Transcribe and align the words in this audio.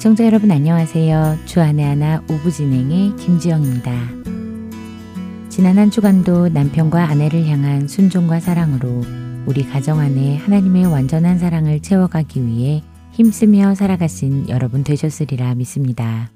애청자 0.00 0.24
여러분 0.24 0.50
안녕하세요. 0.50 1.40
주안의 1.44 1.84
하나 1.84 2.22
오부 2.22 2.50
진행의 2.50 3.16
김지영입니다. 3.16 3.92
지난 5.50 5.76
한 5.76 5.90
주간도 5.90 6.48
남편과 6.48 7.04
아내를 7.04 7.46
향한 7.46 7.86
순종과 7.86 8.40
사랑으로 8.40 9.02
우리 9.44 9.62
가정 9.62 9.98
안에 9.98 10.38
하나님의 10.38 10.86
완전한 10.86 11.38
사랑을 11.38 11.80
채워가기 11.82 12.46
위해 12.46 12.82
힘쓰며 13.12 13.74
살아가신 13.74 14.48
여러분 14.48 14.84
되셨으리라 14.84 15.54
믿습니다. 15.56 16.30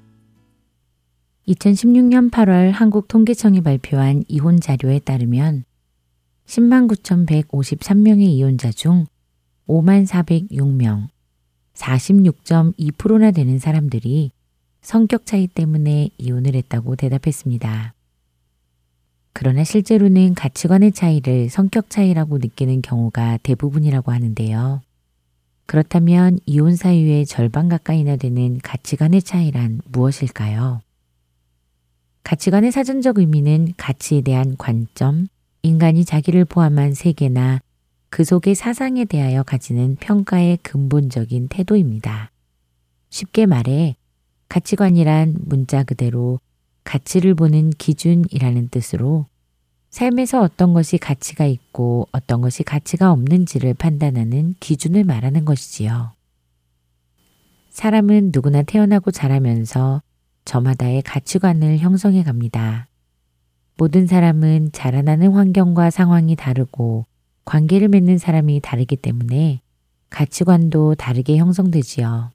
2016년 1.47 2.29
8월 2.29 2.69
한국 2.69 3.07
통계청이 3.07 3.61
발표한 3.61 4.25
이혼 4.27 4.59
자료에 4.59 4.99
따르면 4.99 5.63
10만 6.45 6.87
9,153명의 6.87 8.27
이혼자 8.27 8.69
중 8.69 9.07
5만 9.67 10.05
406명, 10.05 11.14
46.2%나 11.75 13.31
되는 13.31 13.59
사람들이 13.59 14.31
성격 14.81 15.25
차이 15.25 15.47
때문에 15.47 16.09
이혼을 16.17 16.55
했다고 16.55 16.95
대답했습니다. 16.95 17.93
그러나 19.33 19.63
실제로는 19.63 20.33
가치관의 20.33 20.93
차이를 20.93 21.49
성격 21.49 21.89
차이라고 21.89 22.37
느끼는 22.37 22.81
경우가 22.81 23.39
대부분이라고 23.43 24.11
하는데요. 24.11 24.81
그렇다면 25.65 26.39
이혼 26.45 26.75
사유의 26.75 27.25
절반 27.25 27.67
가까이나 27.67 28.15
되는 28.15 28.59
가치관의 28.63 29.23
차이란 29.23 29.81
무엇일까요? 29.91 30.81
가치관의 32.23 32.71
사전적 32.71 33.19
의미는 33.19 33.73
가치에 33.75 34.21
대한 34.21 34.55
관점, 34.57 35.27
인간이 35.63 36.05
자기를 36.05 36.45
포함한 36.45 36.93
세계나 36.93 37.59
그 38.15 38.23
속의 38.23 38.55
사상에 38.55 39.03
대하여 39.03 39.43
가지는 39.43 39.97
평가의 39.97 40.59
근본적인 40.63 41.49
태도입니다. 41.49 42.31
쉽게 43.09 43.45
말해 43.45 43.97
가치관이란 44.47 45.35
문자 45.41 45.83
그대로 45.83 46.39
가치를 46.85 47.35
보는 47.35 47.71
기준이라는 47.71 48.69
뜻으로 48.69 49.25
삶에서 49.89 50.41
어떤 50.41 50.71
것이 50.71 50.97
가치가 50.97 51.45
있고 51.45 52.07
어떤 52.13 52.39
것이 52.39 52.63
가치가 52.63 53.11
없는지를 53.11 53.73
판단하는 53.73 54.55
기준을 54.61 55.03
말하는 55.03 55.43
것이지요. 55.43 56.13
사람은 57.69 58.31
누구나 58.33 58.61
태어나고 58.61 59.11
자라면서 59.11 60.01
저마다의 60.45 61.01
가치관을 61.01 61.79
형성해 61.79 62.23
갑니다. 62.23 62.87
모든 63.75 64.07
사람은 64.07 64.71
자라나는 64.71 65.33
환경과 65.33 65.89
상황이 65.89 66.37
다르고 66.37 67.07
관계를 67.45 67.87
맺는 67.87 68.17
사람이 68.17 68.59
다르기 68.61 68.97
때문에 68.97 69.61
가치관도 70.09 70.95
다르게 70.95 71.37
형성되지요. 71.37 72.31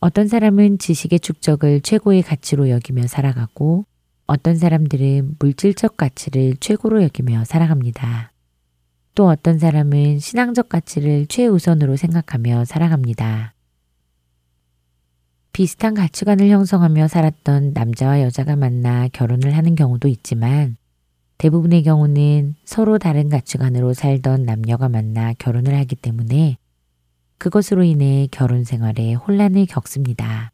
어떤 0.00 0.28
사람은 0.28 0.78
지식의 0.78 1.20
축적을 1.20 1.82
최고의 1.82 2.22
가치로 2.22 2.70
여기며 2.70 3.06
살아가고 3.06 3.84
어떤 4.26 4.56
사람들은 4.56 5.36
물질적 5.38 5.96
가치를 5.96 6.56
최고로 6.58 7.02
여기며 7.02 7.44
살아갑니다. 7.44 8.32
또 9.14 9.28
어떤 9.28 9.58
사람은 9.58 10.18
신앙적 10.18 10.68
가치를 10.68 11.26
최우선으로 11.26 11.96
생각하며 11.96 12.64
살아갑니다. 12.64 13.54
비슷한 15.52 15.94
가치관을 15.94 16.48
형성하며 16.48 17.08
살았던 17.08 17.72
남자와 17.74 18.22
여자가 18.22 18.56
만나 18.56 19.08
결혼을 19.08 19.56
하는 19.56 19.74
경우도 19.74 20.08
있지만 20.08 20.76
대부분의 21.40 21.84
경우는 21.84 22.54
서로 22.66 22.98
다른 22.98 23.30
가치관으로 23.30 23.94
살던 23.94 24.44
남녀가 24.44 24.90
만나 24.90 25.32
결혼을 25.32 25.74
하기 25.74 25.96
때문에 25.96 26.58
그것으로 27.38 27.82
인해 27.82 28.28
결혼 28.30 28.62
생활에 28.62 29.14
혼란을 29.14 29.64
겪습니다. 29.64 30.52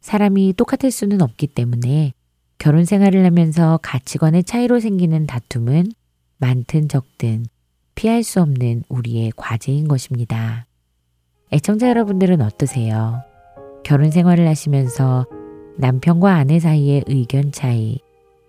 사람이 0.00 0.54
똑같을 0.56 0.90
수는 0.90 1.22
없기 1.22 1.46
때문에 1.46 2.12
결혼 2.58 2.84
생활을 2.84 3.24
하면서 3.24 3.78
가치관의 3.84 4.42
차이로 4.42 4.80
생기는 4.80 5.26
다툼은 5.26 5.92
많든 6.38 6.88
적든 6.88 7.46
피할 7.94 8.24
수 8.24 8.40
없는 8.42 8.82
우리의 8.88 9.30
과제인 9.36 9.86
것입니다. 9.86 10.66
애청자 11.52 11.88
여러분들은 11.88 12.40
어떠세요? 12.40 13.22
결혼 13.84 14.10
생활을 14.10 14.48
하시면서 14.48 15.26
남편과 15.78 16.34
아내 16.34 16.58
사이의 16.58 17.04
의견 17.06 17.52
차이, 17.52 18.00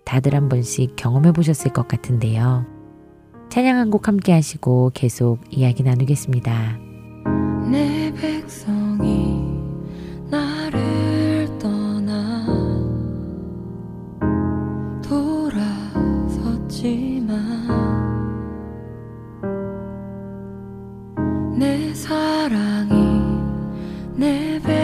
다들 0.04 0.34
한 0.34 0.48
번씩 0.48 0.94
경험해 0.96 1.32
보셨을 1.32 1.72
것 1.72 1.88
같은데요. 1.88 2.66
찬양 3.48 3.76
한 3.76 3.90
곡 3.90 4.08
함께 4.08 4.32
하시고 4.32 4.92
계속 4.94 5.40
이야기 5.50 5.82
나누겠습니다. 5.82 6.78
내 7.70 8.12
백성이 8.14 9.42
나를 10.30 11.48
떠나 11.58 12.46
돌아섰지만 16.62 17.32
내 21.58 21.92
사랑이 21.94 22.92
내 24.16 24.58
백 24.64 24.81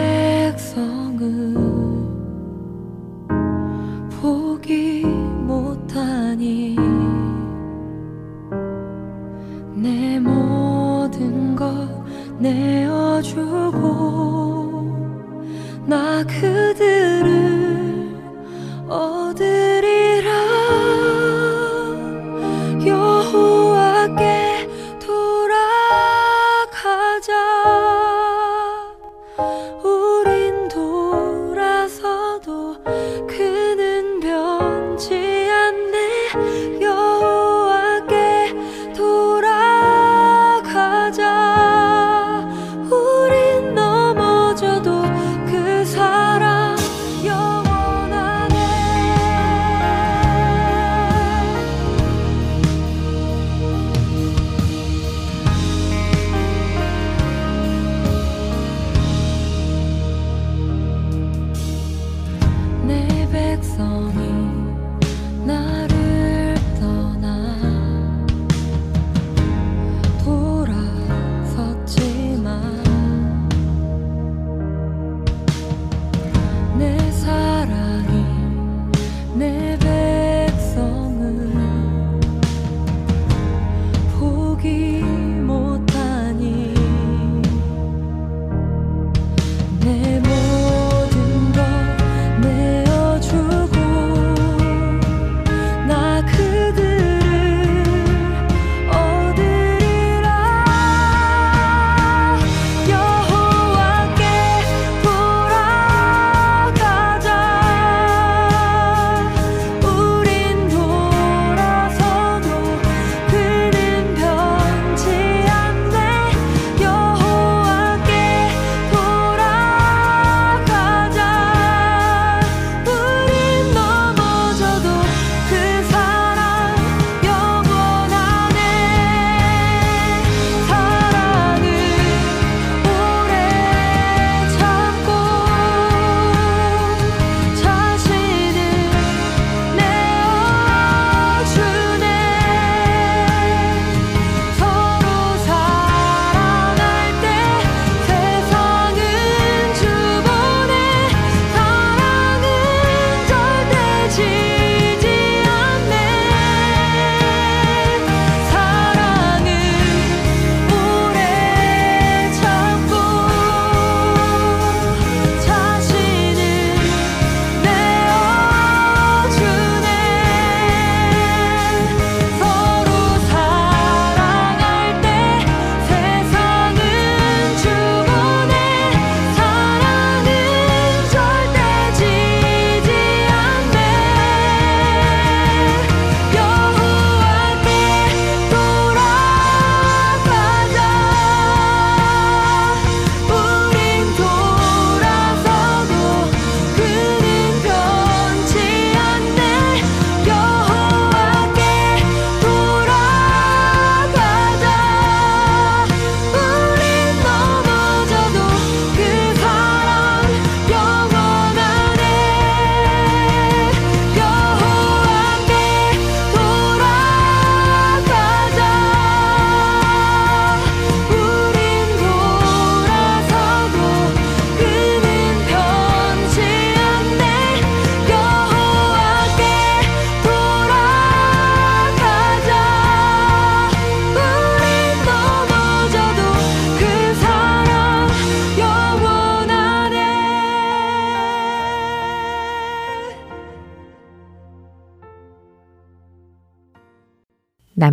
내어주고 12.39 13.79
나 15.85 16.23
그들을 16.23 18.15
얻으 18.87 19.58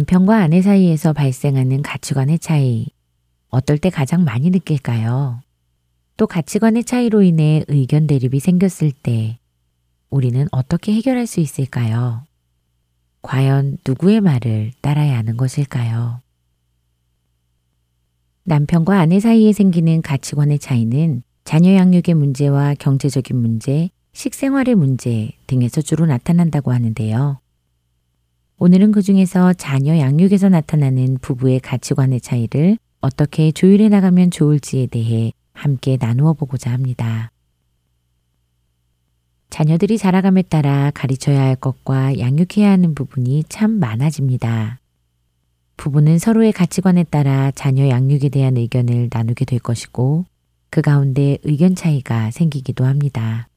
남편과 0.07 0.39
아내 0.39 0.63
사이에서 0.63 1.13
발생하는 1.13 1.83
가치관의 1.83 2.39
차이, 2.39 2.87
어떨 3.49 3.77
때 3.77 3.91
가장 3.91 4.23
많이 4.23 4.51
느낄까요? 4.51 5.41
또 6.17 6.29
가치관의 6.29 6.85
차이로 6.85 7.23
인해 7.23 7.65
의견 7.67 8.07
대립이 8.07 8.39
생겼을 8.39 8.93
때 8.93 9.41
우리는 10.09 10.47
어떻게 10.53 10.93
해결할 10.93 11.27
수 11.27 11.41
있을까요? 11.41 12.23
과연 13.23 13.79
누구의 13.85 14.21
말을 14.21 14.71
따라야 14.81 15.19
하는 15.19 15.37
것일까요? 15.37 16.21
남편과 18.45 19.01
아내 19.01 19.19
사이에 19.19 19.53
생기는 19.53 20.03
가치관의 20.03 20.61
차이는 20.61 21.25
자녀 21.43 21.75
양육의 21.75 22.15
문제와 22.15 22.75
경제적인 22.79 23.37
문제, 23.37 23.91
식생활의 24.13 24.77
문제 24.77 25.33
등에서 25.49 25.83
주로 25.83 26.07
나타난다고 26.07 26.73
하는데요. 26.73 27.41
오늘은 28.59 28.93
그 28.93 29.03
중에서 29.03 29.53
자녀 29.53 29.99
양육에서 29.99 30.49
나타나는 30.49 31.19
부부의 31.21 31.61
가치관의 31.61 32.23
차이를 32.23 32.79
어떻게 33.03 33.53
조율해 33.53 33.91
나가면 33.91 34.31
좋을지에 34.31 34.87
대해 34.87 35.33
함께 35.53 35.99
나누어 36.01 36.33
보고자 36.33 36.73
합니다. 36.73 37.31
자녀들이 39.51 39.99
자라감에 39.99 40.43
따라 40.43 40.91
가르쳐야 40.95 41.43
할 41.43 41.57
것과 41.57 42.19
양육해야 42.19 42.71
하는 42.71 42.95
부분이 42.95 43.45
참 43.51 43.73
많아집니다. 43.73 44.81
부부는 45.77 46.19
서로의 46.19 46.53
가치관에 46.53 47.05
따라 47.05 47.51
자녀 47.51 47.87
양육에 47.89 48.31
대한 48.31 48.57
의견을 48.57 49.11
나누게 49.13 49.45
될 49.45 49.59
것이고 49.59 50.25
그 50.71 50.81
가운데 50.81 51.37
의견 51.43 51.75
차이가 51.75 52.31
생기기도 52.31 52.87
합니다. 52.87 53.49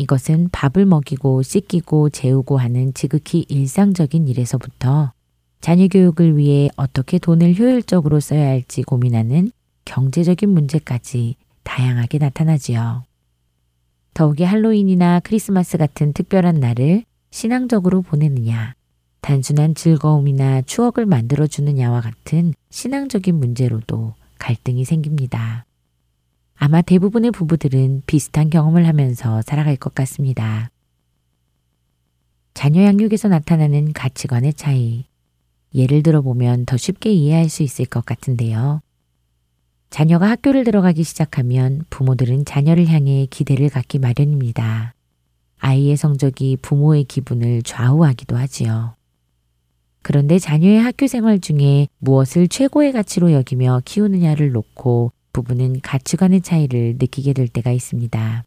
이것은 0.00 0.48
밥을 0.50 0.86
먹이고 0.86 1.42
씻기고 1.42 2.08
재우고 2.08 2.56
하는 2.56 2.94
지극히 2.94 3.44
일상적인 3.50 4.28
일에서부터 4.28 5.12
자녀 5.60 5.88
교육을 5.88 6.38
위해 6.38 6.70
어떻게 6.76 7.18
돈을 7.18 7.58
효율적으로 7.58 8.18
써야 8.18 8.46
할지 8.46 8.82
고민하는 8.82 9.50
경제적인 9.84 10.48
문제까지 10.48 11.36
다양하게 11.64 12.16
나타나지요. 12.16 13.04
더욱이 14.14 14.42
할로윈이나 14.42 15.20
크리스마스 15.20 15.76
같은 15.76 16.14
특별한 16.14 16.60
날을 16.60 17.04
신앙적으로 17.30 18.00
보내느냐, 18.00 18.74
단순한 19.20 19.74
즐거움이나 19.74 20.62
추억을 20.62 21.04
만들어 21.04 21.46
주느냐와 21.46 22.00
같은 22.00 22.54
신앙적인 22.70 23.34
문제로도 23.34 24.14
갈등이 24.38 24.86
생깁니다. 24.86 25.66
아마 26.62 26.82
대부분의 26.82 27.30
부부들은 27.30 28.02
비슷한 28.04 28.50
경험을 28.50 28.86
하면서 28.86 29.40
살아갈 29.40 29.76
것 29.76 29.94
같습니다. 29.94 30.70
자녀 32.52 32.84
양육에서 32.84 33.28
나타나는 33.28 33.94
가치관의 33.94 34.52
차이. 34.52 35.06
예를 35.74 36.02
들어보면 36.02 36.66
더 36.66 36.76
쉽게 36.76 37.12
이해할 37.12 37.48
수 37.48 37.62
있을 37.62 37.86
것 37.86 38.04
같은데요. 38.04 38.82
자녀가 39.88 40.28
학교를 40.28 40.64
들어가기 40.64 41.02
시작하면 41.02 41.86
부모들은 41.88 42.44
자녀를 42.44 42.88
향해 42.88 43.26
기대를 43.30 43.70
갖기 43.70 43.98
마련입니다. 43.98 44.92
아이의 45.60 45.96
성적이 45.96 46.58
부모의 46.60 47.04
기분을 47.04 47.62
좌우하기도 47.62 48.36
하지요. 48.36 48.96
그런데 50.02 50.38
자녀의 50.38 50.78
학교 50.82 51.06
생활 51.06 51.40
중에 51.40 51.88
무엇을 52.00 52.48
최고의 52.48 52.92
가치로 52.92 53.32
여기며 53.32 53.80
키우느냐를 53.86 54.52
놓고 54.52 55.12
부부는 55.32 55.80
가치관의 55.80 56.40
차이를 56.42 56.96
느끼게 56.98 57.32
될 57.32 57.48
때가 57.48 57.70
있습니다. 57.72 58.44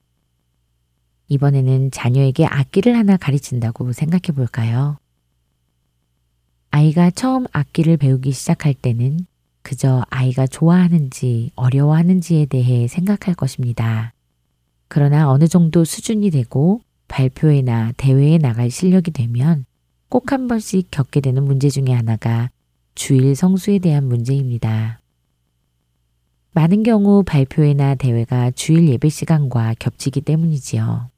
이번에는 1.30 1.92
자녀에게 1.92 2.46
악기를 2.46 2.96
하나 2.98 3.18
가르친다고 3.18 3.92
생각해 3.94 4.36
볼까요? 4.36 4.98
아이가 6.72 7.12
처음 7.12 7.46
악기를 7.52 7.98
배우기 7.98 8.32
시작할 8.32 8.74
때는 8.74 9.26
그저 9.62 10.04
아이가 10.10 10.46
좋아하는지 10.48 11.52
어려워하는지에 11.56 12.48
대해 12.48 12.88
생각할 12.88 13.36
것입니다. 13.36 14.14
그러나 14.88 15.30
어느 15.32 15.48
정도 15.48 15.86
수준이 15.86 16.30
되고 16.32 16.82
발표회나 17.08 17.94
대회에 17.98 18.38
나갈 18.38 18.70
실력이 18.70 19.12
되면 19.12 19.66
꼭 20.10 20.32
한 20.32 20.48
번씩 20.48 20.90
겪게 20.92 21.22
되는 21.22 21.44
문제 21.44 21.70
중에 21.70 21.92
하나가 21.92 22.50
주일 22.96 23.36
성수에 23.36 23.80
대한 23.80 24.08
문제입니다. 24.08 25.00
많은 26.54 26.84
경우 26.84 27.24
발표회나 27.24 27.96
대회가 27.96 28.52
주일 28.52 28.88
예배 28.90 29.10
시간과 29.10 29.74
겹치기 29.80 30.22
때문이지요. 30.22 31.10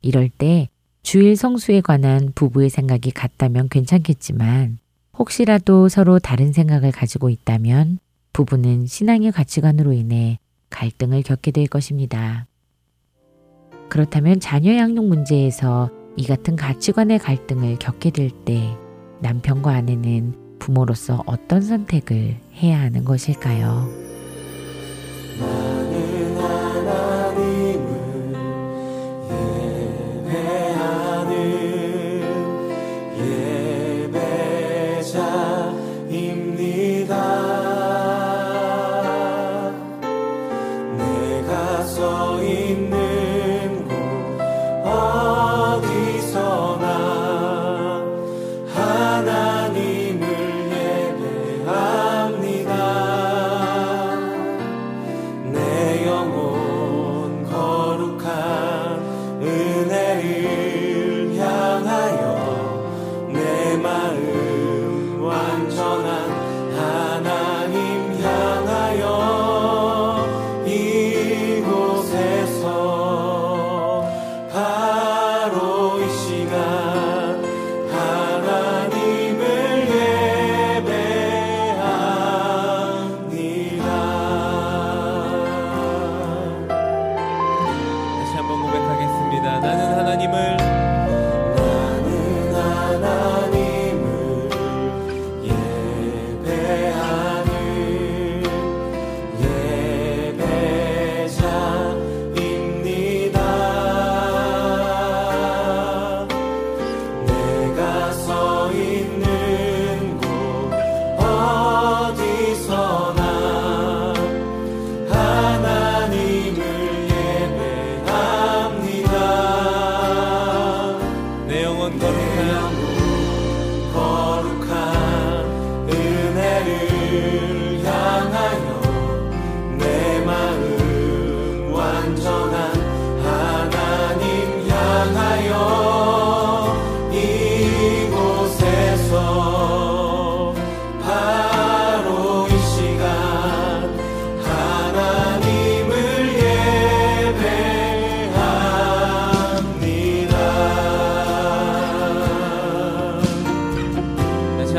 이럴 0.00 0.30
때 0.30 0.68
주일 1.02 1.36
성수에 1.36 1.80
관한 1.82 2.32
부부의 2.34 2.70
생각이 2.70 3.10
같다면 3.10 3.68
괜찮겠지만 3.68 4.78
혹시라도 5.18 5.88
서로 5.88 6.18
다른 6.18 6.52
생각을 6.52 6.90
가지고 6.90 7.28
있다면 7.28 7.98
부부는 8.32 8.86
신앙의 8.86 9.30
가치관으로 9.30 9.92
인해 9.92 10.38
갈등을 10.70 11.22
겪게 11.22 11.50
될 11.50 11.66
것입니다. 11.66 12.46
그렇다면 13.90 14.40
자녀 14.40 14.74
양육 14.74 15.04
문제에서 15.06 15.90
이 16.16 16.24
같은 16.26 16.56
가치관의 16.56 17.18
갈등을 17.18 17.78
겪게 17.78 18.10
될 18.10 18.30
때 18.46 18.74
남편과 19.20 19.70
아내는 19.70 20.51
부모로서 20.62 21.24
어떤 21.26 21.60
선택을 21.60 22.36
해야 22.54 22.80
하는 22.80 23.04
것일까요? 23.04 23.90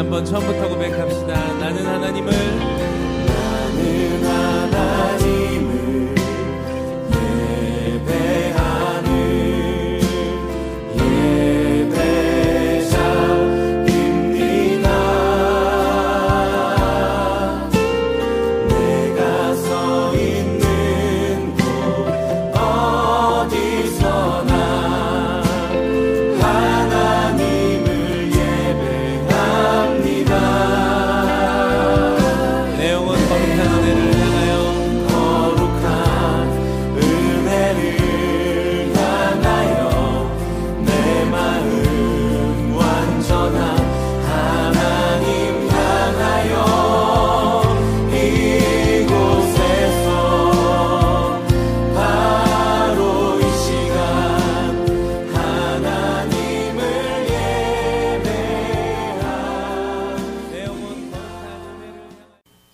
한번 0.04 0.26
처음부터 0.26 0.68
고백합시다. 0.68 1.54
나는 1.60 1.86
하나님을 1.86 2.34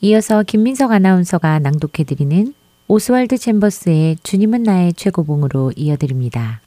이어서 0.10 0.42
김민석 0.42 0.92
아나운서가 0.92 1.60
낭독해드리는 1.60 2.56
오스왈드 2.88 3.38
챔버스의 3.38 4.18
주님은 4.24 4.64
나의 4.64 4.94
최고봉으로 4.94 5.74
이어드립니다. 5.76 6.62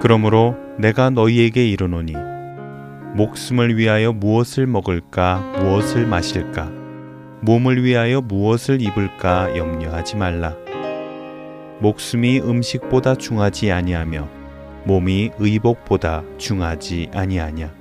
그러므로 0.00 0.56
내가 0.80 1.10
너희에게 1.10 1.70
이르노니 1.70 2.14
목숨을 3.14 3.78
위하여 3.78 4.12
무엇을 4.12 4.66
먹을까 4.66 5.60
무엇을 5.60 6.08
마실까 6.08 6.72
몸을 7.42 7.84
위하여 7.84 8.20
무엇을 8.20 8.82
입을까 8.82 9.56
염려하지 9.56 10.16
말라 10.16 10.63
목숨이 11.80 12.40
음식보다 12.40 13.16
중하지 13.16 13.72
아니하며 13.72 14.28
몸이 14.84 15.32
의복보다 15.38 16.22
중하지 16.38 17.10
아니하냐. 17.12 17.72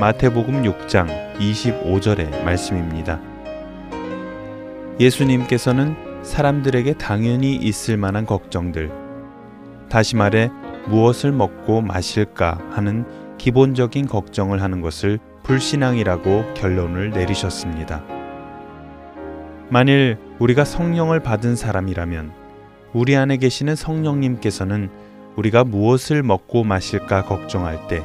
마태복음 0.00 0.62
6장 0.62 1.38
25절의 1.38 2.44
말씀입니다. 2.44 3.20
예수님께서는 5.00 5.96
사람들에게 6.22 6.94
당연히 6.94 7.56
있을 7.56 7.96
만한 7.96 8.26
걱정들, 8.26 8.90
다시 9.88 10.16
말해 10.16 10.50
무엇을 10.86 11.32
먹고 11.32 11.80
마실까 11.80 12.58
하는 12.70 13.04
기본적인 13.38 14.06
걱정을 14.06 14.62
하는 14.62 14.80
것을 14.80 15.18
불신앙이라고 15.42 16.54
결론을 16.54 17.10
내리셨습니다. 17.10 18.04
만일 19.68 20.18
우리가 20.38 20.64
성령을 20.64 21.20
받은 21.20 21.56
사람이라면 21.56 22.41
우리 22.94 23.16
안에 23.16 23.38
계시는 23.38 23.74
성령님께서는 23.74 24.90
우리가 25.36 25.64
무엇을 25.64 26.22
먹고 26.22 26.62
마실까 26.62 27.24
걱정할 27.24 27.88
때 27.88 28.02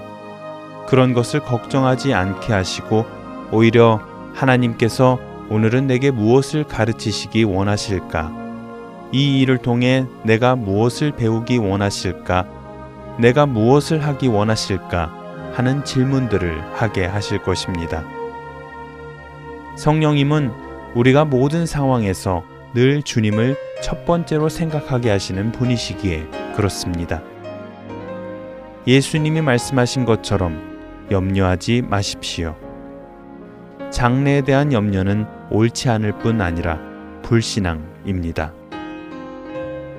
그런 0.88 1.14
것을 1.14 1.42
걱정하지 1.42 2.14
않게 2.14 2.54
하시고 2.54 3.06
오히려 3.52 4.00
하나님께서 4.34 5.20
오늘은 5.50 5.88
내게 5.88 6.12
무엇을 6.12 6.64
가르치시기 6.64 7.44
원하실까? 7.44 8.32
이 9.12 9.42
일을 9.42 9.58
통해 9.58 10.06
내가 10.24 10.56
무엇을 10.56 11.12
배우기 11.12 11.58
원하실까? 11.58 12.48
내가 13.20 13.46
무엇을 13.46 14.06
하기 14.06 14.28
원하실까? 14.28 15.52
하는 15.54 15.84
질문들을 15.84 16.62
하게 16.76 17.06
하실 17.06 17.42
것입니다. 17.42 18.04
성령님은 19.76 20.52
우리가 20.96 21.26
모든 21.26 21.66
상황에서 21.66 22.44
늘 22.74 23.02
주님을 23.02 23.56
첫 23.82 24.06
번째로 24.06 24.50
생각하게 24.50 25.10
하시는 25.10 25.52
분이시기에 25.52 26.28
그렇습니다. 26.56 27.22
예수님이 28.86 29.42
말씀하신 29.42 30.06
것처럼 30.06 30.78
염려하지 31.12 31.84
마십시오. 31.84 32.56
장래에 33.90 34.42
대한 34.42 34.74
염려는 34.74 35.26
옳지 35.50 35.90
않을 35.90 36.20
뿐 36.20 36.42
아니라 36.42 36.80
불신앙입니다. 37.24 38.54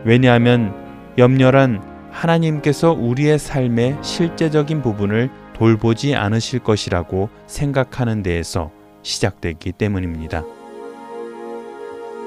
왜냐하면 0.05 0.75
염려란 1.17 1.83
하나님께서 2.11 2.93
우리의 2.93 3.39
삶의 3.39 3.99
실제적인 4.03 4.83
부분을 4.83 5.31
돌보지 5.55 6.15
않으실 6.15 6.61
것이라고 6.61 7.29
생각하는 7.47 8.23
데에서 8.23 8.71
시작되기 9.03 9.73
때문입니다. 9.73 10.45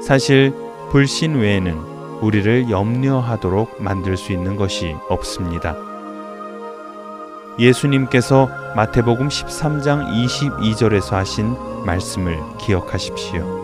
사실 0.02 0.54
불신 0.92 1.36
외에는 1.36 1.74
우리를 2.22 2.70
염려하도록 2.70 3.82
만들 3.82 4.18
수 4.18 4.32
있는 4.32 4.56
것이 4.56 4.96
없습니다. 5.10 5.76
예수님께서 7.60 8.50
마태복음 8.76 9.28
13장 9.28 10.08
22절에서 10.26 11.12
하신 11.12 11.56
말씀을 11.86 12.38
기억하십시오. 12.60 13.62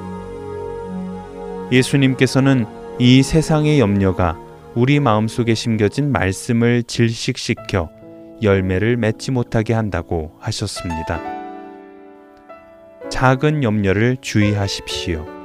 예수님께서는 1.71 2.65
이 2.99 3.23
세상의 3.23 3.79
염려가 3.79 4.37
우리 4.75 4.99
마음속에 4.99 5.55
심겨진 5.55 6.11
말씀을 6.11 6.83
질식시켜 6.83 7.89
열매를 8.41 8.97
맺지 8.97 9.31
못하게 9.31 9.73
한다고 9.73 10.33
하셨습니다. 10.39 11.19
작은 13.09 13.63
염려를 13.63 14.17
주의하십시오. 14.21 15.36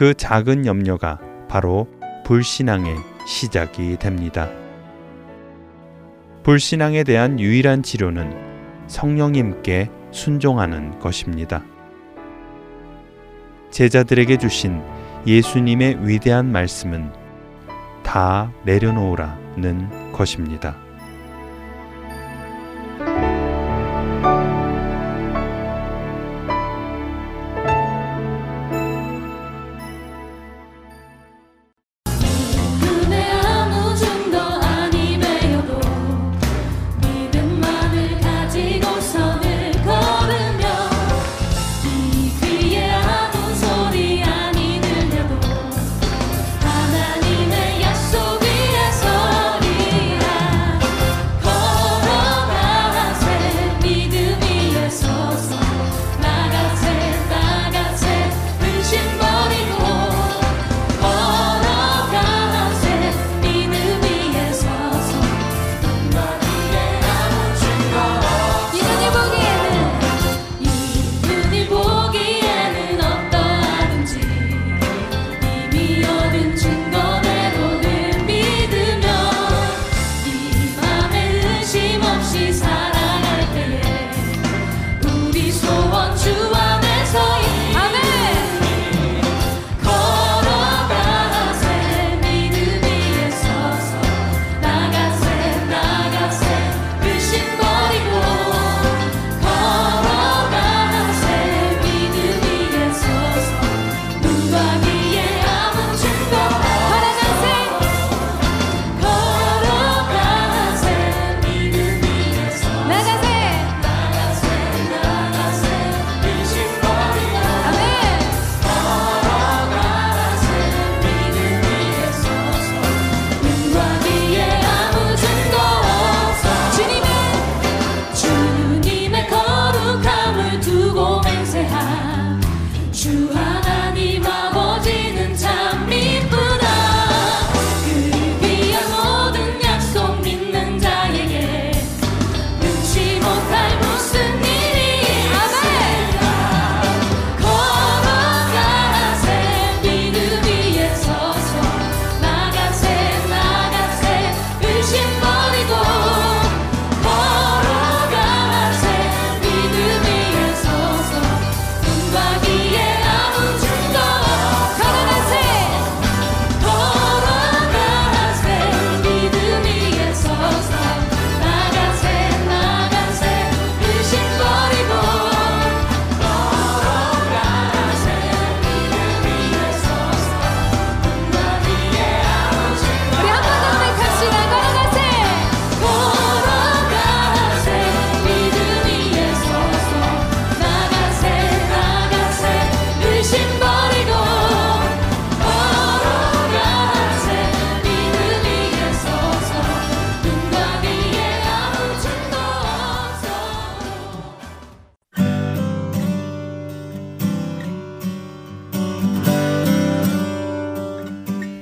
그 0.00 0.14
작은 0.14 0.64
염려가 0.64 1.20
바로 1.46 1.86
불신앙의 2.24 2.96
시작이 3.26 3.98
됩니다. 3.98 4.48
불신앙에 6.42 7.04
대한 7.04 7.38
유일한 7.38 7.82
치료는 7.82 8.86
성령님께 8.86 9.90
순종하는 10.10 10.98
것입니다. 11.00 11.62
제자들에게 13.68 14.38
주신 14.38 14.80
예수님의 15.26 16.08
위대한 16.08 16.50
말씀은 16.50 17.12
다 18.02 18.50
내려놓으라는 18.64 20.12
것입니다. 20.12 20.78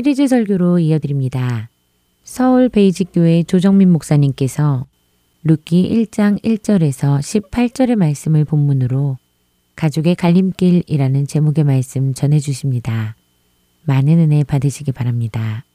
시리즈 0.00 0.26
설교로 0.28 0.78
이어드립니다. 0.78 1.68
서울 2.24 2.70
베이직교회 2.70 3.42
조정민 3.42 3.92
목사님께서 3.92 4.86
룻기 5.42 5.90
1장 5.90 6.42
1절에서 6.42 7.18
18절의 7.18 7.96
말씀을 7.96 8.46
본문으로 8.46 9.18
가족의 9.76 10.14
갈림길이라는 10.14 11.26
제목의 11.26 11.64
말씀 11.64 12.14
전해 12.14 12.38
주십니다. 12.38 13.14
많은 13.82 14.18
은혜 14.18 14.42
받으시기 14.42 14.92
바랍니다. 14.92 15.66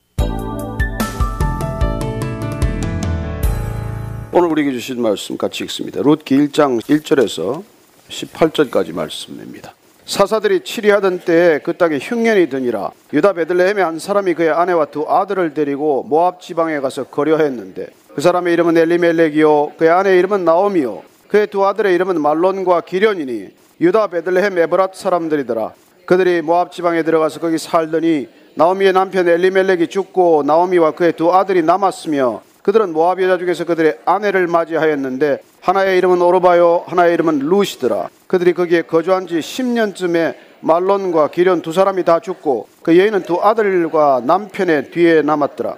오늘 4.31 4.49
우리에게 4.49 4.71
주신 4.71 5.03
말씀 5.03 5.37
같이 5.37 5.63
읽습니다. 5.65 6.01
룻기 6.01 6.35
1장 6.35 6.81
1절에서 6.81 7.63
18절까지 8.09 8.91
말씀입니다. 8.91 9.74
사사들이 10.05 10.59
치리하던 10.63 11.19
때에 11.19 11.59
그 11.59 11.75
땅에 11.75 11.97
흉년이 11.97 12.49
드니라. 12.49 12.91
유다 13.11 13.33
베들레헴의 13.33 13.83
한 13.83 13.99
사람이 13.99 14.35
그의 14.35 14.51
아내와 14.51 14.85
두 14.85 15.05
아들을 15.09 15.53
데리고 15.55 16.05
모압 16.07 16.41
지방에 16.41 16.79
가서 16.79 17.05
거려했는데 17.05 17.87
그 18.13 18.21
사람의 18.21 18.53
이름은 18.53 18.77
엘리멜렉이요. 18.77 19.73
그의 19.77 19.89
아내의 19.89 20.19
이름은 20.19 20.45
나오미요. 20.45 21.01
그의 21.27 21.47
두 21.47 21.65
아들의 21.65 21.93
이름은 21.95 22.21
말론과 22.21 22.81
기련이니 22.81 23.49
유다 23.81 24.07
베들레헴 24.07 24.55
에브랏 24.55 24.93
사람들이더라. 24.93 25.73
그들이 26.05 26.43
모압 26.43 26.71
지방에 26.71 27.01
들어가서 27.01 27.39
거기 27.39 27.57
살더니 27.57 28.29
나오미의 28.53 28.93
남편 28.93 29.27
엘리멜렉이 29.27 29.87
죽고 29.87 30.43
나오미와 30.45 30.91
그의 30.91 31.13
두 31.13 31.33
아들이 31.33 31.63
남았으며 31.63 32.41
그들은 32.61 32.93
모압 32.93 33.21
여자 33.21 33.37
중에서 33.37 33.65
그들의 33.65 33.99
아내를 34.05 34.47
맞이하였는데 34.47 35.39
하나의 35.65 35.97
이름은 35.97 36.21
오르바요 36.21 36.83
하나의 36.85 37.15
이름은 37.15 37.39
루시더라. 37.39 38.09
그들이 38.27 38.53
거기에 38.53 38.83
거주한 38.83 39.25
지 39.25 39.39
10년쯤에 39.39 40.35
말론과 40.59 41.29
기련 41.29 41.63
두 41.63 41.73
사람이 41.73 42.03
다 42.03 42.19
죽고 42.19 42.67
그 42.83 42.95
여인은 42.95 43.23
두 43.23 43.41
아들과 43.41 44.21
남편의 44.23 44.91
뒤에 44.91 45.23
남았더라. 45.23 45.77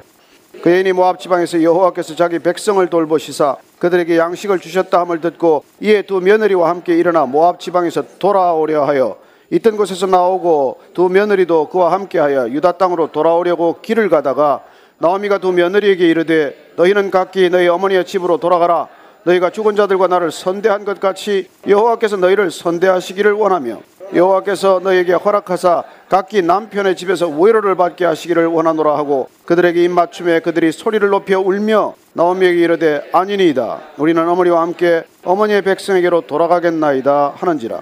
그 0.62 0.72
여인이 0.72 0.92
모압 0.92 1.22
지방에서 1.22 1.64
여호와께서 1.64 2.16
자기 2.16 2.40
백성을 2.40 2.86
돌보시사 2.86 3.56
그들에게 3.80 4.18
양식을 4.18 4.60
주셨다 4.60 5.00
함을 5.00 5.22
듣고 5.22 5.64
이에 5.80 6.02
두 6.02 6.20
며느리와 6.20 6.70
함께 6.70 6.98
일어나 6.98 7.26
모압 7.26 7.62
지방에서 7.62 8.04
돌아오려 8.20 8.84
하여 8.84 9.16
있던 9.52 9.78
곳에서 9.78 10.06
나오고 10.06 10.82
두 10.94 11.08
며느리도 11.08 11.70
그와 11.70 11.94
함께하여 11.94 12.50
유다 12.50 12.74
땅으로 12.74 13.14
돌아오려고 13.14 13.78
길을 13.82 14.10
가다가 14.10 14.66
나오미가 14.98 15.38
두 15.38 15.54
며느리에게 15.54 16.10
이르되 16.10 16.74
너희는 16.76 17.10
각기 17.10 17.50
너희 17.50 17.70
어머니의 17.70 18.04
집으로 18.04 18.36
돌아가라 18.38 18.90
너희가 19.28 19.50
죽은 19.50 19.76
자들과 19.76 20.08
나를 20.08 20.32
선대한 20.32 20.86
것 20.86 21.00
같이 21.00 21.50
여호와께서 21.68 22.16
너희를 22.18 22.50
선대하시기를 22.50 23.34
원하며 23.34 23.82
여호와께서 24.14 24.80
너희에게 24.82 25.14
허락하사 25.14 25.84
각기 26.08 26.42
남편의 26.42 26.96
집에서 26.96 27.28
위로를 27.28 27.76
받게 27.76 28.06
하시기를 28.06 28.46
원하노라 28.46 28.98
하고 28.98 29.28
그들에게 29.46 29.84
입맞춤에 29.84 30.40
그들이 30.40 30.72
소리를 30.72 31.08
높여 31.10 31.42
울며 31.42 31.96
나오미에게 32.14 32.62
이르되 32.62 33.10
아니니이다. 33.12 33.80
우리는 33.98 34.28
어머니와 34.28 34.62
함께 34.62 35.04
어머니의 35.26 35.62
백성에게로 35.62 36.22
돌아가겠나이다 36.22 37.34
하는지라. 37.36 37.82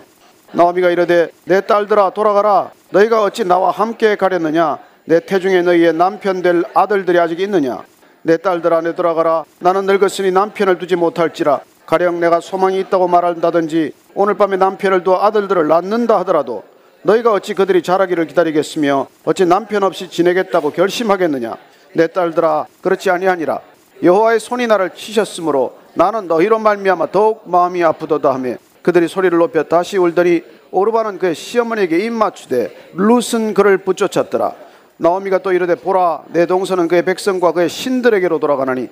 나오미가 0.53 0.89
이르되 0.89 1.29
내 1.43 1.61
딸들아 1.61 2.09
돌아가라. 2.11 2.71
너희가 2.89 3.21
어찌 3.21 3.45
나와 3.45 3.69
함께 3.69 4.15
가렸느냐? 4.15 4.79
내 5.05 5.19
태중에 5.19 5.61
너희의 5.61 5.93
남편 5.93 6.41
될 6.41 6.63
아들들이 6.73 7.19
아직 7.19 7.39
있느냐 7.39 7.83
내 8.25 8.37
딸들아 8.37 8.81
내 8.81 8.95
돌아가라. 8.95 9.45
나는 9.59 9.85
늙었으니 9.85 10.31
남편을 10.31 10.79
두지 10.79 10.95
못할지라. 10.95 11.59
가령 11.85 12.19
내가 12.19 12.39
소망이 12.39 12.79
있다고 12.79 13.07
말한다든지 13.07 13.93
오늘 14.15 14.33
밤에 14.33 14.57
남편을 14.57 15.03
두어 15.03 15.23
아들들을 15.23 15.67
낳는다 15.67 16.17
하더라도 16.21 16.63
너희가 17.03 17.31
어찌 17.31 17.53
그들이 17.53 17.83
자라기를 17.83 18.25
기다리겠으며 18.25 19.05
어찌 19.25 19.45
남편 19.45 19.83
없이 19.83 20.09
지내겠다고 20.09 20.71
결심하겠느냐? 20.71 21.55
내 21.93 22.07
딸들아 22.07 22.65
그렇지 22.81 23.11
아니하니라. 23.11 23.59
여호와의 24.01 24.39
손이 24.39 24.65
나를 24.65 24.95
치셨으므로 24.95 25.77
나는 25.93 26.27
너희로 26.27 26.57
말미암아 26.57 27.11
더욱 27.11 27.43
마음이 27.45 27.83
아프도다 27.83 28.33
하며 28.33 28.55
그들이 28.81 29.07
소리를 29.07 29.37
높여 29.37 29.61
다시 29.61 29.99
울더니 29.99 30.41
오르바는 30.71 31.19
그의 31.19 31.35
시어머니에게 31.35 31.99
입맞추되 31.99 32.91
룻은 32.95 33.53
그를 33.53 33.77
붙쫓았더라 33.77 34.64
나오미가 34.97 35.39
또 35.39 35.51
이르되 35.51 35.75
보라 35.75 36.23
내 36.27 36.45
동서는 36.45 36.87
그의 36.87 37.03
백성과 37.03 37.51
그의 37.51 37.69
신들에게로 37.69 38.39
돌아가나니 38.39 38.89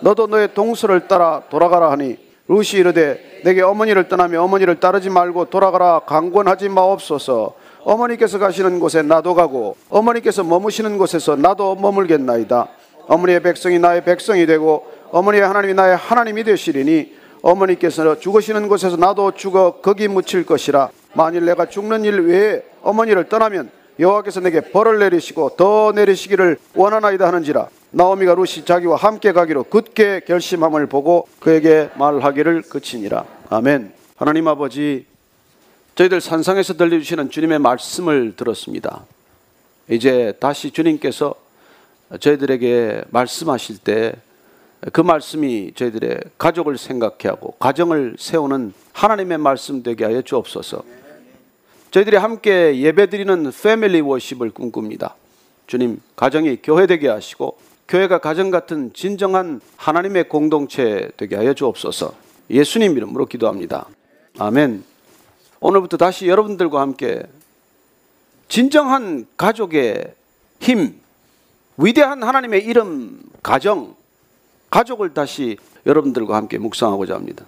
너도 0.00 0.26
너의 0.26 0.54
동서를 0.54 1.08
따라 1.08 1.42
돌아가라 1.48 1.90
하니. 1.90 2.18
룻이 2.48 2.78
이르되 2.78 3.40
내게 3.42 3.62
어머니를 3.62 4.08
떠나며 4.08 4.42
어머니를 4.42 4.78
따르지 4.78 5.10
말고 5.10 5.46
돌아가라 5.46 6.00
강권하지 6.06 6.68
마옵소서. 6.68 7.54
어머니께서 7.82 8.38
가시는 8.38 8.78
곳에 8.78 9.02
나도 9.02 9.34
가고 9.34 9.76
어머니께서 9.88 10.44
머무시는 10.44 10.98
곳에서 10.98 11.34
나도 11.36 11.74
머물겠나이다. 11.76 12.68
어머니의 13.08 13.40
백성이 13.40 13.78
나의 13.78 14.04
백성이 14.04 14.46
되고 14.46 14.86
어머니의 15.10 15.44
하나님이 15.44 15.74
나의 15.74 15.96
하나님이 15.96 16.44
되시리니 16.44 17.14
어머니께서 17.42 18.18
죽으시는 18.18 18.68
곳에서 18.68 18.96
나도 18.96 19.32
죽어 19.32 19.80
거기 19.82 20.06
묻힐 20.06 20.44
것이라. 20.46 20.90
만일 21.14 21.46
내가 21.46 21.66
죽는 21.66 22.04
일 22.04 22.20
외에 22.20 22.62
어머니를 22.82 23.28
떠나면 23.28 23.70
여호와께서 23.98 24.40
내게 24.40 24.60
벌을 24.60 24.98
내리시고 24.98 25.56
더 25.56 25.92
내리시기를 25.94 26.58
원하나이다 26.74 27.26
하는지라. 27.26 27.68
나오미가 27.90 28.34
룻이 28.34 28.64
자기와 28.64 28.96
함께 28.96 29.32
가기로 29.32 29.64
굳게 29.64 30.22
결심함을 30.26 30.86
보고 30.86 31.26
그에게 31.40 31.90
말하기를 31.96 32.62
그치니라. 32.62 33.24
아멘. 33.48 33.92
하나님 34.16 34.48
아버지 34.48 35.06
저희들 35.94 36.20
산상에서 36.20 36.74
들려주시는 36.74 37.30
주님의 37.30 37.58
말씀을 37.58 38.36
들었습니다. 38.36 39.04
이제 39.88 40.34
다시 40.40 40.70
주님께서 40.70 41.34
저희들에게 42.20 43.04
말씀하실 43.10 43.78
때 43.78 44.26
그 44.92 45.00
말씀이 45.00 45.72
저희들의 45.74 46.20
가족을 46.38 46.78
생각해 46.78 47.16
하고 47.24 47.52
가정을 47.58 48.16
세우는 48.18 48.72
하나님의 48.92 49.38
말씀 49.38 49.82
되게 49.82 50.04
하여 50.04 50.22
주옵소서. 50.22 50.84
저희들이 51.96 52.18
함께 52.18 52.78
예배드리는 52.78 53.50
패밀리 53.62 54.02
워십을 54.02 54.50
꿈꿉니다. 54.50 55.14
주님, 55.66 56.02
가정이 56.14 56.58
교회 56.62 56.86
되게 56.86 57.08
하시고 57.08 57.56
교회가 57.88 58.18
가정 58.18 58.50
같은 58.50 58.92
진정한 58.92 59.62
하나님의 59.76 60.28
공동체 60.28 61.10
되게 61.16 61.36
하여 61.36 61.54
주옵소서. 61.54 62.12
예수님 62.50 62.98
이름으로 62.98 63.24
기도합니다. 63.24 63.86
아멘. 64.38 64.84
오늘부터 65.60 65.96
다시 65.96 66.28
여러분들과 66.28 66.82
함께 66.82 67.22
진정한 68.48 69.26
가족의 69.38 70.12
힘, 70.60 71.00
위대한 71.78 72.22
하나님의 72.22 72.62
이름, 72.62 73.22
가정, 73.42 73.96
가족을 74.68 75.14
다시 75.14 75.56
여러분들과 75.86 76.36
함께 76.36 76.58
묵상하고자 76.58 77.14
합니다. 77.14 77.46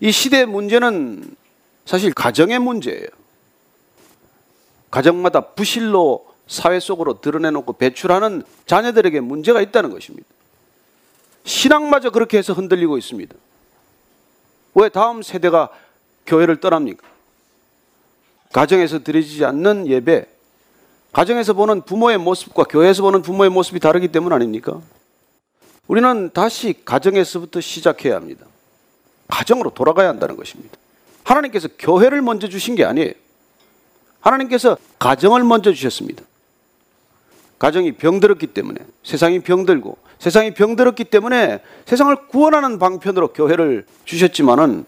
이 0.00 0.10
시대의 0.10 0.46
문제는 0.46 1.36
사실 1.84 2.14
가정의 2.14 2.58
문제예요. 2.58 3.23
가정마다 4.94 5.40
부실로 5.40 6.24
사회 6.46 6.78
속으로 6.78 7.20
드러내놓고 7.20 7.72
배출하는 7.72 8.44
자녀들에게 8.66 9.18
문제가 9.18 9.60
있다는 9.60 9.90
것입니다. 9.90 10.28
신앙마저 11.42 12.10
그렇게 12.10 12.38
해서 12.38 12.52
흔들리고 12.52 12.96
있습니다. 12.96 13.34
왜 14.76 14.88
다음 14.90 15.22
세대가 15.22 15.70
교회를 16.28 16.60
떠납니까? 16.60 17.04
가정에서 18.52 19.02
드려지지 19.02 19.44
않는 19.44 19.88
예배, 19.88 20.26
가정에서 21.12 21.54
보는 21.54 21.82
부모의 21.82 22.18
모습과 22.18 22.62
교회에서 22.62 23.02
보는 23.02 23.22
부모의 23.22 23.50
모습이 23.50 23.80
다르기 23.80 24.08
때문 24.08 24.32
아닙니까? 24.32 24.80
우리는 25.88 26.30
다시 26.32 26.72
가정에서부터 26.84 27.60
시작해야 27.60 28.14
합니다. 28.14 28.46
가정으로 29.26 29.70
돌아가야 29.70 30.08
한다는 30.08 30.36
것입니다. 30.36 30.78
하나님께서 31.24 31.66
교회를 31.80 32.22
먼저 32.22 32.48
주신 32.48 32.76
게 32.76 32.84
아니에요. 32.84 33.23
하나님께서 34.24 34.76
가정을 34.98 35.44
먼저 35.44 35.72
주셨습니다. 35.72 36.24
가정이 37.58 37.92
병들었기 37.92 38.48
때문에 38.48 38.80
세상이 39.02 39.40
병들고 39.40 39.96
세상이 40.18 40.54
병들었기 40.54 41.04
때문에 41.04 41.60
세상을 41.84 42.14
구원하는 42.28 42.78
방편으로 42.78 43.32
교회를 43.32 43.86
주셨지만은 44.04 44.86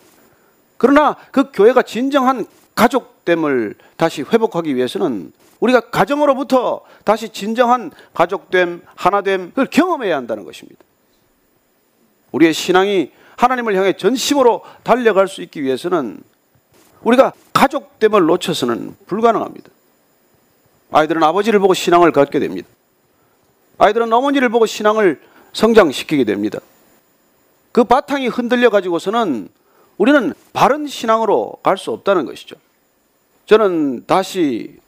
그러나 0.78 1.16
그 1.30 1.50
교회가 1.52 1.82
진정한 1.82 2.46
가족됨을 2.74 3.76
다시 3.96 4.22
회복하기 4.22 4.74
위해서는 4.76 5.32
우리가 5.60 5.90
가정으로부터 5.90 6.82
다시 7.04 7.30
진정한 7.30 7.90
가족됨, 8.12 8.82
하나됨을 8.94 9.66
경험해야 9.70 10.16
한다는 10.16 10.44
것입니다. 10.44 10.80
우리의 12.32 12.52
신앙이 12.52 13.10
하나님을 13.36 13.74
향해 13.76 13.94
전심으로 13.94 14.62
달려갈 14.82 15.28
수 15.28 15.42
있기 15.42 15.62
위해서는 15.62 16.22
우리가 17.02 17.32
가족됨을 17.52 18.26
놓쳐서는 18.26 18.96
불가능합니다. 19.06 19.70
아이들은 20.92 21.22
아버지를 21.22 21.58
보고 21.60 21.74
신앙을 21.74 22.12
갖게 22.12 22.38
됩니다. 22.38 22.68
아이들은 23.78 24.12
어머니를 24.12 24.48
보고 24.48 24.66
신앙을 24.66 25.20
성장시키게 25.52 26.24
됩니다. 26.24 26.58
그 27.72 27.84
바탕이 27.84 28.28
흔들려 28.28 28.70
가지고서는 28.70 29.48
우리는 29.98 30.32
바른 30.52 30.86
신앙으로 30.86 31.58
갈 31.62 31.76
수 31.76 31.90
없다는 31.90 32.26
것이죠. 32.26 32.56
저는 33.46 34.06
다시 34.06 34.78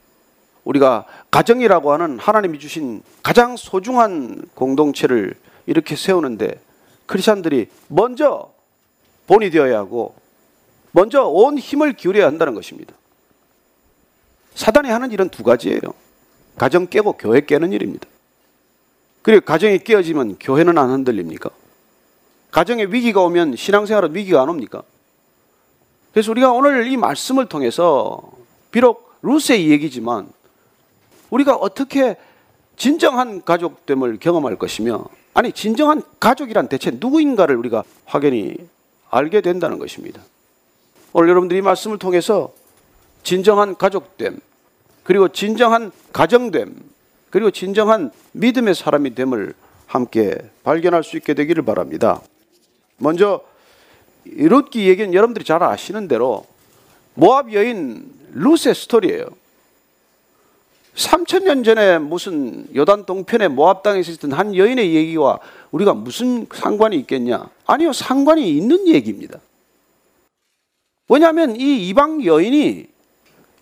우리가 0.64 1.06
가정이라고 1.30 1.92
하는 1.92 2.18
하나님이 2.18 2.58
주신 2.58 3.02
가장 3.22 3.56
소중한 3.56 4.42
공동체를 4.54 5.34
이렇게 5.66 5.96
세우는데 5.96 6.60
크리스천들이 7.06 7.68
먼저 7.88 8.52
본이 9.26 9.50
되어야 9.50 9.78
하고 9.78 10.14
먼저 10.92 11.24
온 11.24 11.59
힘을 11.59 11.92
기울여야 11.92 12.27
한다는 12.27 12.55
것입니다. 12.55 12.94
사단이 14.55 14.90
하는 14.90 15.11
일은 15.12 15.29
두 15.29 15.42
가지예요. 15.42 15.81
가정 16.57 16.87
깨고 16.87 17.12
교회 17.12 17.40
깨는 17.40 17.72
일입니다. 17.72 18.09
그리고 19.22 19.44
가정이 19.44 19.81
깨어지면 19.81 20.38
교회는 20.40 20.79
안 20.79 20.90
흔들립니까? 20.90 21.51
가정에 22.51 22.85
위기가 22.85 23.22
오면 23.22 23.57
신앙생활은 23.57 24.14
위기가 24.14 24.42
안 24.42 24.48
옵니까? 24.48 24.83
그래서 26.12 26.31
우리가 26.31 26.51
오늘 26.53 26.90
이 26.90 26.96
말씀을 26.96 27.46
통해서 27.46 28.20
비록 28.70 29.12
루스의 29.22 29.70
얘기지만 29.70 30.29
우리가 31.31 31.55
어떻게 31.57 32.16
진정한 32.77 33.44
가족됨을 33.44 34.18
경험할 34.18 34.57
것이며 34.57 35.05
아니 35.35 35.53
진정한 35.53 36.03
가족이란 36.18 36.68
대체 36.68 36.90
누구인가를 36.92 37.55
우리가 37.57 37.85
확연히 38.05 38.57
알게 39.11 39.40
된다는 39.40 39.79
것입니다. 39.79 40.20
오늘 41.12 41.30
여러분들이 41.30 41.62
말씀을 41.62 41.98
통해서 41.98 42.52
진정한 43.22 43.76
가족됨 43.76 44.40
그리고 45.04 45.28
진정한 45.28 45.90
가정됨 46.12 46.74
그리고 47.30 47.50
진정한 47.50 48.10
믿음의 48.32 48.74
사람이 48.74 49.14
됨을 49.14 49.54
함께 49.86 50.36
발견할 50.64 51.02
수 51.02 51.16
있게 51.16 51.34
되기를 51.34 51.64
바랍니다. 51.64 52.20
먼저 52.98 53.40
룻기 54.26 54.88
얘기는 54.88 55.12
여러분들이 55.14 55.44
잘 55.44 55.62
아시는 55.62 56.08
대로 56.08 56.46
모압 57.14 57.52
여인 57.52 58.12
룻의 58.34 58.74
스토리예요. 58.74 59.26
3천년 60.94 61.64
전에 61.64 61.98
무슨 61.98 62.66
요단 62.74 63.06
동편에 63.06 63.48
모압 63.48 63.82
땅에 63.82 64.00
있었던 64.00 64.32
한 64.32 64.54
여인의 64.54 64.94
얘기와 64.94 65.38
우리가 65.70 65.94
무슨 65.94 66.46
상관이 66.52 66.96
있겠냐? 66.96 67.48
아니요, 67.66 67.92
상관이 67.92 68.50
있는 68.50 68.88
얘기입니다. 68.88 69.38
왜냐하면 71.08 71.56
이 71.56 71.88
이방 71.88 72.24
여인이 72.24 72.86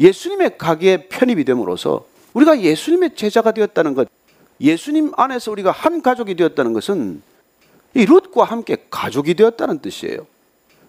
예수님의 0.00 0.58
가게에 0.58 1.08
편입이 1.08 1.44
됨으로써 1.44 2.04
우리가 2.34 2.60
예수님의 2.60 3.14
제자가 3.14 3.52
되었다는 3.52 3.94
것, 3.94 4.08
예수님 4.60 5.12
안에서 5.16 5.52
우리가 5.52 5.70
한 5.70 6.02
가족이 6.02 6.34
되었다는 6.34 6.72
것은 6.72 7.22
이 7.94 8.04
룻과 8.04 8.44
함께 8.44 8.76
가족이 8.90 9.34
되었다는 9.34 9.78
뜻이에요. 9.80 10.26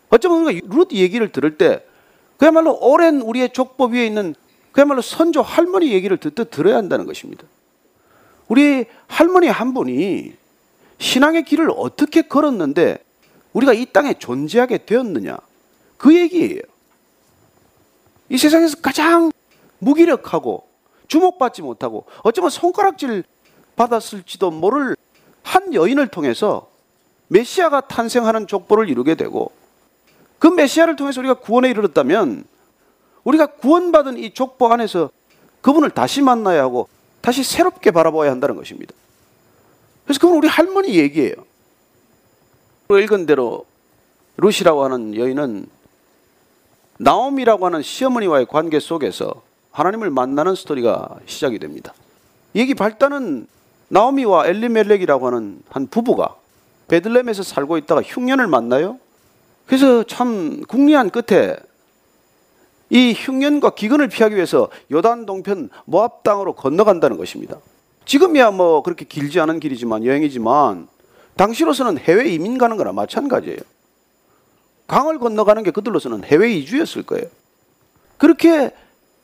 어쩌면 0.09 0.45
우리가 0.45 0.67
룻 0.69 0.91
얘기를 0.91 1.31
들을 1.31 1.57
때 1.57 1.83
그야말로 2.37 2.77
오랜 2.81 3.21
우리의 3.21 3.53
족보 3.53 3.85
위에 3.85 4.05
있는 4.05 4.35
그야말로 4.71 5.01
선조 5.01 5.41
할머니 5.41 5.91
얘기를 5.91 6.17
듣듯 6.17 6.51
들어야 6.51 6.75
한다는 6.77 7.05
것입니다. 7.05 7.43
우리 8.47 8.85
할머니 9.07 9.47
한 9.47 9.73
분이 9.73 10.33
신앙의 10.99 11.43
길을 11.43 11.69
어떻게 11.75 12.23
걸었는데 12.23 12.97
우리가 13.53 13.73
이 13.73 13.85
땅에 13.85 14.13
존재하게 14.13 14.85
되었느냐 14.85 15.37
그 15.97 16.15
얘기예요. 16.15 16.61
이 18.29 18.37
세상에서 18.37 18.77
가장 18.81 19.31
무기력하고 19.79 20.67
주목받지 21.07 21.61
못하고 21.61 22.05
어쩌면 22.23 22.49
손가락질 22.49 23.23
받았을지도 23.75 24.51
모를 24.51 24.95
한 25.43 25.73
여인을 25.73 26.07
통해서 26.07 26.69
메시아가 27.29 27.81
탄생하는 27.81 28.47
족보를 28.47 28.89
이루게 28.89 29.15
되고 29.15 29.51
그 30.39 30.47
메시아를 30.47 30.95
통해서 30.95 31.21
우리가 31.21 31.35
구원에 31.35 31.69
이르렀다면 31.69 32.45
우리가 33.23 33.47
구원받은 33.47 34.17
이 34.17 34.33
족보 34.33 34.67
안에서 34.71 35.09
그분을 35.61 35.89
다시 35.91 36.21
만나야 36.21 36.63
하고 36.63 36.87
다시 37.21 37.43
새롭게 37.43 37.91
바라봐야 37.91 38.31
한다는 38.31 38.55
것입니다. 38.55 38.93
그래서 40.05 40.19
그건 40.19 40.37
우리 40.37 40.47
할머니 40.47 40.95
얘기예요. 40.95 41.33
읽은 42.89 43.25
대로 43.25 43.65
루시라고 44.37 44.83
하는 44.83 45.15
여인은 45.15 45.67
나옴이라고 46.97 47.65
하는 47.65 47.81
시어머니와의 47.81 48.47
관계 48.47 48.79
속에서 48.79 49.41
하나님을 49.71 50.09
만나는 50.09 50.55
스토리가 50.55 51.17
시작이 51.25 51.59
됩니다. 51.59 51.93
얘기 52.55 52.73
발단은 52.73 53.47
나오미와 53.89 54.47
엘리멜렉이라고 54.47 55.27
하는 55.27 55.61
한 55.69 55.87
부부가 55.87 56.35
베들렘에서 56.87 57.43
살고 57.43 57.77
있다가 57.77 58.01
흉년을 58.01 58.47
만나요. 58.47 58.99
그래서 59.65 60.03
참 60.03 60.63
궁리한 60.67 61.09
끝에 61.09 61.55
이 62.89 63.13
흉년과 63.13 63.71
기근을 63.71 64.07
피하기 64.07 64.35
위해서 64.35 64.69
요단 64.91 65.25
동편 65.25 65.69
모압 65.85 66.23
땅으로 66.23 66.53
건너간다는 66.53 67.17
것입니다. 67.17 67.57
지금이야 68.05 68.51
뭐 68.51 68.81
그렇게 68.81 69.05
길지 69.05 69.39
않은 69.41 69.59
길이지만 69.59 70.05
여행이지만 70.05 70.87
당시로서는 71.35 71.99
해외 71.99 72.29
이민 72.29 72.57
가는 72.57 72.77
거나 72.77 72.93
마찬가지예요. 72.93 73.59
강을 74.87 75.19
건너가는 75.19 75.63
게 75.63 75.71
그들로서는 75.71 76.23
해외 76.23 76.51
이주였을 76.53 77.03
거예요. 77.03 77.25
그렇게 78.17 78.71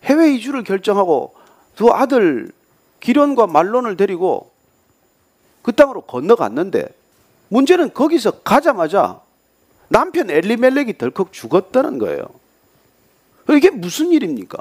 해외 0.04 0.34
이주를 0.34 0.64
결정하고 0.64 1.34
두 1.76 1.92
아들 1.92 2.52
기련과 3.00 3.48
말론을 3.48 3.98
데리고 3.98 4.52
그 5.62 5.72
땅으로 5.74 6.02
건너갔는데 6.02 6.88
문제는 7.50 7.94
거기서 7.94 8.42
가자마자 8.42 9.22
남편 9.88 10.30
엘리멜렉이 10.30 10.98
덜컥 10.98 11.32
죽었다는 11.32 12.00
거예요. 12.00 12.26
이게 13.50 13.70
무슨 13.70 14.12
일입니까? 14.12 14.58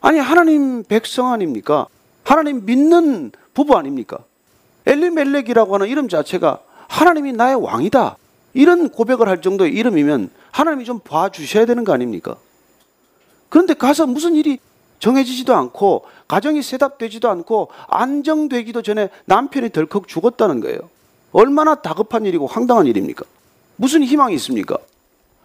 아니 0.00 0.18
하나님 0.18 0.84
백성 0.84 1.32
아닙니까? 1.32 1.86
하나님 2.24 2.64
믿는 2.64 3.32
부부 3.54 3.76
아닙니까? 3.76 4.18
엘리멜렉이라고 4.86 5.74
하는 5.74 5.88
이름 5.88 6.08
자체가 6.08 6.60
하나님이 6.88 7.32
나의 7.32 7.56
왕이다. 7.56 8.16
이런 8.56 8.88
고백을 8.88 9.28
할 9.28 9.42
정도의 9.42 9.72
이름이면 9.74 10.30
하나님이 10.50 10.86
좀 10.86 10.98
봐주셔야 10.98 11.66
되는 11.66 11.84
거 11.84 11.92
아닙니까? 11.92 12.36
그런데 13.50 13.74
가서 13.74 14.06
무슨 14.06 14.34
일이 14.34 14.58
정해지지도 14.98 15.54
않고 15.54 16.06
가정이 16.26 16.62
셋업되지도 16.62 17.28
않고 17.28 17.68
안정되기도 17.86 18.80
전에 18.80 19.10
남편이 19.26 19.70
덜컥 19.70 20.08
죽었다는 20.08 20.60
거예요. 20.60 20.78
얼마나 21.32 21.74
다급한 21.74 22.24
일이고 22.24 22.46
황당한 22.46 22.86
일입니까? 22.86 23.26
무슨 23.76 24.02
희망이 24.02 24.34
있습니까? 24.36 24.78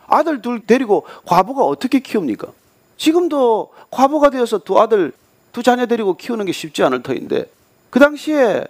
아들 0.07 0.41
둘 0.41 0.65
데리고 0.65 1.05
과부가 1.25 1.65
어떻게 1.65 1.99
키웁니까? 1.99 2.47
지금도 2.95 3.73
과부가 3.89 4.29
되어서 4.29 4.59
두 4.59 4.79
아들, 4.79 5.11
두 5.51 5.63
자녀 5.63 5.85
데리고 5.85 6.15
키우는 6.15 6.45
게 6.45 6.53
쉽지 6.53 6.81
않을 6.83 7.03
터인데 7.03 7.51
그 7.89 7.99
당시에 7.99 8.63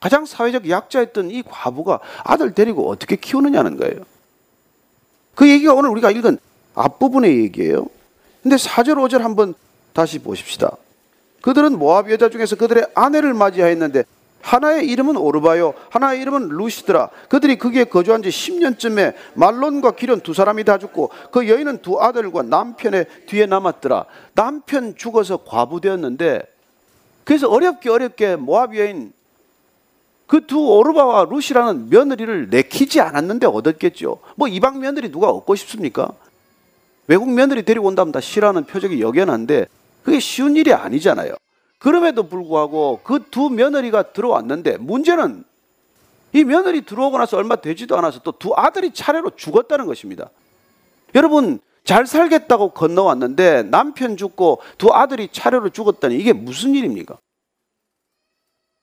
가장 0.00 0.24
사회적 0.24 0.68
약자였던 0.68 1.30
이 1.30 1.42
과부가 1.42 2.00
아들 2.24 2.54
데리고 2.54 2.88
어떻게 2.88 3.16
키우느냐는 3.16 3.76
거예요. 3.76 4.02
그 5.34 5.48
얘기가 5.48 5.74
오늘 5.74 5.90
우리가 5.90 6.10
읽은 6.10 6.38
앞부분의 6.74 7.38
얘기예요. 7.38 7.86
근데 8.42 8.56
4절, 8.56 8.94
5절 8.94 9.18
한번 9.18 9.54
다시 9.92 10.18
보십시다. 10.18 10.76
그들은 11.42 11.78
모압 11.78 12.10
여자 12.10 12.28
중에서 12.28 12.56
그들의 12.56 12.86
아내를 12.94 13.34
맞이하였는데 13.34 14.04
하나의 14.40 14.86
이름은 14.86 15.16
오르바요 15.16 15.74
하나의 15.90 16.20
이름은 16.22 16.48
루시드라 16.48 17.10
그들이 17.28 17.58
거기에 17.58 17.84
거주한 17.84 18.22
지 18.22 18.28
10년쯤에 18.28 19.14
말론과 19.34 19.92
기련 19.92 20.20
두 20.20 20.32
사람이 20.32 20.64
다 20.64 20.78
죽고 20.78 21.10
그 21.32 21.48
여인은 21.48 21.82
두 21.82 22.00
아들과 22.00 22.42
남편의 22.42 23.06
뒤에 23.26 23.46
남았더라 23.46 24.06
남편 24.34 24.96
죽어서 24.96 25.38
과부되었는데 25.44 26.42
그래서 27.24 27.48
어렵게 27.48 27.90
어렵게 27.90 28.36
모압 28.36 28.76
여인 28.76 29.12
그 30.28 30.46
두 30.46 30.60
오르바와 30.60 31.24
루시라는 31.28 31.88
며느리를 31.90 32.50
내키지 32.50 33.00
않았는데 33.00 33.46
얻었겠죠 33.46 34.20
뭐 34.36 34.46
이방 34.46 34.78
며느리 34.78 35.10
누가 35.10 35.30
얻고 35.30 35.56
싶습니까 35.56 36.12
외국 37.08 37.30
며느리 37.32 37.64
데리고 37.64 37.88
온다면 37.88 38.12
다 38.12 38.20
싫어하는 38.20 38.64
표적이 38.64 39.00
역연한데 39.00 39.66
그게 40.04 40.20
쉬운 40.20 40.56
일이 40.56 40.72
아니잖아요. 40.72 41.34
그럼에도 41.78 42.28
불구하고 42.28 43.00
그 43.02 43.18
두 43.30 43.48
며느리가 43.50 44.12
들어왔는데 44.12 44.76
문제는 44.78 45.44
이 46.34 46.44
며느리 46.44 46.82
들어오고 46.84 47.16
나서 47.18 47.36
얼마 47.38 47.56
되지도 47.56 47.96
않아서 47.96 48.20
또 48.20 48.32
두 48.32 48.52
아들이 48.54 48.92
차례로 48.92 49.30
죽었다는 49.36 49.86
것입니다. 49.86 50.30
여러분 51.14 51.60
잘 51.84 52.06
살겠다고 52.06 52.70
건너왔는데 52.70 53.62
남편 53.64 54.18
죽고 54.18 54.60
두 54.76 54.92
아들이 54.92 55.28
차례로 55.32 55.70
죽었다니 55.70 56.14
이게 56.16 56.34
무슨 56.34 56.74
일입니까? 56.74 57.16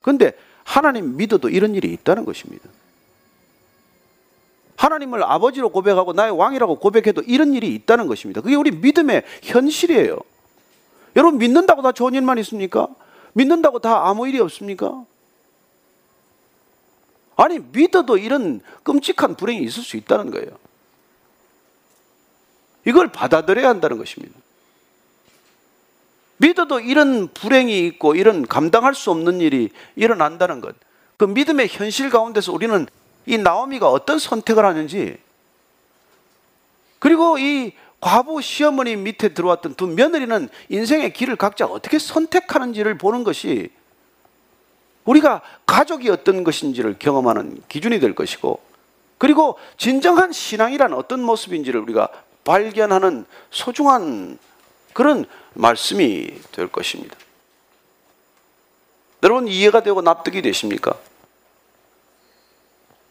근데 0.01 0.33
하나님 0.65 1.15
믿어도 1.15 1.47
이런 1.47 1.75
일이 1.75 1.93
있다는 1.93 2.25
것입니다. 2.25 2.67
하나님을 4.75 5.23
아버지로 5.23 5.69
고백하고 5.69 6.11
나의 6.11 6.37
왕이라고 6.37 6.79
고백해도 6.79 7.21
이런 7.21 7.53
일이 7.53 7.73
있다는 7.75 8.07
것입니다. 8.07 8.41
그게 8.41 8.55
우리 8.55 8.71
믿음의 8.71 9.23
현실이에요. 9.43 10.17
여러분 11.15 11.39
믿는다고 11.39 11.81
다 11.81 11.93
좋은 11.93 12.13
일만 12.13 12.39
있습니까? 12.39 12.89
믿는다고 13.33 13.79
다 13.79 14.07
아무 14.07 14.27
일이 14.27 14.39
없습니까? 14.39 15.05
아니 17.37 17.59
믿어도 17.59 18.17
이런 18.17 18.61
끔찍한 18.83 19.35
불행이 19.35 19.63
있을 19.63 19.83
수 19.83 19.95
있다는 19.97 20.31
거예요. 20.31 20.49
이걸 22.85 23.11
받아들여야 23.11 23.69
한다는 23.69 23.97
것입니다. 23.97 24.37
믿어도 26.37 26.79
이런 26.79 27.27
불행이 27.29 27.79
있고 27.87 28.15
이런 28.15 28.45
감당할 28.45 28.93
수 28.93 29.11
없는 29.11 29.41
일이 29.41 29.69
일어난다는 29.95 30.61
것. 30.61 30.75
그 31.17 31.25
믿음의 31.25 31.69
현실 31.69 32.09
가운데서 32.09 32.51
우리는 32.51 32.87
이 33.25 33.37
나오미가 33.37 33.89
어떤 33.89 34.19
선택을 34.19 34.65
하는지 34.65 35.17
그리고 36.99 37.37
이 37.37 37.73
과부 38.01 38.41
시어머니 38.41 38.95
밑에 38.95 39.29
들어왔던 39.33 39.75
두 39.75 39.87
며느리는 39.87 40.49
인생의 40.69 41.13
길을 41.13 41.37
각자 41.37 41.65
어떻게 41.65 41.97
선택하는지를 41.97 42.97
보는 42.97 43.23
것이 43.23 43.69
우리가 45.05 45.41
가족이 45.65 46.09
어떤 46.09 46.43
것인지를 46.43 46.97
경험하는 46.99 47.61
기준이 47.69 47.99
될 47.99 48.13
것이고 48.13 48.59
그리고 49.17 49.57
진정한 49.77 50.31
신앙이란 50.31 50.93
어떤 50.93 51.21
모습인지를 51.23 51.79
우리가 51.81 52.09
발견하는 52.43 53.25
소중한 53.49 54.37
그런 54.95 55.25
말씀이 55.53 56.41
될 56.51 56.67
것입니다. 56.67 57.15
여러분 59.21 59.47
이해가 59.47 59.83
되고 59.83 60.01
납득이 60.01 60.41
되십니까? 60.41 60.95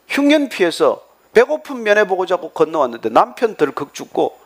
흉년 0.08 0.48
피해서 0.48 1.06
배고픈 1.32 1.82
면회 1.82 2.06
보고 2.06 2.26
자고 2.26 2.50
건너왔는데 2.50 3.10
남편 3.10 3.54
덜컥 3.54 3.94
죽고 3.94 4.38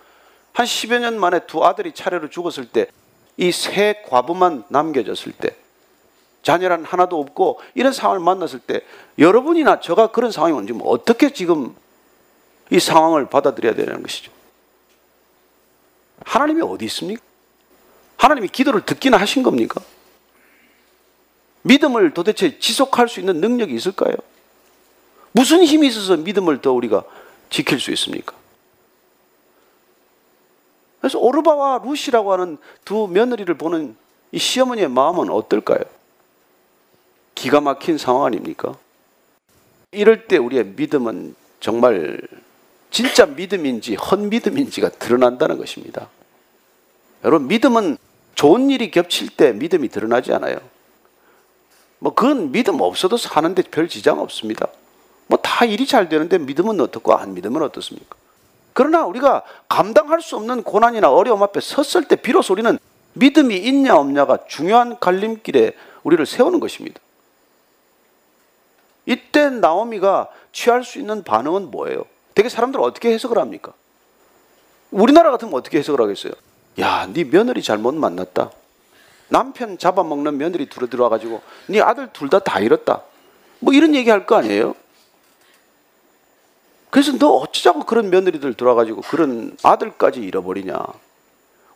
한 0.53 0.66
10여 0.66 0.98
년 0.98 1.18
만에 1.18 1.46
두 1.46 1.64
아들이 1.64 1.92
차례로 1.92 2.29
죽었을 2.29 2.66
때 2.66 2.90
이 3.38 3.53
세 3.53 4.03
과부만 4.09 4.64
남겨졌을 4.68 5.33
때 5.33 5.57
자녀란 6.42 6.85
하나도 6.85 7.18
없고 7.20 7.61
이런 7.74 7.92
상황을 7.92 8.20
만났을 8.20 8.59
때 8.59 8.81
여러분이나 9.18 9.81
저가 9.81 10.09
그런 10.09 10.33
상황이 10.33 10.53
온지 10.55 10.74
어떻게 10.85 11.33
지금 11.33 11.74
이 12.70 12.81
상황을 12.81 13.29
받아들여야 13.29 13.74
되는 13.74 14.03
것이죠. 14.03 14.33
하나님이 16.24 16.62
어디 16.62 16.85
있습니까? 16.87 17.22
하나님이 18.18 18.48
기도를 18.48 18.85
듣기나 18.85 19.16
하신 19.16 19.42
겁니까? 19.42 19.81
믿음을 21.62 22.12
도대체 22.12 22.59
지속할 22.59 23.09
수 23.09 23.20
있는 23.20 23.40
능력이 23.40 23.74
있을까요? 23.74 24.14
무슨 25.33 25.62
힘이 25.64 25.88
있어서 25.88 26.16
믿음을 26.16 26.61
더 26.61 26.72
우리가 26.72 27.04
지킬 27.48 27.81
수 27.81 27.90
있습니까? 27.92 28.35
그래서 31.00 31.18
오르바와 31.18 31.83
루시라고 31.85 32.33
하는 32.33 32.59
두 32.85 33.07
며느리를 33.07 33.52
보는 33.57 33.96
이 34.33 34.38
시어머니의 34.38 34.88
마음은 34.88 35.31
어떨까요? 35.31 35.81
기가 37.35 37.61
막힌 37.61 37.98
상황 37.98 38.24
아닙니까? 38.24 38.76
이럴 39.92 40.26
때 40.26 40.37
우리의 40.38 40.64
믿음은 40.76 41.37
정말 41.61 42.20
진짜 42.90 43.26
믿음인지 43.26 43.94
헛 43.94 44.18
믿음인지가 44.18 44.90
드러난다는 44.90 45.57
것입니다. 45.57 46.09
여러분, 47.24 47.48
믿음은 47.48 47.96
좋은 48.38 48.70
일이 48.70 48.92
겹칠 48.92 49.31
때 49.31 49.53
믿음이 49.53 49.88
드러나지 49.88 50.33
않아요. 50.33 50.59
뭐, 51.98 52.14
그건 52.14 52.53
믿음 52.53 52.81
없어도 52.81 53.16
사는데 53.16 53.62
별 53.62 53.88
지장 53.88 54.20
없습니다. 54.20 54.68
뭐, 55.27 55.40
다 55.42 55.64
일이 55.64 55.88
잘 55.88 56.09
되는데 56.09 56.38
믿음은 56.38 56.81
어떻고 56.81 57.14
안 57.14 57.35
믿으면 57.35 57.62
어떻습니까? 57.62 58.14
그러나 58.74 59.05
우리가 59.07 59.42
감당할 59.68 60.20
수 60.20 60.37
없는 60.37 60.62
고난이나 60.62 61.11
어려움 61.11 61.42
앞에 61.42 61.59
섰을 61.59 62.07
때 62.07 62.14
비로소 62.14 62.53
우리는 62.53 62.79
믿음이 63.14 63.57
있냐 63.57 63.96
없냐가 63.96 64.46
중요한 64.46 65.01
갈림길에 65.01 65.72
우리를 66.05 66.24
세우는 66.24 66.61
것입니다. 66.61 67.01
이때 69.05 69.51
나오미가 69.51 70.29
취할 70.53 70.85
수 70.85 71.01
있는 71.01 71.24
반응은 71.24 71.72
뭐예요? 71.72 72.05
되게 72.37 72.48
사람들 72.48 72.81
어떻게 72.81 73.12
해석을 73.12 73.37
합니까? 73.37 73.72
우리나라 74.92 75.33
같으면 75.33 75.55
어떻게 75.55 75.79
해석을 75.79 76.01
하겠어요? 76.01 76.35
야, 76.80 77.08
네 77.12 77.24
며느리 77.24 77.62
잘못 77.62 77.94
만났다. 77.94 78.50
남편 79.28 79.76
잡아먹는 79.78 80.38
며느리 80.38 80.66
둘이 80.66 80.88
들어와가지고 80.88 81.42
네 81.68 81.80
아들 81.80 82.08
둘다다 82.12 82.60
잃었다. 82.60 83.02
뭐 83.60 83.74
이런 83.74 83.94
얘기 83.94 84.08
할 84.10 84.24
거 84.26 84.36
아니에요? 84.36 84.74
그래서 86.90 87.12
너 87.18 87.28
어쩌자고 87.28 87.84
그런 87.84 88.08
며느리들 88.10 88.54
들어와가지고 88.54 89.02
그런 89.02 89.56
아들까지 89.62 90.20
잃어버리냐. 90.20 90.78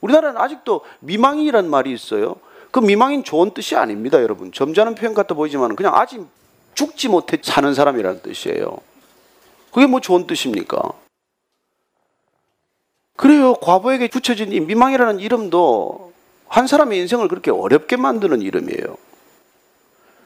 우리나라는 0.01 0.41
아직도 0.41 0.83
미망인이라는 1.01 1.69
말이 1.69 1.93
있어요. 1.93 2.37
그 2.71 2.81
미망인 2.81 3.23
좋은 3.23 3.51
뜻이 3.53 3.77
아닙니다, 3.77 4.23
여러분. 4.23 4.51
점잖은 4.53 4.95
표현 4.95 5.13
같아 5.13 5.35
보이지만 5.35 5.77
그냥 5.77 5.95
아직 5.95 6.27
죽지 6.75 7.09
못해 7.09 7.39
사는 7.43 7.75
사람이라는 7.75 8.23
뜻이에요. 8.23 8.79
그게 9.71 9.87
뭐 9.87 10.01
좋은 10.01 10.27
뜻입니까? 10.27 10.81
그래요. 13.17 13.55
과부에게 13.55 14.09
붙여진 14.09 14.53
이 14.53 14.61
미망이라는 14.61 15.21
이름도 15.21 16.13
한 16.49 16.67
사람의 16.67 16.99
인생을 17.01 17.29
그렇게 17.29 17.51
어렵게 17.51 17.97
만드는 17.97 18.43
이름이에요. 18.43 18.97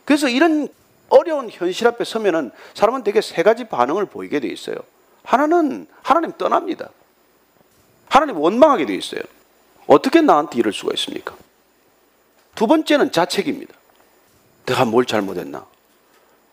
그래서 0.05 0.29
이런 0.29 0.69
어려운 1.09 1.49
현실 1.51 1.87
앞에 1.87 2.05
서면은 2.05 2.51
사람은 2.75 3.05
되게 3.05 3.21
세 3.21 3.43
가지 3.43 3.65
반응을 3.65 4.07
보이게 4.07 4.41
돼 4.41 4.49
있어요. 4.49 4.77
하나는 5.25 5.87
하나님 6.03 6.33
떠납니다. 6.33 6.91
하나님 8.09 8.39
원망하게 8.39 8.87
돼 8.87 8.95
있어요. 8.95 9.21
어떻게 9.87 10.21
나한테 10.21 10.59
이럴 10.59 10.73
수가 10.73 10.93
있습니까? 10.95 11.37
두 12.55 12.67
번째는 12.67 13.13
자책입니다. 13.13 13.75
내가 14.65 14.85
뭘 14.85 15.05
잘못했나? 15.05 15.65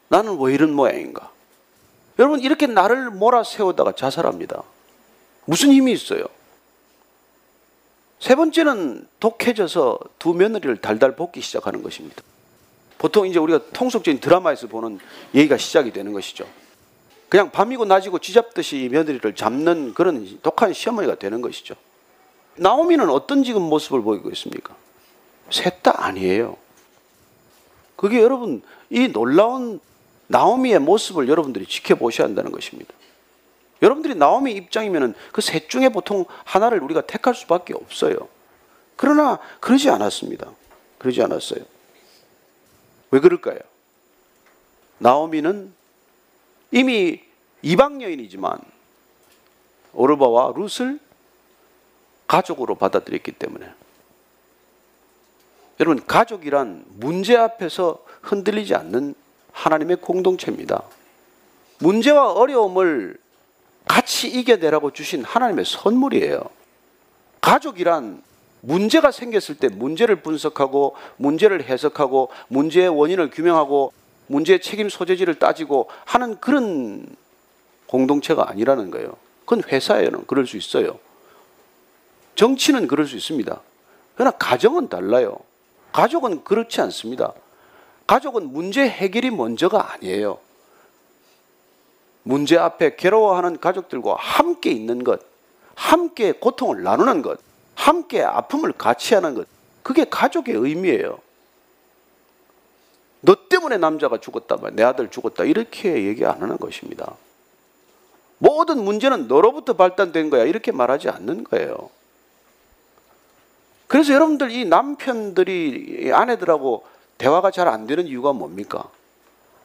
나는 0.09 0.39
왜 0.39 0.53
이런 0.53 0.73
모양인가? 0.73 1.31
여러분 2.19 2.39
이렇게 2.41 2.67
나를 2.67 3.09
몰아 3.09 3.43
세우다가 3.43 3.93
자살합니다. 3.93 4.61
무슨 5.45 5.71
힘이 5.71 5.91
있어요? 5.93 6.25
세 8.19 8.35
번째는 8.35 9.07
독해져서 9.19 9.99
두 10.17 10.33
며느리를 10.33 10.77
달달 10.77 11.15
볶기 11.15 11.41
시작하는 11.41 11.83
것입니다. 11.83 12.23
보통 12.97 13.27
이제 13.27 13.37
우리가 13.37 13.59
통속적인 13.73 14.21
드라마에서 14.21 14.67
보는 14.67 14.99
얘기가 15.35 15.57
시작이 15.57 15.91
되는 15.91 16.13
것이죠. 16.13 16.47
그냥 17.27 17.51
밤이고 17.51 17.83
낮이고 17.85 18.19
쥐잡듯이 18.19 18.87
며느리를 18.91 19.35
잡는 19.35 19.93
그런 19.93 20.39
독한 20.41 20.71
시어머니가 20.71 21.15
되는 21.15 21.41
것이죠. 21.41 21.75
나오미는 22.55 23.09
어떤 23.09 23.43
지금 23.43 23.63
모습을 23.63 24.01
보이고 24.01 24.29
있습니까? 24.29 24.75
셋 25.49 25.83
다 25.83 26.05
아니에요. 26.05 26.55
그게 27.97 28.21
여러분 28.21 28.61
이 28.89 29.09
놀라운 29.09 29.81
나오미의 30.27 30.79
모습을 30.79 31.27
여러분들이 31.27 31.65
지켜보셔야 31.65 32.27
한다는 32.27 32.51
것입니다. 32.51 32.93
여러분들이 33.83 34.15
나오미 34.15 34.53
입장이면 34.53 35.13
그 35.31 35.41
셋 35.41 35.69
중에 35.69 35.89
보통 35.89 36.25
하나를 36.45 36.81
우리가 36.81 37.01
택할 37.01 37.35
수밖에 37.35 37.73
없어요. 37.75 38.15
그러나 38.95 39.39
그러지 39.59 39.89
않았습니다. 39.89 40.49
그러지 40.97 41.21
않았어요. 41.21 41.63
왜 43.11 43.19
그럴까요? 43.19 43.59
나오미는 44.99 45.73
이미 46.71 47.21
이방 47.61 48.01
여인이지만 48.01 48.57
오르바와 49.93 50.53
룻을 50.55 50.99
가족으로 52.27 52.75
받아들였기 52.75 53.33
때문에 53.33 53.69
여러분 55.79 56.03
가족이란 56.05 56.85
문제 56.87 57.35
앞에서 57.35 58.03
흔들리지 58.21 58.73
않는 58.75 59.13
하나님의 59.51 59.97
공동체입니다. 59.97 60.83
문제와 61.79 62.31
어려움을 62.31 63.17
같이 63.93 64.27
이겨내라고 64.27 64.89
주신 64.89 65.23
하나님의 65.23 65.65
선물이에요. 65.65 66.41
가족이란 67.41 68.23
문제가 68.61 69.11
생겼을 69.11 69.57
때 69.57 69.67
문제를 69.67 70.23
분석하고 70.23 70.95
문제를 71.17 71.63
해석하고 71.63 72.29
문제의 72.47 72.89
원인을 72.89 73.29
규명하고 73.29 73.93
문제의 74.25 74.61
책임 74.61 74.89
소재지를 74.89 75.37
따지고 75.37 75.91
하는 76.05 76.39
그런 76.39 77.05
공동체가 77.85 78.49
아니라는 78.49 78.89
거예요. 78.89 79.15
그건 79.45 79.61
회사에는 79.63 80.25
그럴 80.25 80.47
수 80.47 80.57
있어요. 80.57 80.97
정치는 82.33 82.87
그럴 82.87 83.05
수 83.05 83.15
있습니다. 83.15 83.61
그러나 84.15 84.31
가정은 84.31 84.89
달라요. 84.89 85.37
가족은 85.91 86.43
그렇지 86.43 86.81
않습니다. 86.81 87.31
가족은 88.07 88.53
문제 88.53 88.89
해결이 88.89 89.29
먼저가 89.29 89.93
아니에요. 89.93 90.39
문제 92.23 92.57
앞에 92.57 92.95
괴로워하는 92.95 93.59
가족들과 93.59 94.15
함께 94.17 94.71
있는 94.71 95.03
것, 95.03 95.21
함께 95.75 96.31
고통을 96.31 96.83
나누는 96.83 97.21
것, 97.21 97.39
함께 97.75 98.23
아픔을 98.23 98.71
같이 98.73 99.13
하는 99.13 99.35
것, 99.35 99.47
그게 99.83 100.05
가족의 100.05 100.55
의미예요. 100.55 101.19
너 103.21 103.35
때문에 103.49 103.77
남자가 103.77 104.19
죽었다, 104.19 104.57
내 104.71 104.83
아들 104.83 105.09
죽었다, 105.09 105.43
이렇게 105.43 106.05
얘기 106.05 106.25
안 106.25 106.41
하는 106.41 106.57
것입니다. 106.57 107.15
모든 108.37 108.83
문제는 108.83 109.27
너로부터 109.27 109.73
발단된 109.73 110.29
거야, 110.29 110.43
이렇게 110.43 110.71
말하지 110.71 111.09
않는 111.09 111.43
거예요. 111.45 111.89
그래서 113.87 114.13
여러분들 114.13 114.51
이 114.51 114.65
남편들이 114.65 116.11
아내들하고 116.13 116.85
대화가 117.17 117.51
잘 117.51 117.67
안 117.67 117.85
되는 117.85 118.07
이유가 118.07 118.33
뭡니까? 118.33 118.89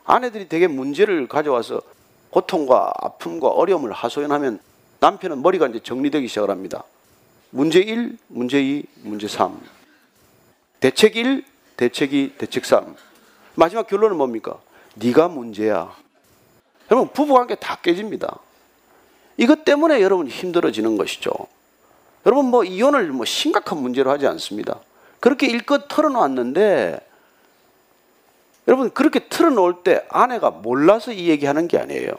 아내들이 0.05 0.49
되게 0.49 0.67
문제를 0.69 1.29
가져와서 1.29 1.83
고통과 2.31 2.93
아픔과 3.01 3.49
어려움을 3.49 3.93
하소연하면 3.93 4.61
남편은 5.01 5.43
머리가 5.43 5.69
이제 5.69 5.81
정리되기 5.81 6.29
시작을 6.29 6.51
합니다. 6.51 6.85
문제 7.51 7.81
1, 7.81 8.19
문제 8.29 8.61
2, 8.61 8.85
문제 9.03 9.29
3. 9.29 9.59
대책 10.81 11.17
1, 11.17 11.45
대책 11.77 12.13
2, 12.13 12.35
대책 12.37 12.65
3. 12.65 12.95
마지막 13.55 13.87
결론은 13.87 14.17
뭡니까? 14.17 14.59
네가 14.95 15.29
문제야. 15.29 15.95
여러분 16.91 17.13
부부 17.13 17.35
관계 17.35 17.55
다 17.55 17.79
깨집니다. 17.83 18.39
이것 19.37 19.65
때문에 19.65 20.03
여러분 20.03 20.27
힘들어지는 20.27 20.97
것이죠. 20.97 21.31
여러분 22.27 22.47
뭐 22.47 22.65
이혼을 22.65 23.11
뭐 23.13 23.25
심각한 23.25 23.79
문제로 23.79 24.11
하지 24.11 24.27
않습니다. 24.27 24.81
그렇게 25.21 25.47
일껏 25.47 25.87
털어놓았는데 25.89 27.08
여러분 28.69 28.91
그렇게 28.91 29.29
털어놓을 29.29 29.83
때 29.83 30.05
아내가 30.11 30.51
몰라서 30.51 31.11
이 31.11 31.29
얘기하는 31.31 31.67
게 31.69 31.79
아니에요. 31.79 32.13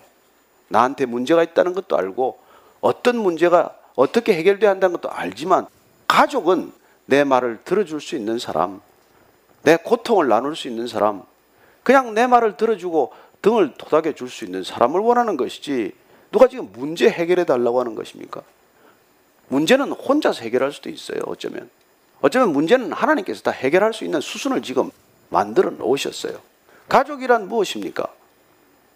나한테 0.68 1.06
문제가 1.06 1.44
있다는 1.44 1.74
것도 1.74 1.96
알고 1.96 2.40
어떤 2.82 3.18
문제가 3.18 3.76
어떻게 3.96 4.34
해결돼야 4.34 4.72
한다는 4.72 4.94
것도 4.96 5.12
알지만 5.12 5.68
가족은 6.08 6.72
내 7.06 7.24
말을 7.24 7.60
들어줄 7.66 8.02
수 8.02 8.16
있는 8.16 8.40
사람, 8.40 8.82
내 9.62 9.78
고통을 9.78 10.28
나눌 10.28 10.56
수 10.56 10.68
있는 10.68 10.88
사람, 10.88 11.24
그냥 11.84 12.14
내 12.16 12.26
말을 12.26 12.58
들어주고 12.58 13.14
등을 13.42 13.74
토닥여 13.78 14.14
줄 14.14 14.28
수 14.30 14.44
있는 14.44 14.64
사람을 14.64 15.00
원하는 15.02 15.38
것이지 15.38 15.94
누가 16.32 16.48
지금 16.48 16.72
문제 16.74 17.10
해결해 17.10 17.46
달라고 17.46 17.80
하는 17.80 17.96
것입니까? 17.96 18.42
문제는 19.50 19.92
혼자서 19.92 20.44
해결할 20.44 20.72
수도 20.72 20.90
있어요. 20.90 21.20
어쩌면. 21.26 21.70
어쩌면 22.22 22.54
문제는 22.54 22.92
하나님께서 22.92 23.42
다 23.42 23.52
해결할 23.52 23.94
수 23.94 24.04
있는 24.04 24.20
수순을 24.20 24.62
지금 24.62 24.92
만들어 25.30 25.70
놓으셨어요. 25.72 26.38
가족이란 26.88 27.48
무엇입니까? 27.48 28.08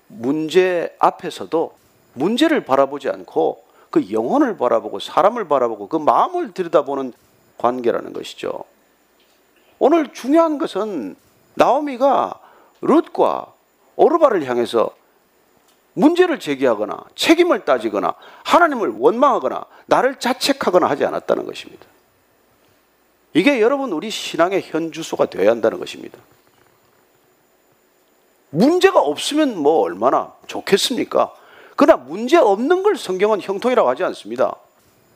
문제 0.07 0.95
앞에서도 0.99 1.75
문제를 2.13 2.65
바라보지 2.65 3.09
않고 3.09 3.63
그 3.89 4.11
영혼을 4.11 4.57
바라보고 4.57 4.99
사람을 4.99 5.47
바라보고 5.47 5.88
그 5.88 5.97
마음을 5.97 6.53
들여다보는 6.53 7.13
관계라는 7.57 8.13
것이죠. 8.13 8.65
오늘 9.79 10.13
중요한 10.13 10.57
것은 10.57 11.15
나오미가 11.55 12.39
롯과 12.81 13.53
오르바를 13.95 14.45
향해서 14.45 14.91
문제를 15.93 16.39
제기하거나 16.39 17.03
책임을 17.15 17.65
따지거나 17.65 18.15
하나님을 18.43 18.95
원망하거나 18.97 19.65
나를 19.86 20.19
자책하거나 20.19 20.89
하지 20.89 21.05
않았다는 21.05 21.45
것입니다. 21.45 21.86
이게 23.34 23.61
여러분 23.61 23.91
우리 23.91 24.09
신앙의 24.09 24.61
현주소가 24.63 25.25
되어야 25.25 25.49
한다는 25.51 25.79
것입니다. 25.79 26.19
문제가 28.51 28.99
없으면 29.01 29.57
뭐 29.57 29.81
얼마나 29.81 30.34
좋겠습니까? 30.45 31.34
그러나 31.75 32.03
문제 32.03 32.38
없는 32.38 32.84
걸 32.84 32.95
성경은 32.95 33.41
형통이라고 33.41 33.89
하지 33.89 34.03
않습니다. 34.03 34.55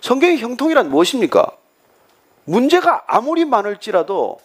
성경의 0.02 0.40
형통이란 0.40 0.90
무엇입니까? 0.90 1.52
문제가 2.46 3.04
아무리 3.08 3.46
많을지라도 3.46 4.40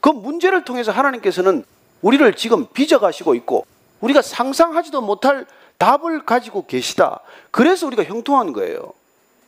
그 0.00 0.08
문제를 0.08 0.64
통해서 0.64 0.92
하나님께서는 0.92 1.64
우리를 2.00 2.34
지금 2.34 2.66
빚어가시고 2.72 3.34
있고 3.36 3.66
우리가 4.00 4.22
상상하지도 4.22 5.02
못할 5.02 5.46
답을 5.76 6.24
가지고 6.24 6.66
계시다. 6.66 7.20
그래서 7.50 7.86
우리가 7.86 8.04
형통한 8.04 8.52
거예요. 8.52 8.94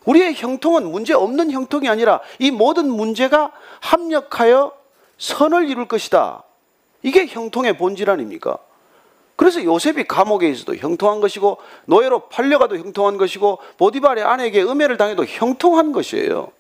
우리의 0.04 0.34
형통은 0.34 0.90
문제 0.90 1.14
없는 1.14 1.50
형통이 1.50 1.88
아니라 1.88 2.20
이 2.38 2.50
모든 2.50 2.90
문제가 2.90 3.52
합력하여 3.80 4.72
선을 5.18 5.68
이룰 5.68 5.88
것이다. 5.88 6.42
이게 7.02 7.26
형통의 7.26 7.76
본질 7.76 8.10
아닙니까? 8.10 8.58
그래서 9.36 9.62
요셉이 9.62 10.04
감옥에 10.04 10.48
있어도 10.48 10.76
형통한 10.76 11.20
것이고 11.20 11.58
노예로 11.86 12.28
팔려가도 12.28 12.78
형통한 12.78 13.18
것이고 13.18 13.58
보디발의 13.78 14.24
아내에게 14.24 14.62
음해를 14.62 14.96
당해도 14.96 15.24
형통한 15.24 15.92
것이에요. 15.92 16.52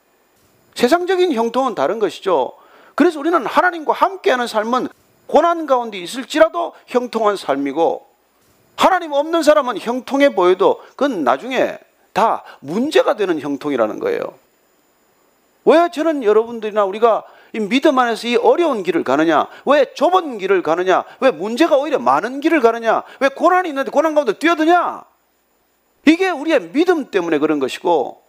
세상적인 0.74 1.32
형통은 1.32 1.74
다른 1.74 1.98
것이죠. 1.98 2.52
그래서 2.94 3.20
우리는 3.20 3.46
하나님과 3.46 3.92
함께하는 3.92 4.46
삶은 4.46 4.88
고난 5.26 5.66
가운데 5.66 5.98
있을지라도 5.98 6.74
형통한 6.86 7.36
삶이고 7.36 8.06
하나님 8.76 9.12
없는 9.12 9.42
사람은 9.42 9.78
형통해 9.78 10.34
보여도 10.34 10.80
그건 10.90 11.22
나중에 11.22 11.78
다 12.14 12.44
문제가 12.60 13.16
되는 13.16 13.40
형통이라는 13.40 13.98
거예요. 13.98 14.38
왜 15.66 15.90
저는 15.90 16.22
여러분들이나 16.22 16.84
우리가 16.84 17.24
이 17.52 17.60
믿음 17.60 17.98
안에서 17.98 18.28
이 18.28 18.36
어려운 18.36 18.82
길을 18.82 19.04
가느냐? 19.04 19.48
왜 19.66 19.92
좁은 19.94 20.38
길을 20.38 20.62
가느냐? 20.62 21.04
왜 21.20 21.30
문제가 21.30 21.76
오히려 21.76 21.98
많은 21.98 22.40
길을 22.40 22.60
가느냐? 22.60 23.02
왜 23.20 23.28
고난이 23.28 23.68
있는데 23.68 23.90
고난 23.90 24.14
가운데 24.14 24.32
뛰어드냐? 24.32 25.04
이게 26.06 26.30
우리의 26.30 26.70
믿음 26.72 27.10
때문에 27.10 27.38
그런 27.38 27.58
것이고 27.58 28.22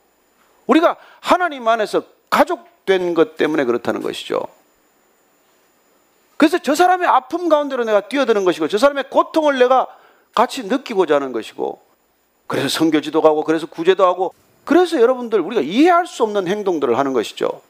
우리가 0.67 0.97
하나님 1.19 1.67
안에서 1.67 2.03
가족된 2.29 3.13
것 3.13 3.37
때문에 3.37 3.65
그렇다는 3.65 4.01
것이죠. 4.01 4.41
그래서 6.37 6.57
저 6.57 6.73
사람의 6.73 7.07
아픔 7.07 7.49
가운데로 7.49 7.83
내가 7.83 8.01
뛰어드는 8.01 8.45
것이고 8.45 8.67
저 8.67 8.77
사람의 8.77 9.09
고통을 9.09 9.59
내가 9.59 9.87
같이 10.33 10.63
느끼고자 10.63 11.15
하는 11.15 11.31
것이고 11.31 11.84
그래서 12.47 12.69
성교지도 12.69 13.21
가고 13.21 13.43
그래서 13.43 13.65
구제도 13.65 14.05
하고 14.05 14.33
그래서 14.63 14.99
여러분들 14.99 15.39
우리가 15.39 15.61
이해할 15.61 16.07
수 16.07 16.23
없는 16.23 16.47
행동들을 16.47 16.97
하는 16.97 17.13
것이죠. 17.13 17.61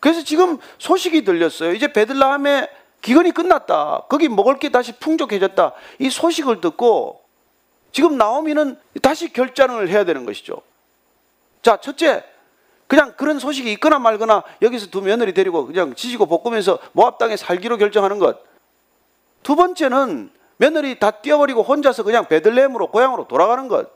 그래서 0.00 0.22
지금 0.22 0.58
소식이 0.78 1.24
들렸어요. 1.24 1.72
이제 1.72 1.92
베들라함의 1.92 2.68
기근이 3.00 3.32
끝났다. 3.32 4.04
거기 4.08 4.28
먹을 4.28 4.58
게 4.58 4.68
다시 4.68 4.92
풍족해졌다. 4.92 5.72
이 5.98 6.10
소식을 6.10 6.60
듣고 6.60 7.22
지금 7.92 8.16
나오미는 8.16 8.78
다시 9.02 9.32
결단을 9.32 9.88
해야 9.88 10.04
되는 10.04 10.24
것이죠. 10.24 10.60
자, 11.62 11.78
첫째, 11.78 12.24
그냥 12.86 13.14
그런 13.16 13.38
소식이 13.38 13.70
있거나 13.72 13.98
말거나 13.98 14.42
여기서 14.62 14.86
두 14.86 15.02
며느리 15.02 15.34
데리고 15.34 15.66
그냥 15.66 15.94
지지고 15.94 16.26
볶으면서 16.26 16.78
모압 16.92 17.18
땅에 17.18 17.36
살기로 17.36 17.76
결정하는 17.76 18.18
것. 18.18 18.38
두 19.42 19.56
번째는 19.56 20.30
며느리 20.58 20.98
다 20.98 21.10
띄어버리고 21.10 21.62
혼자서 21.62 22.02
그냥 22.02 22.26
베들레헴으로 22.28 22.88
고향으로 22.88 23.26
돌아가는 23.26 23.66
것. 23.68 23.90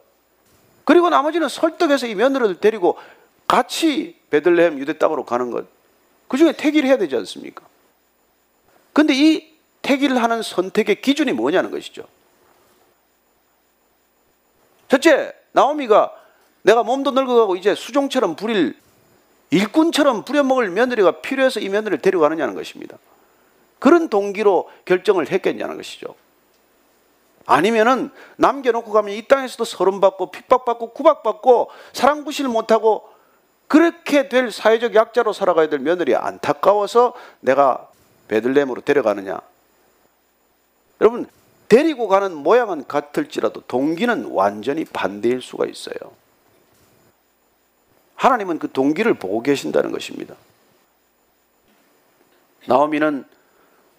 그리고 0.85 1.11
나머지는 1.11 1.49
설득해서 1.49 2.07
이 2.07 2.15
며느리를 2.15 2.61
데리고 2.61 2.97
같이 3.47 4.19
베들레헴 4.31 4.79
유대 4.79 4.99
땅으로 4.99 5.25
가는 5.25 5.51
것. 5.51 5.67
그 6.29 6.37
중에 6.39 6.53
택일 6.53 6.87
해야 6.87 6.97
되지 6.97 7.15
않습니까? 7.17 7.65
근데 8.93 9.13
이 9.15 9.53
택일 9.83 10.17
하는 10.17 10.43
선택의 10.43 11.03
기준이 11.03 11.33
뭐냐는 11.33 11.71
것이죠. 11.71 12.05
첫째, 14.89 15.35
나오미가 15.53 16.13
내가 16.63 16.83
몸도 16.83 17.11
늙어가고 17.11 17.57
이제 17.57 17.75
수종처럼 17.75 18.37
부릴 18.37 18.77
일꾼처럼 19.51 20.25
부려먹을 20.25 20.71
며느리가 20.71 21.21
필요해서 21.21 21.61
이 21.61 21.69
며느리를 21.69 21.99
데려가느냐는 21.99 22.55
것입니다. 22.55 22.97
그런 23.79 24.09
동기로 24.09 24.71
결정을 24.85 25.31
했겠냐는 25.31 25.77
것이죠. 25.77 26.15
아니면은 27.47 28.11
남겨놓고 28.36 28.93
가면 28.93 29.14
이 29.14 29.26
땅에서도 29.26 29.64
서름받고 29.64 30.30
핍박받고 30.30 30.93
구박받고 30.93 31.70
사랑 31.93 32.24
구실 32.24 32.49
못하고 32.49 33.09
그렇게 33.66 34.28
될 34.28 34.51
사회적 34.51 34.95
약자로 34.95 35.32
살아가야 35.32 35.68
될 35.68 35.80
며느리 35.80 36.14
안타까워서 36.14 37.14
내가 37.40 37.88
베들레헴으로 38.28 38.82
데려가느냐? 38.82 39.40
여러분 41.01 41.26
데리고 41.68 42.07
가는 42.07 42.34
모양은 42.34 42.86
같을지라도 42.86 43.62
동기는 43.62 44.26
완전히 44.26 44.84
반대일 44.84 45.40
수가 45.40 45.66
있어요. 45.66 45.97
하나님은 48.14 48.59
그 48.59 48.70
동기를 48.70 49.14
보고 49.14 49.43
계신다는 49.43 49.90
것입니다. 49.90 50.34
나오미는 52.66 53.24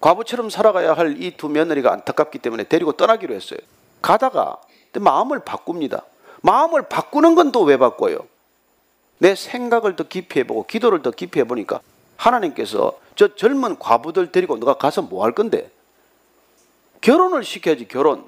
과부처럼 0.08 0.50
살아가야 0.50 0.94
할 0.94 1.16
이 1.18 1.32
두 1.38 1.48
며느리가 1.48 1.94
안타깝기 1.94 2.40
때문에 2.40 2.66
데리고 2.66 2.92
떠나기로 2.92 3.34
했어요. 3.34 3.60
가다가 4.02 4.58
마음을 5.00 5.40
바꿉니다. 5.40 6.04
마음을 6.42 6.90
바꾸는 6.90 7.36
건 7.36 7.54
또 7.54 7.62
왜 7.64 7.78
바꿔요? 7.78 8.28
내 9.20 9.34
생각을 9.34 9.96
더 9.96 10.04
깊이 10.04 10.42
해보고 10.42 10.66
기도를 10.68 11.02
더 11.02 11.12
깊이 11.12 11.40
해보니까 11.40 11.80
하나님께서 12.18 13.00
저 13.16 13.34
젊은 13.36 13.80
과부들 13.80 14.34
데리고 14.34 14.58
너가 14.58 14.74
가서 14.74 15.02
뭐 15.04 15.24
할 15.24 15.32
건데? 15.32 15.72
결혼을 17.00 17.46
시켜야지 17.46 17.88
결혼. 17.88 18.26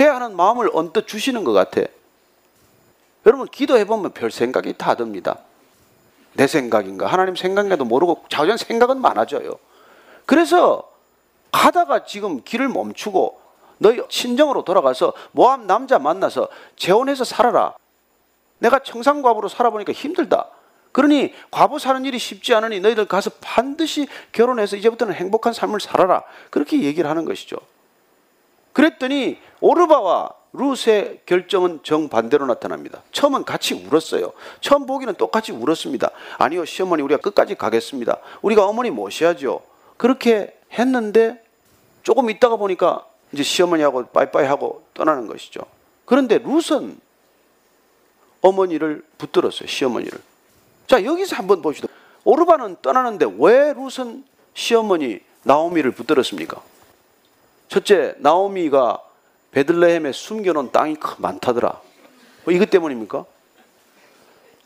해야 0.00 0.14
하는 0.14 0.34
마음을 0.34 0.70
언뜻 0.72 1.06
주시는 1.06 1.44
것 1.44 1.52
같아. 1.52 1.82
여러분 3.26 3.46
기도해보면 3.48 4.12
별 4.12 4.30
생각이 4.30 4.78
다 4.78 4.94
듭니다. 4.94 5.40
내 6.32 6.46
생각인가 6.46 7.06
하나님 7.06 7.36
생각인가도 7.36 7.84
모르고 7.84 8.24
자꾸전 8.30 8.56
생각은 8.56 8.98
많아져요. 9.02 9.58
그래서 10.24 10.87
가다가 11.58 12.04
지금 12.04 12.44
길을 12.44 12.68
멈추고 12.68 13.40
너희 13.78 14.00
친정으로 14.08 14.62
돌아가서 14.62 15.12
모함 15.32 15.66
남자 15.66 15.98
만나서 15.98 16.48
재혼해서 16.76 17.24
살아라. 17.24 17.74
내가 18.58 18.78
청산과부로 18.78 19.48
살아보니까 19.48 19.92
힘들다. 19.92 20.50
그러니 20.92 21.34
과부 21.50 21.80
사는 21.80 22.04
일이 22.04 22.16
쉽지 22.18 22.54
않으니 22.54 22.78
너희들 22.78 23.06
가서 23.06 23.30
반드시 23.40 24.06
결혼해서 24.30 24.76
이제부터는 24.76 25.14
행복한 25.14 25.52
삶을 25.52 25.80
살아라. 25.80 26.22
그렇게 26.50 26.80
얘기를 26.82 27.10
하는 27.10 27.24
것이죠. 27.24 27.56
그랬더니 28.72 29.38
오르바와 29.60 30.30
룻의 30.52 31.22
결정은 31.26 31.80
정반대로 31.82 32.46
나타납니다. 32.46 33.02
처음은 33.10 33.44
같이 33.44 33.74
울었어요. 33.74 34.32
처음 34.60 34.86
보기는 34.86 35.12
똑같이 35.14 35.50
울었습니다. 35.50 36.10
아니요, 36.38 36.64
시어머니 36.64 37.02
우리가 37.02 37.20
끝까지 37.20 37.56
가겠습니다. 37.56 38.18
우리가 38.42 38.64
어머니 38.64 38.90
모셔야죠. 38.90 39.60
그렇게 39.96 40.56
했는데 40.72 41.47
조금 42.02 42.30
있다가 42.30 42.56
보니까 42.56 43.06
이제 43.32 43.42
시어머니하고 43.42 44.06
빠이빠이 44.06 44.46
하고 44.46 44.84
떠나는 44.94 45.26
것이죠. 45.26 45.60
그런데 46.04 46.38
룻은 46.38 46.98
어머니를 48.40 49.04
붙들었어요. 49.18 49.68
시어머니를. 49.68 50.18
자, 50.86 51.04
여기서 51.04 51.36
한번 51.36 51.60
보시죠. 51.60 51.88
오르바는 52.24 52.76
떠나는데 52.82 53.26
왜 53.38 53.74
룻은 53.74 54.24
시어머니 54.54 55.20
나오미를 55.42 55.90
붙들었습니까? 55.92 56.60
첫째, 57.68 58.14
나오미가 58.18 59.02
베들레헴에 59.50 60.12
숨겨놓은 60.12 60.72
땅이 60.72 60.96
많다더라. 61.18 61.80
뭐 62.44 62.54
이것 62.54 62.70
때문입니까? 62.70 63.24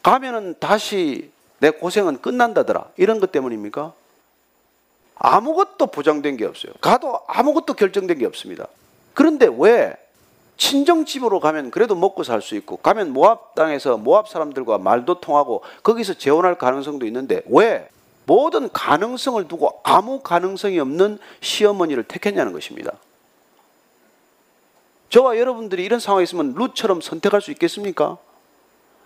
가면은 0.02 0.54
다시 0.58 1.30
내 1.58 1.70
고생은 1.70 2.20
끝난다더라. 2.20 2.90
이런 2.96 3.20
것 3.20 3.30
때문입니까? 3.32 3.92
아무것도 5.24 5.86
보장된 5.86 6.36
게 6.36 6.44
없어요. 6.44 6.72
가도 6.80 7.20
아무것도 7.28 7.74
결정된 7.74 8.18
게 8.18 8.26
없습니다. 8.26 8.66
그런데 9.14 9.48
왜 9.56 9.96
친정집으로 10.56 11.38
가면 11.38 11.70
그래도 11.70 11.94
먹고 11.94 12.24
살 12.24 12.42
수 12.42 12.56
있고 12.56 12.76
가면 12.76 13.12
모압 13.12 13.54
땅에서 13.54 13.96
모압 13.98 14.28
사람들과 14.28 14.78
말도 14.78 15.20
통하고 15.20 15.62
거기서 15.84 16.14
재혼할 16.14 16.56
가능성도 16.56 17.06
있는데 17.06 17.42
왜 17.46 17.88
모든 18.26 18.68
가능성을 18.72 19.46
두고 19.46 19.80
아무 19.84 20.20
가능성이 20.20 20.80
없는 20.80 21.18
시어머니를 21.40 22.02
택했냐는 22.04 22.52
것입니다. 22.52 22.92
저와 25.08 25.38
여러분들이 25.38 25.84
이런 25.84 26.00
상황에 26.00 26.24
있으면 26.24 26.54
룻처럼 26.54 27.00
선택할 27.00 27.40
수 27.40 27.52
있겠습니까? 27.52 28.18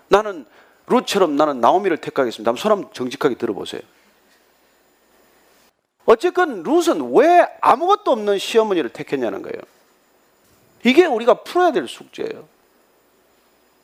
나는 0.09 0.47
룻처럼 0.87 1.37
나는 1.37 1.61
나오미를 1.61 1.99
택하겠습니다. 1.99 2.49
한번 2.49 2.61
손 2.62 2.73
한번 2.73 2.91
정직하게 2.95 3.35
들어보세요. 3.35 3.83
어쨌건 6.07 6.63
룻은 6.63 7.13
왜 7.15 7.47
아무것도 7.61 8.13
없는 8.13 8.39
시어머니를 8.39 8.91
택했냐는 8.91 9.43
거예요. 9.43 9.61
이게 10.85 11.05
우리가 11.05 11.43
풀어야 11.43 11.73
될 11.73 11.89
숙제예요. 11.89 12.45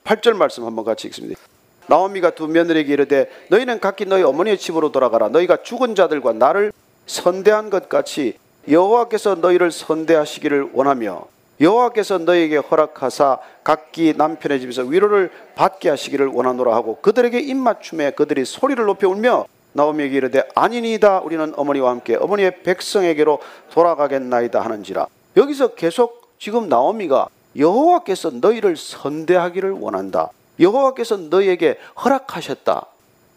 8절 0.04 0.34
말씀 0.34 0.64
한번 0.64 0.84
같이 0.84 1.08
읽습니다. 1.08 1.40
나오미가 1.88 2.30
두 2.30 2.46
며느리에게 2.46 2.92
이르되 2.92 3.30
너희는 3.50 3.80
각기 3.80 4.06
너희 4.06 4.22
어머니의 4.22 4.56
집으로 4.56 4.92
돌아가라. 4.92 5.28
너희가 5.28 5.62
죽은 5.62 5.94
자들과 5.94 6.32
나를 6.32 6.72
선대한 7.06 7.70
것 7.70 7.88
같이 7.88 8.38
여호와께서 8.68 9.36
너희를 9.36 9.72
선대하시기를 9.72 10.70
원하며 10.72 11.26
여호와께서 11.60 12.18
너희에게 12.18 12.56
허락하사 12.56 13.38
각기 13.64 14.14
남편의 14.16 14.60
집에서 14.60 14.82
위로를 14.82 15.30
받게 15.54 15.88
하시기를 15.88 16.28
원하노라 16.28 16.74
하고 16.74 16.98
그들에게 17.00 17.38
입맞춤에 17.40 18.12
그들이 18.12 18.44
소리를 18.44 18.84
높여 18.84 19.08
울며 19.08 19.46
나오미에게 19.72 20.16
이르되 20.16 20.48
아니니이다. 20.54 21.20
우리는 21.20 21.52
어머니와 21.56 21.90
함께 21.90 22.16
어머니의 22.16 22.62
백성에게로 22.62 23.40
돌아가겠나이다 23.70 24.60
하는지라. 24.60 25.06
여기서 25.36 25.74
계속 25.74 26.32
지금 26.38 26.68
나오미가 26.68 27.28
여호와께서 27.56 28.30
너희를 28.30 28.76
선대하기를 28.76 29.70
원한다. 29.72 30.30
여호와께서 30.60 31.16
너희에게 31.16 31.78
허락하셨다. 32.04 32.86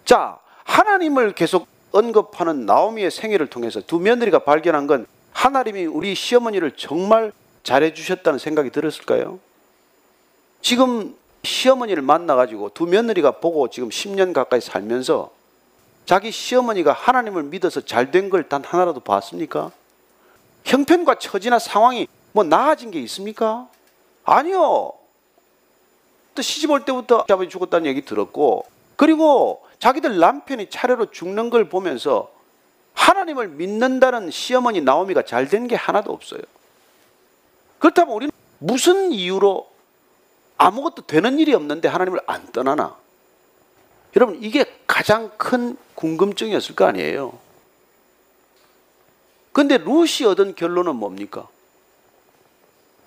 자 0.03 0.37
하나님을 0.63 1.33
계속 1.33 1.67
언급하는 1.91 2.65
나오미의 2.65 3.11
생애를 3.11 3.47
통해서 3.47 3.81
두 3.81 3.99
며느리가 3.99 4.39
발견한 4.39 4.87
건 4.87 5.05
하나님이 5.31 5.85
우리 5.85 6.15
시어머니를 6.15 6.71
정말 6.71 7.31
잘해 7.63 7.93
주셨다는 7.93 8.39
생각이 8.39 8.69
들었을까요? 8.69 9.39
지금 10.61 11.15
시어머니를 11.43 12.01
만나 12.01 12.35
가지고 12.35 12.69
두 12.69 12.85
며느리가 12.85 13.31
보고 13.39 13.69
지금 13.69 13.89
10년 13.89 14.33
가까이 14.33 14.59
살면서 14.61 15.31
자기 16.05 16.31
시어머니가 16.31 16.93
하나님을 16.93 17.43
믿어서 17.43 17.81
잘 17.81 18.11
된 18.11 18.29
걸 18.29 18.47
단 18.47 18.63
하나라도 18.63 18.99
봤습니까? 18.99 19.71
형편과 20.63 21.15
처지나 21.15 21.59
상황이 21.59 22.07
뭐 22.31 22.43
나아진 22.43 22.91
게 22.91 22.99
있습니까? 23.01 23.67
아니요. 24.23 24.93
또 26.35 26.41
시집 26.41 26.69
올 26.71 26.83
때부터 26.85 27.25
아버지 27.29 27.49
죽었다는 27.49 27.85
얘기 27.87 28.03
들었고 28.03 28.65
그리고 28.95 29.65
자기들 29.79 30.19
남편이 30.19 30.69
차례로 30.69 31.11
죽는 31.11 31.49
걸 31.49 31.69
보면서 31.69 32.29
하나님을 32.93 33.47
믿는다는 33.49 34.31
시어머니 34.31 34.81
나오미가 34.81 35.23
잘 35.23 35.47
된 35.49 35.67
게 35.67 35.75
하나도 35.75 36.11
없어요. 36.11 36.41
그렇다면 37.79 38.13
우리는 38.15 38.31
무슨 38.59 39.11
이유로 39.11 39.67
아무것도 40.57 41.03
되는 41.07 41.37
일이 41.39 41.53
없는데 41.53 41.87
하나님을 41.87 42.19
안 42.25 42.51
떠나나? 42.51 42.95
여러분, 44.15 44.39
이게 44.41 44.63
가장 44.95 45.29
큰 45.37 45.75
궁금증이었을 45.95 46.73
거 46.73 46.85
아니에요. 46.85 47.37
근데 49.51 49.77
루시 49.77 50.23
얻은 50.23 50.55
결론은 50.55 50.95
뭡니까? 50.95 51.49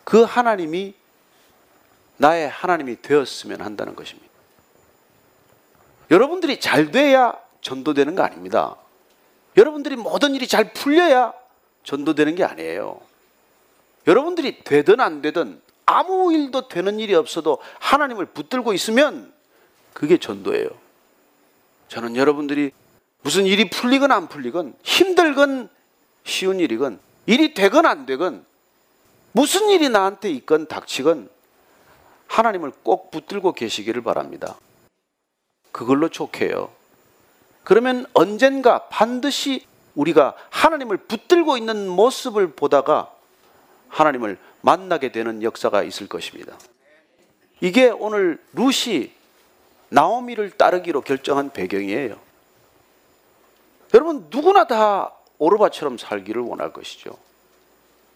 그 0.04 0.22
하나님이 0.22 0.92
나의 2.18 2.50
하나님이 2.50 3.00
되었으면 3.00 3.62
한다는 3.62 3.96
것입니다. 3.96 4.28
여러분들이 6.10 6.60
잘 6.60 6.90
돼야 6.90 7.34
전도되는 7.62 8.14
거 8.14 8.22
아닙니다. 8.22 8.76
여러분들이 9.56 9.96
모든 9.96 10.34
일이 10.34 10.46
잘 10.46 10.74
풀려야 10.74 11.32
전도되는 11.84 12.34
게 12.34 12.44
아니에요. 12.44 13.00
여러분들이 14.06 14.62
되든 14.62 15.00
안 15.00 15.22
되든 15.22 15.62
아무 15.86 16.34
일도 16.34 16.68
되는 16.68 17.00
일이 17.00 17.14
없어도 17.14 17.56
하나님을 17.78 18.26
붙들고 18.26 18.74
있으면 18.74 19.32
그게 19.94 20.18
전도예요. 20.18 20.87
저는 21.88 22.16
여러분들이 22.16 22.70
무슨 23.22 23.46
일이 23.46 23.68
풀리건 23.68 24.12
안 24.12 24.28
풀리건 24.28 24.74
힘들건 24.82 25.68
쉬운 26.24 26.60
일이건 26.60 27.00
일이 27.26 27.54
되건 27.54 27.86
안 27.86 28.06
되건 28.06 28.44
무슨 29.32 29.68
일이 29.70 29.88
나한테 29.88 30.30
있건 30.30 30.66
닥치건 30.66 31.28
하나님을 32.26 32.72
꼭 32.82 33.10
붙들고 33.10 33.52
계시기를 33.52 34.02
바랍니다. 34.02 34.56
그걸로 35.72 36.08
촉해요. 36.08 36.70
그러면 37.64 38.06
언젠가 38.14 38.88
반드시 38.88 39.66
우리가 39.94 40.34
하나님을 40.50 40.96
붙들고 40.96 41.56
있는 41.56 41.88
모습을 41.88 42.52
보다가 42.52 43.12
하나님을 43.88 44.38
만나게 44.60 45.12
되는 45.12 45.42
역사가 45.42 45.82
있을 45.82 46.08
것입니다. 46.08 46.56
이게 47.60 47.88
오늘 47.88 48.38
루시 48.52 49.12
나오미를 49.88 50.50
따르기로 50.50 51.02
결정한 51.02 51.50
배경이에요. 51.50 52.16
여러분 53.94 54.26
누구나 54.30 54.66
다 54.66 55.14
오르바처럼 55.38 55.98
살기를 55.98 56.42
원할 56.42 56.72
것이죠. 56.72 57.16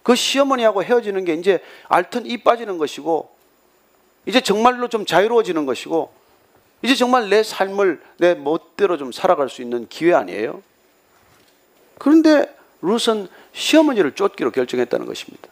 그 0.02 0.14
시어머니하고 0.14 0.82
헤어지는 0.82 1.24
게 1.24 1.34
이제 1.34 1.62
알튼 1.88 2.26
이 2.26 2.38
빠지는 2.38 2.78
것이고 2.78 3.30
이제 4.26 4.40
정말로 4.40 4.88
좀 4.88 5.06
자유로워지는 5.06 5.66
것이고 5.66 6.12
이제 6.82 6.94
정말 6.94 7.28
내 7.28 7.42
삶을 7.42 8.02
내 8.18 8.34
멋대로 8.34 8.98
좀 8.98 9.12
살아갈 9.12 9.48
수 9.48 9.62
있는 9.62 9.88
기회 9.88 10.14
아니에요? 10.14 10.62
그런데 11.98 12.52
룻은 12.80 13.28
시어머니를 13.52 14.12
쫓기로 14.12 14.50
결정했다는 14.50 15.06
것입니다. 15.06 15.48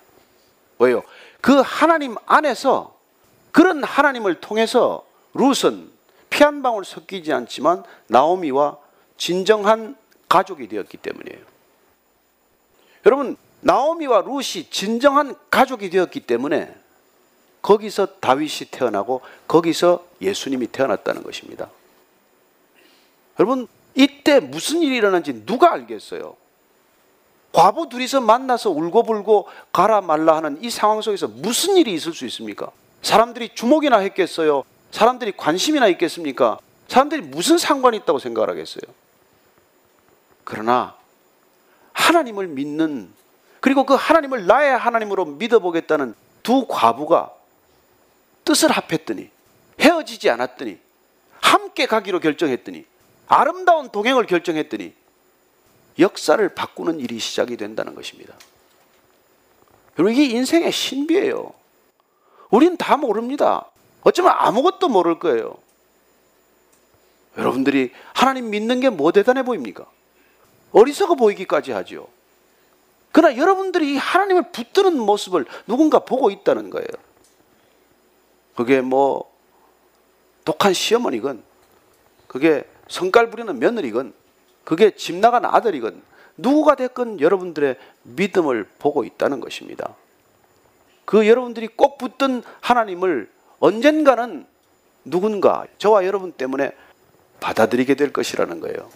왜요? 0.80 1.02
그 1.40 1.62
하나님 1.64 2.16
안에서 2.26 2.96
그런 3.52 3.84
하나님을 3.84 4.40
통해서 4.40 5.04
룻은 5.34 5.90
피 6.30 6.44
한 6.44 6.62
방울 6.62 6.84
섞이지 6.84 7.32
않지만 7.32 7.84
나오미와 8.06 8.78
진정한 9.18 9.96
가족이 10.28 10.68
되었기 10.68 10.96
때문이에요. 10.96 11.38
여러분, 13.04 13.36
나오미와 13.60 14.22
룻이 14.22 14.70
진정한 14.70 15.34
가족이 15.50 15.90
되었기 15.90 16.20
때문에 16.20 16.74
거기서 17.60 18.06
다윗이 18.20 18.70
태어나고 18.70 19.20
거기서 19.46 20.06
예수님이 20.22 20.68
태어났다는 20.68 21.22
것입니다. 21.22 21.68
여러분, 23.38 23.68
이때 23.94 24.40
무슨 24.40 24.80
일이 24.80 24.96
일어난지 24.96 25.44
누가 25.44 25.72
알겠어요? 25.72 26.36
과부 27.52 27.88
둘이서 27.88 28.20
만나서 28.20 28.70
울고불고 28.70 29.48
가라 29.72 30.00
말라 30.00 30.36
하는 30.36 30.62
이 30.62 30.70
상황 30.70 31.02
속에서 31.02 31.28
무슨 31.28 31.76
일이 31.76 31.92
있을 31.92 32.14
수 32.14 32.24
있습니까? 32.26 32.70
사람들이 33.02 33.54
주목이나 33.54 33.98
했겠어요? 33.98 34.62
사람들이 34.90 35.32
관심이나 35.36 35.86
있겠습니까? 35.88 36.58
사람들이 36.88 37.22
무슨 37.22 37.58
상관이 37.58 37.96
있다고 37.98 38.18
생각을 38.18 38.50
하겠어요? 38.50 38.82
그러나 40.44 40.96
하나님을 41.92 42.48
믿는 42.48 43.12
그리고 43.60 43.84
그 43.84 43.94
하나님을 43.94 44.46
나의 44.46 44.76
하나님으로 44.76 45.24
믿어보겠다는 45.26 46.14
두 46.42 46.66
과부가 46.66 47.32
뜻을 48.44 48.70
합했더니 48.70 49.30
헤어지지 49.80 50.30
않았더니 50.30 50.78
함께 51.40 51.86
가기로 51.86 52.20
결정했더니 52.20 52.84
아름다운 53.28 53.90
동행을 53.90 54.26
결정했더니 54.26 54.94
역사를 55.98 56.48
바꾸는 56.48 56.98
일이 56.98 57.18
시작이 57.18 57.56
된다는 57.56 57.94
것입니다. 57.94 58.34
여러분 59.98 60.14
이게 60.14 60.34
인생의 60.36 60.72
신비예요. 60.72 61.52
우리는 62.50 62.76
다 62.76 62.96
모릅니다. 62.96 63.69
어쩌면 64.02 64.32
아무것도 64.36 64.88
모를 64.88 65.18
거예요. 65.18 65.56
여러분들이 67.36 67.92
하나님 68.14 68.50
믿는 68.50 68.80
게 68.80 68.90
뭐 68.90 69.12
대단해 69.12 69.42
보입니까? 69.42 69.86
어리석어 70.72 71.14
보이기까지 71.14 71.72
하죠. 71.72 72.08
그러나 73.12 73.36
여러분들이 73.36 73.96
하나님을 73.96 74.52
붙드는 74.52 74.98
모습을 74.98 75.44
누군가 75.66 76.00
보고 76.00 76.30
있다는 76.30 76.70
거예요. 76.70 76.86
그게 78.54 78.80
뭐 78.80 79.30
독한 80.44 80.72
시어머니건, 80.72 81.42
그게 82.26 82.64
성깔 82.88 83.30
부리는 83.30 83.58
며느리건, 83.58 84.12
그게 84.64 84.90
집 84.94 85.16
나간 85.16 85.44
아들이건, 85.44 86.02
누구가 86.36 86.74
됐건 86.74 87.20
여러분들의 87.20 87.76
믿음을 88.02 88.64
보고 88.78 89.04
있다는 89.04 89.40
것입니다. 89.40 89.94
그 91.04 91.26
여러분들이 91.26 91.68
꼭 91.68 91.98
붙든 91.98 92.42
하나님을 92.60 93.30
언젠가는 93.60 94.46
누군가 95.04 95.66
저와 95.78 96.04
여러분 96.04 96.32
때문에 96.32 96.72
받아들이게 97.40 97.94
될 97.94 98.12
것이라는 98.12 98.60
거예요. 98.60 98.90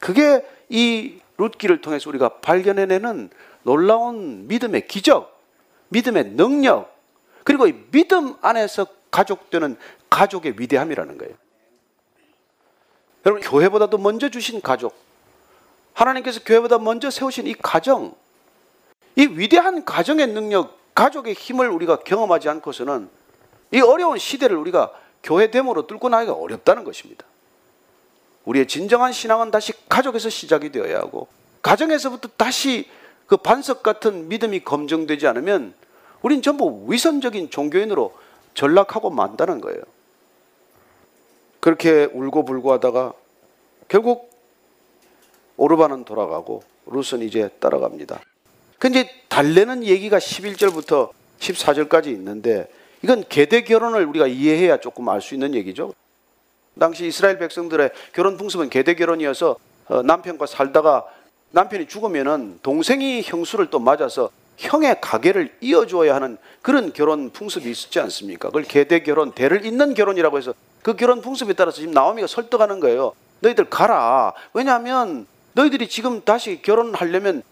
그게 0.00 0.44
이 0.68 1.20
룻기를 1.38 1.80
통해서 1.80 2.10
우리가 2.10 2.40
발견해내는 2.40 3.30
놀라운 3.62 4.48
믿음의 4.48 4.88
기적, 4.88 5.40
믿음의 5.88 6.32
능력, 6.32 6.96
그리고 7.44 7.66
이 7.66 7.74
믿음 7.90 8.34
안에서 8.40 8.86
가족되는 9.10 9.76
가족의 10.08 10.54
위대함이라는 10.58 11.18
거예요. 11.18 11.34
여러분, 13.26 13.42
교회보다도 13.42 13.98
먼저 13.98 14.28
주신 14.30 14.60
가족, 14.60 14.94
하나님께서 15.92 16.40
교회보다 16.44 16.78
먼저 16.78 17.10
세우신 17.10 17.46
이 17.46 17.54
가정, 17.54 18.14
이 19.16 19.26
위대한 19.26 19.84
가정의 19.84 20.28
능력, 20.28 20.79
가족의 21.00 21.32
힘을 21.32 21.70
우리가 21.70 22.00
경험하지 22.00 22.50
않고서는 22.50 23.08
이 23.72 23.80
어려운 23.80 24.18
시대를 24.18 24.54
우리가 24.58 24.92
교회 25.22 25.50
됨으로 25.50 25.86
뚫고 25.86 26.10
나기가 26.10 26.34
어렵다는 26.34 26.84
것입니다. 26.84 27.24
우리의 28.44 28.68
진정한 28.68 29.10
신앙은 29.10 29.50
다시 29.50 29.72
가족에서 29.88 30.28
시작이 30.28 30.70
되어야 30.70 30.98
하고 30.98 31.26
가정에서부터 31.62 32.28
다시 32.36 32.86
그 33.26 33.38
반석 33.38 33.82
같은 33.82 34.28
믿음이 34.28 34.60
검증되지 34.60 35.26
않으면 35.26 35.72
우린 36.20 36.42
전부 36.42 36.84
위선적인 36.86 37.48
종교인으로 37.48 38.12
전락하고 38.52 39.08
만다는 39.08 39.62
거예요. 39.62 39.80
그렇게 41.60 42.10
울고 42.12 42.44
불고 42.44 42.72
하다가 42.72 43.14
결국 43.88 44.30
오르바는 45.56 46.04
돌아가고 46.04 46.62
룻은 46.84 47.22
이제 47.22 47.48
따라갑니다. 47.58 48.20
근데 48.80 49.10
달래는 49.28 49.84
얘기가 49.84 50.18
11절부터 50.18 51.10
14절까지 51.38 52.06
있는데 52.06 52.66
이건 53.02 53.24
계대 53.28 53.60
결혼을 53.62 54.06
우리가 54.06 54.26
이해해야 54.26 54.78
조금 54.78 55.08
알 55.10 55.20
수 55.20 55.34
있는 55.34 55.54
얘기죠. 55.54 55.92
당시 56.78 57.06
이스라엘 57.06 57.38
백성들의 57.38 57.90
결혼 58.14 58.38
풍습은 58.38 58.70
계대 58.70 58.94
결혼이어서 58.94 59.56
어, 59.88 60.02
남편과 60.02 60.46
살다가 60.46 61.04
남편이 61.50 61.88
죽으면은 61.88 62.58
동생이 62.62 63.20
형수를 63.22 63.68
또 63.68 63.78
맞아서 63.78 64.30
형의 64.56 64.98
가게를 64.98 65.52
이어주어야 65.60 66.14
하는 66.14 66.38
그런 66.62 66.94
결혼 66.94 67.28
풍습이 67.30 67.70
있었지 67.70 68.00
않습니까? 68.00 68.48
그걸 68.48 68.62
계대 68.62 69.02
결혼, 69.02 69.32
대를 69.32 69.66
잇는 69.66 69.92
결혼이라고 69.92 70.38
해서 70.38 70.54
그 70.80 70.96
결혼 70.96 71.20
풍습에 71.20 71.52
따라서 71.52 71.76
지금 71.76 71.92
나오미가 71.92 72.26
설득하는 72.26 72.80
거예요. 72.80 73.12
너희들 73.40 73.66
가라. 73.68 74.32
왜냐하면 74.54 75.26
너희들이 75.52 75.86
지금 75.88 76.22
다시 76.22 76.62
결혼하려면 76.62 77.42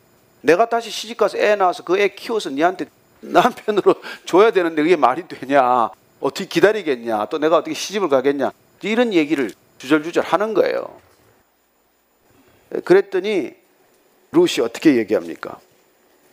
내가 0.41 0.69
다시 0.69 0.91
시집 0.91 1.17
가서 1.17 1.39
애 1.39 1.57
낳아서 1.57 1.83
그 1.85 1.99
애 1.99 2.09
키워서 2.09 2.51
니한테 2.51 2.87
남편으로 3.21 3.95
줘야 4.25 4.51
되는데 4.51 4.83
그게 4.83 4.97
말이 4.97 5.27
되냐? 5.27 5.91
어떻게 6.21 6.47
기다리겠냐? 6.47 7.27
또 7.27 7.39
내가 7.39 7.57
어떻게 7.59 7.75
시집을 7.75 8.09
가겠냐? 8.09 8.53
이런 8.83 9.13
얘기를 9.13 9.51
주절주절 9.79 10.25
하는 10.25 10.55
거예요. 10.55 11.01
그랬더니 12.85 13.53
룻이 14.33 14.61
어떻게 14.63 14.97
얘기합니까? 14.97 15.59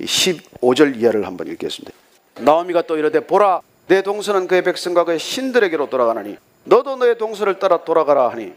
15절 0.02 1.00
이하를 1.00 1.26
한번 1.26 1.48
읽겠습니다. 1.48 1.92
나오미가 2.40 2.82
또 2.84 2.98
이르되 2.98 3.22
보라 3.22 3.62
내 3.88 4.02
동서는 4.02 4.48
그의 4.48 4.64
백성과 4.64 5.06
그의 5.06 5.20
신들에게로 5.20 5.90
돌아가나니 5.90 6.38
너도 6.66 6.98
너의 6.98 7.18
동서를 7.18 7.60
따라 7.60 7.84
돌아가라 7.86 8.30
하니 8.30 8.52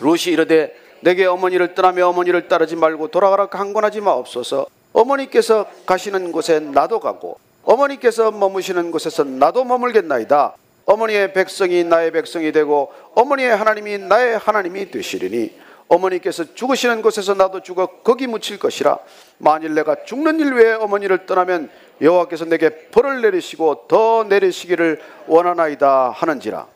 룻이 0.00 0.32
이르되 0.32 0.74
내게 1.00 1.26
어머니를 1.26 1.74
떠나며 1.74 2.08
어머니를 2.08 2.48
따르지 2.48 2.74
말고 2.76 3.08
돌아가라 3.08 3.46
강권하지 3.46 4.00
마옵소서 4.00 4.66
어머니께서 4.92 5.66
가시는 5.86 6.32
곳에 6.32 6.60
나도 6.60 7.00
가고 7.00 7.38
어머니께서 7.62 8.30
머무시는 8.30 8.90
곳에서 8.90 9.24
나도 9.24 9.64
머물겠나이다. 9.64 10.54
어머니의 10.86 11.32
백성이 11.32 11.84
나의 11.84 12.10
백성이 12.10 12.52
되고 12.52 12.92
어머니의 13.14 13.54
하나님이 13.54 13.98
나의 13.98 14.38
하나님이 14.38 14.90
되시리니 14.90 15.52
어머니께서 15.88 16.54
죽으시는 16.54 17.02
곳에서 17.02 17.34
나도 17.34 17.62
죽어 17.62 17.86
거기 18.02 18.26
묻힐 18.26 18.58
것이라. 18.58 18.98
만일 19.38 19.74
내가 19.74 20.04
죽는 20.04 20.40
일 20.40 20.52
외에 20.54 20.72
어머니를 20.74 21.26
떠나면 21.26 21.70
여호와께서 22.00 22.44
내게 22.46 22.88
벌을 22.90 23.20
내리시고 23.22 23.86
더 23.88 24.24
내리시기를 24.24 25.00
원하나이다 25.26 26.10
하는지라. 26.10 26.66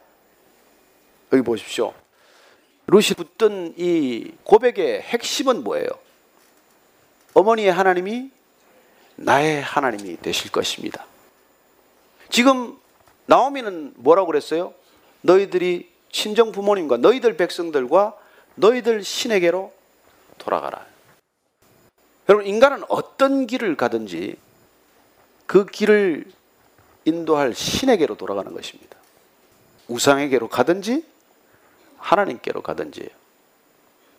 여기 1.32 1.42
보십시오. 1.42 1.92
루시 2.86 3.14
붙던 3.14 3.74
이 3.76 4.32
고백의 4.44 5.02
핵심은 5.02 5.64
뭐예요? 5.64 5.88
어머니의 7.34 7.72
하나님이 7.72 8.30
나의 9.16 9.60
하나님이 9.62 10.16
되실 10.18 10.50
것입니다. 10.50 11.04
지금 12.30 12.78
나오미는 13.26 13.94
뭐라고 13.96 14.26
그랬어요? 14.28 14.74
너희들이 15.20 15.90
친정 16.10 16.52
부모님과 16.52 16.96
너희들 16.98 17.36
백성들과 17.36 18.16
너희들 18.54 19.02
신에게로 19.02 19.72
돌아가라. 20.38 20.86
여러분 22.28 22.46
인간은 22.46 22.84
어떤 22.88 23.46
길을 23.46 23.76
가든지 23.76 24.36
그 25.46 25.66
길을 25.66 26.24
인도할 27.04 27.54
신에게로 27.54 28.16
돌아가는 28.16 28.52
것입니다. 28.52 28.96
우상에게로 29.88 30.48
가든지 30.48 31.04
하나님께로 31.98 32.62
가든지. 32.62 33.08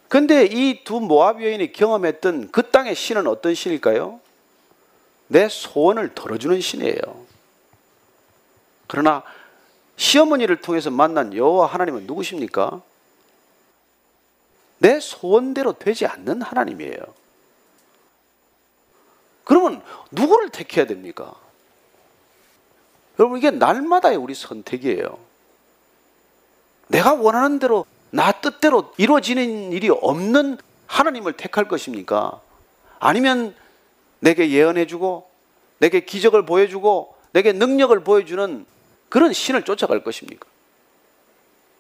근데 0.08 0.46
이 0.46 0.84
두 0.84 1.00
모압 1.00 1.42
여인이 1.42 1.72
경험했던 1.74 2.52
그 2.52 2.70
땅의 2.70 2.96
신은 2.96 3.28
어떤 3.28 3.56
신일까요? 3.56 4.20
내 5.28 5.50
소원을 5.50 6.14
덜어주는 6.14 6.62
신이에요. 6.62 7.26
그러나 8.88 9.24
시어머니를 9.98 10.62
통해서 10.62 10.92
만난 10.92 11.34
여호와 11.34 11.68
하나님은 11.68 12.06
누구십니까? 12.06 12.82
내 14.78 15.00
소원대로 15.00 15.74
되지 15.74 16.06
않는 16.06 16.42
하나님이에요. 16.42 17.00
그러면 19.44 19.82
누구를 20.12 20.50
택해야 20.50 20.86
됩니까? 20.86 21.34
여러분 23.18 23.38
이게 23.38 23.52
날마다의 23.52 24.18
우리 24.18 24.36
선택이에요. 24.36 25.18
내가 26.88 27.14
원하는 27.14 27.58
대로 27.58 27.86
나 28.16 28.32
뜻대로 28.32 28.94
이루어지는 28.96 29.74
일이 29.74 29.90
없는 29.90 30.58
하나님을 30.88 31.34
택할 31.34 31.68
것입니까? 31.68 32.40
아니면 32.98 33.54
내게 34.20 34.52
예언해주고 34.52 35.30
내게 35.80 36.00
기적을 36.00 36.46
보여주고 36.46 37.14
내게 37.34 37.52
능력을 37.52 38.00
보여주는 38.06 38.66
그런 39.10 39.34
신을 39.34 39.64
쫓아갈 39.64 40.02
것입니까? 40.02 40.48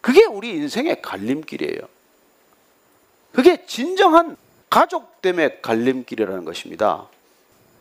그게 0.02 0.26
우리 0.26 0.50
인생의 0.50 1.02
갈림길이에요. 1.02 1.80
그게 3.32 3.66
진정한 3.66 4.36
가족 4.70 5.22
때문에 5.22 5.60
갈림길이라는 5.62 6.44
것입니다. 6.44 7.08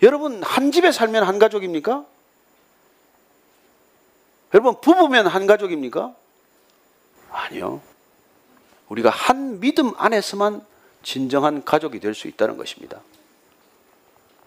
여러분 0.00 0.44
한 0.44 0.70
집에 0.70 0.92
살면 0.92 1.24
한 1.24 1.40
가족입니까? 1.40 2.06
여러분 4.54 4.80
부부면 4.80 5.26
한 5.26 5.48
가족입니까? 5.48 6.14
아니요. 7.32 7.82
우리가 8.88 9.10
한 9.10 9.60
믿음 9.60 9.92
안에서만 9.96 10.64
진정한 11.02 11.64
가족이 11.64 12.00
될 12.00 12.14
수 12.14 12.28
있다는 12.28 12.56
것입니다. 12.56 13.00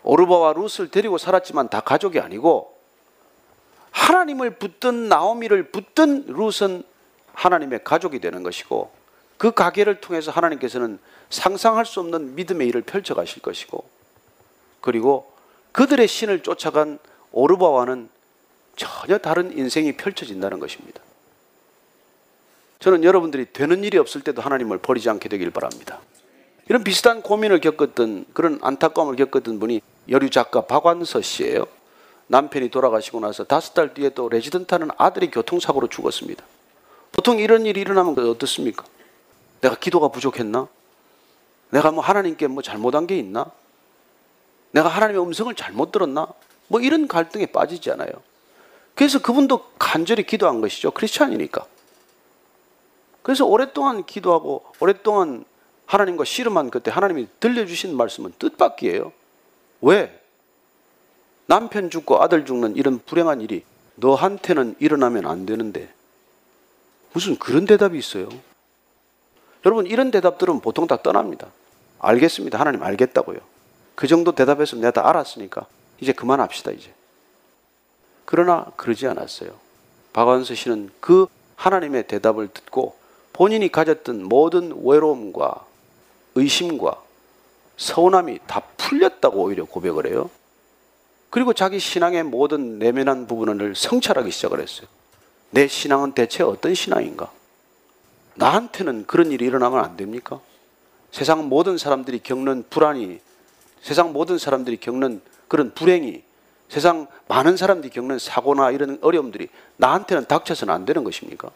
오르바와 0.04 0.54
룻을 0.54 0.90
데리고 0.90 1.18
살았지만 1.18 1.70
다 1.70 1.82
가족이 1.82 2.20
아니고 2.20 2.78
하나님을 3.92 4.58
붙든 4.58 5.10
나오미를 5.10 5.72
붙든 5.72 6.26
룻은 6.28 6.84
하나님의 7.34 7.84
가족이 7.84 8.20
되는 8.20 8.42
것이고 8.44 8.92
그 9.38 9.52
가계를 9.52 10.02
통해서 10.02 10.32
하나님께서는 10.32 11.00
상상할 11.30 11.86
수 11.86 12.00
없는 12.00 12.36
믿음의 12.36 12.68
일을 12.68 12.82
펼쳐 12.84 13.14
가실 13.14 13.42
것이고 13.42 13.88
그리고 14.82 15.32
그들의 15.74 16.08
신을 16.08 16.42
쫓아간 16.42 17.00
오르바와는 17.32 18.10
전혀 18.76 19.18
다른 19.18 19.56
인생이 19.58 19.98
펼쳐진다는 19.98 20.60
것입니다. 20.60 21.02
저는 22.80 23.04
여러분들이 23.04 23.48
되는 23.54 23.84
일이 23.84 23.98
없을 23.98 24.22
때도 24.22 24.42
하나님을 24.42 24.78
버리지 24.78 25.10
않게 25.10 25.30
되길 25.30 25.52
바랍니다. 25.52 26.00
이런 26.70 26.84
비슷한 26.84 27.22
고민을 27.22 27.62
겪었던 27.62 28.26
그런 28.34 28.60
안타까움을 28.62 29.16
겪었던 29.16 29.60
분이 29.60 29.82
여류 30.10 30.30
작가 30.30 30.66
박완서 30.66 31.22
씨예요. 31.22 31.66
남편이 32.28 32.70
돌아가시고 32.70 33.22
나서 33.22 33.46
다섯 33.46 33.74
달 33.74 33.94
뒤에 33.94 34.10
또 34.10 34.28
레지던트하는 34.30 34.90
아들이 34.98 35.32
교통사고로 35.32 35.88
죽었습니다. 35.88 36.44
보통 37.14 37.40
이런 37.40 37.66
일이 37.66 37.82
일어나면 37.82 38.20
어떻습니까? 38.30 38.84
내가 39.62 39.76
기도가 39.76 40.10
부족했나? 40.10 40.68
내가 41.70 41.92
뭐 41.92 42.04
하나님께 42.04 42.48
뭐 42.48 42.62
잘못한 42.62 43.08
게 43.08 43.18
있나? 43.18 43.50
내가 44.72 44.90
하나님의 44.90 45.22
음성을 45.24 45.54
잘못 45.56 45.92
들었나? 45.92 46.28
뭐 46.68 46.82
이런 46.82 47.08
갈등에 47.08 47.48
빠지지 47.48 47.90
않아요. 47.92 48.12
그래서 48.94 49.20
그분도 49.20 49.72
간절히 49.80 50.24
기도한 50.24 50.60
것이죠. 50.60 50.92
크리스찬이니까. 50.92 51.66
그래서 53.28 53.46
오랫동안 53.46 54.06
기도하고 54.06 54.64
오랫동안 54.80 55.44
하나님과 55.86 56.24
씨름한 56.24 56.70
그때 56.70 56.92
하나님이 56.92 57.28
들려주신 57.42 57.94
말씀은 57.94 58.32
뜻밖이에요. 58.40 59.12
왜? 59.82 60.22
남편 61.46 61.90
죽고 61.90 62.22
아들 62.24 62.46
죽는 62.46 62.78
이런 62.78 63.00
불행한 63.00 63.42
일이 63.42 63.66
너한테는 63.96 64.78
일어나면 64.80 65.26
안 65.26 65.46
되는데 65.46 65.94
무슨 67.12 67.38
그런 67.38 67.66
대답이 67.66 67.98
있어요? 67.98 68.30
여러분 69.66 69.88
이런 69.88 70.10
대답들은 70.10 70.62
보통 70.62 70.88
다 70.88 71.02
떠납니다. 71.04 71.50
알겠습니다. 72.00 72.58
하나님 72.58 72.82
알겠다고요. 72.82 73.40
그 73.96 74.08
정도 74.08 74.32
대답했으면 74.32 74.80
내가 74.84 75.02
다 75.02 75.10
알았으니까 75.10 75.66
이제 76.00 76.14
그만합시다 76.14 76.72
이제. 76.72 76.94
그러나 78.24 78.68
그러지 78.78 79.06
않았어요. 79.06 79.52
박완서 80.14 80.56
씨는 80.56 80.92
그 81.02 81.28
하나님의 81.58 82.08
대답을 82.08 82.48
듣고 82.54 82.96
본인이 83.38 83.72
가졌던 83.72 84.24
모든 84.24 84.74
외로움과 84.84 85.64
의심과 86.34 87.00
서운함이 87.78 88.40
다 88.48 88.64
풀렸다고 88.78 89.44
오히려 89.44 89.66
고백을 89.66 90.08
해요. 90.08 90.32
그리고 91.30 91.54
자기 91.54 91.78
신앙의 91.78 92.24
모든 92.24 92.80
내면한 92.80 93.28
부분을 93.28 93.76
성찰하기 93.76 94.32
시작을 94.32 94.60
했어요. 94.60 94.88
내 95.52 95.68
신앙은 95.68 96.14
대체 96.14 96.42
어떤 96.42 96.74
신앙인가? 96.74 97.32
나한테는 98.34 99.06
그런 99.06 99.32
일이 99.32 99.46
일어나면 99.46 99.86
안 99.86 99.96
됩니까? 99.96 100.40
세상 101.12 101.48
모든 101.48 101.78
사람들이 101.78 102.22
겪는 102.24 102.66
불안이, 102.72 103.20
세상 103.84 104.14
모든 104.14 104.40
사람들이 104.40 104.78
겪는 104.78 105.22
그런 105.48 105.76
불행이, 105.76 106.24
세상 106.70 107.06
많은 107.28 107.56
사람들이 107.56 107.94
겪는 107.94 108.18
사고나 108.18 108.72
이런 108.72 108.98
어려움들이 109.02 109.50
나한테는 109.76 110.26
닥쳐서는 110.26 110.74
안 110.74 110.86
되는 110.86 111.04
것입니까? 111.04 111.52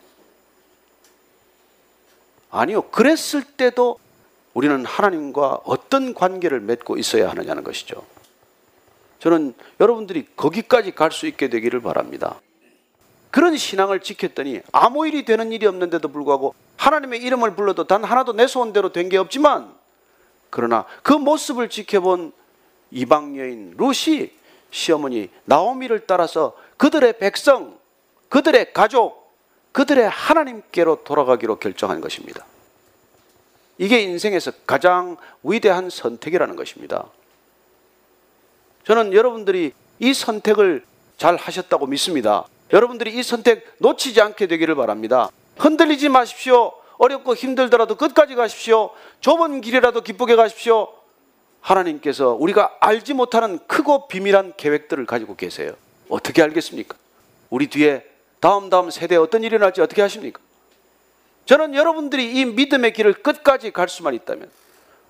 아니요. 2.51 2.83
그랬을 2.83 3.43
때도 3.43 3.97
우리는 4.53 4.85
하나님과 4.85 5.61
어떤 5.63 6.13
관계를 6.13 6.59
맺고 6.59 6.97
있어야 6.97 7.29
하느냐는 7.29 7.63
것이죠. 7.63 8.05
저는 9.19 9.53
여러분들이 9.79 10.27
거기까지 10.35 10.91
갈 10.91 11.11
수 11.11 11.27
있게 11.27 11.47
되기를 11.49 11.81
바랍니다. 11.81 12.41
그런 13.29 13.55
신앙을 13.55 14.01
지켰더니 14.01 14.61
아무 14.73 15.07
일이 15.07 15.23
되는 15.23 15.51
일이 15.53 15.65
없는데도 15.65 16.09
불구하고 16.09 16.53
하나님의 16.77 17.21
이름을 17.21 17.55
불러도 17.55 17.85
단 17.87 18.03
하나도 18.03 18.33
내 18.33 18.47
소원대로 18.47 18.91
된 18.91 19.07
게 19.07 19.17
없지만 19.17 19.73
그러나 20.49 20.85
그 21.03 21.13
모습을 21.13 21.69
지켜본 21.69 22.33
이방 22.91 23.37
여인 23.37 23.73
루시 23.77 24.33
시어머니 24.69 25.29
나오미를 25.45 26.05
따라서 26.07 26.57
그들의 26.75 27.19
백성, 27.19 27.77
그들의 28.27 28.73
가족, 28.73 29.20
그들의 29.71 30.09
하나님께로 30.09 31.03
돌아가기로 31.03 31.57
결정한 31.57 32.01
것입니다. 32.01 32.45
이게 33.77 34.01
인생에서 34.01 34.51
가장 34.67 35.17
위대한 35.43 35.89
선택이라는 35.89 36.55
것입니다. 36.55 37.05
저는 38.83 39.13
여러분들이 39.13 39.73
이 39.99 40.13
선택을 40.13 40.83
잘 41.17 41.35
하셨다고 41.35 41.87
믿습니다. 41.87 42.45
여러분들이 42.73 43.13
이 43.13 43.23
선택 43.23 43.75
놓치지 43.79 44.21
않게 44.21 44.47
되기를 44.47 44.75
바랍니다. 44.75 45.29
흔들리지 45.57 46.09
마십시오. 46.09 46.73
어렵고 46.97 47.35
힘들더라도 47.35 47.95
끝까지 47.95 48.35
가십시오. 48.35 48.91
좁은 49.21 49.61
길이라도 49.61 50.01
기쁘게 50.01 50.35
가십시오. 50.35 50.93
하나님께서 51.61 52.29
우리가 52.33 52.77
알지 52.79 53.13
못하는 53.13 53.59
크고 53.67 54.07
비밀한 54.07 54.53
계획들을 54.57 55.05
가지고 55.05 55.35
계세요. 55.35 55.73
어떻게 56.09 56.41
알겠습니까? 56.43 56.97
우리 57.49 57.67
뒤에 57.67 58.05
다음 58.41 58.69
다음 58.69 58.89
세대에 58.89 59.17
어떤 59.17 59.43
일이 59.43 59.57
날지 59.57 59.81
어떻게 59.81 60.01
하십니까? 60.01 60.41
저는 61.45 61.75
여러분들이 61.75 62.33
이 62.33 62.45
믿음의 62.45 62.91
길을 62.93 63.13
끝까지 63.21 63.71
갈 63.71 63.87
수만 63.87 64.13
있다면 64.15 64.49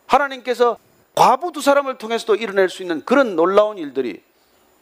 하나님께서 0.06 0.78
과부 1.16 1.52
두 1.52 1.62
사람을 1.62 1.98
통해서도 1.98 2.36
일어날 2.36 2.70
수 2.70 2.84
있는 2.84 3.04
그런 3.06 3.36
놀라운 3.36 3.78
일들이 3.78 4.22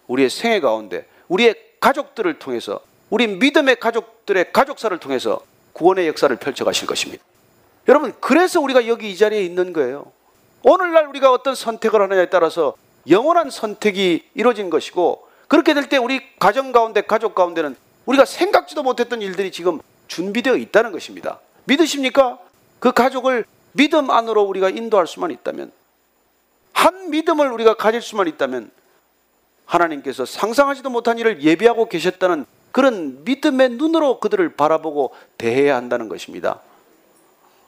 우리의 0.08 0.30
생애 0.32 0.60
가운데 0.60 1.08
우리의 1.28 1.56
가족들을 1.80 2.40
통해서 2.40 2.82
우리 3.12 3.28
믿음의 3.28 3.80
가족들의 3.80 4.52
가족사를 4.52 4.98
통해서 4.98 5.42
구원의 5.74 6.08
역사를 6.08 6.36
펼쳐 6.36 6.66
가실 6.66 6.88
것입니다. 6.88 7.24
여러분, 7.88 8.14
그래서 8.20 8.60
우리가 8.60 8.88
여기 8.88 9.12
이 9.12 9.18
자리에 9.18 9.44
있는 9.44 9.74
거예요. 9.74 10.12
오늘날 10.64 11.08
우리가 11.08 11.32
어떤 11.32 11.56
선택을 11.56 12.02
하느냐에 12.02 12.30
따라서 12.30 12.76
영원한 13.08 13.50
선택이 13.50 14.30
이루어진 14.34 14.70
것이고 14.70 15.28
그렇게 15.48 15.74
될 15.74 15.88
때 15.88 15.98
우리 15.98 16.22
가정 16.40 16.72
가운데 16.72 17.02
가족 17.02 17.34
가운데는 17.36 17.76
우리가 18.10 18.26
생각지도 18.26 18.82
못했던 18.82 19.22
일들이 19.22 19.52
지금 19.52 19.80
준비되어 20.08 20.56
있다는 20.56 20.92
것입니다. 20.92 21.40
믿으십니까? 21.66 22.40
그 22.80 22.92
가족을 22.92 23.46
믿음 23.74 24.10
안으로 24.10 24.42
우리가 24.44 24.70
인도할 24.70 25.06
수만 25.06 25.30
있다면 25.30 25.72
한 26.74 27.12
믿음을 27.12 27.52
우리가 27.52 27.76
가질 27.76 28.02
수만 28.02 28.28
있다면 28.28 28.72
하나님께서 29.66 30.26
상상하지도 30.26 30.90
못한 30.90 31.20
일을 31.20 31.44
예비하고 31.44 31.88
계셨다는 31.88 32.48
그런 32.72 33.24
믿음의 33.26 33.70
눈으로 33.72 34.20
그들을 34.20 34.56
바라보고 34.56 35.14
대해야 35.38 35.76
한다는 35.76 36.10
것입니다. 36.10 36.62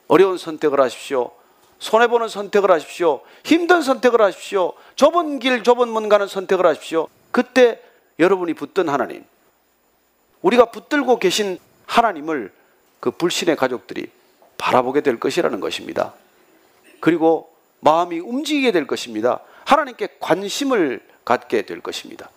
어려운 0.08 0.38
선택을 0.38 0.80
하십시오. 0.80 1.30
손해보는 1.78 2.26
선택을 2.26 2.72
하십시오. 2.72 3.20
힘든 3.44 3.82
선택을 3.82 4.20
하십시오. 4.20 4.72
좁은 4.96 5.38
길, 5.38 5.62
좁은 5.62 5.88
문 5.88 6.08
가는 6.08 6.26
선택을 6.26 6.66
하십시오. 6.66 7.06
그때 7.30 7.80
여러분이 8.18 8.54
붙든 8.54 8.88
하나님, 8.88 9.24
우리가 10.42 10.66
붙들고 10.66 11.18
계신 11.18 11.58
하나님을 11.86 12.52
그 13.00 13.10
불신의 13.10 13.56
가족들이 13.56 14.06
바라보게 14.58 15.00
될 15.00 15.18
것이라는 15.18 15.60
것입니다. 15.60 16.14
그리고 17.00 17.52
마음이 17.80 18.20
움직이게 18.20 18.70
될 18.72 18.86
것입니다. 18.86 19.40
하나님께 19.64 20.08
관심을 20.20 21.00
갖게 21.24 21.62
될 21.62 21.80
것입니다. 21.80 22.30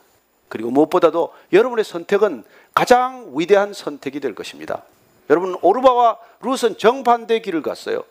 그리고 0.49 0.71
무엇보다도 0.71 1.33
여러분의 1.53 1.83
선택은 1.85 2.43
가장 2.73 3.31
위대한 3.35 3.73
선택이 3.73 4.19
될 4.19 4.33
것입니다. 4.35 4.83
여러분 5.29 5.57
오르바와 5.61 6.17
룻은 6.41 6.77
정반대 6.77 7.39
길을 7.39 7.61
갔어요. 7.61 8.03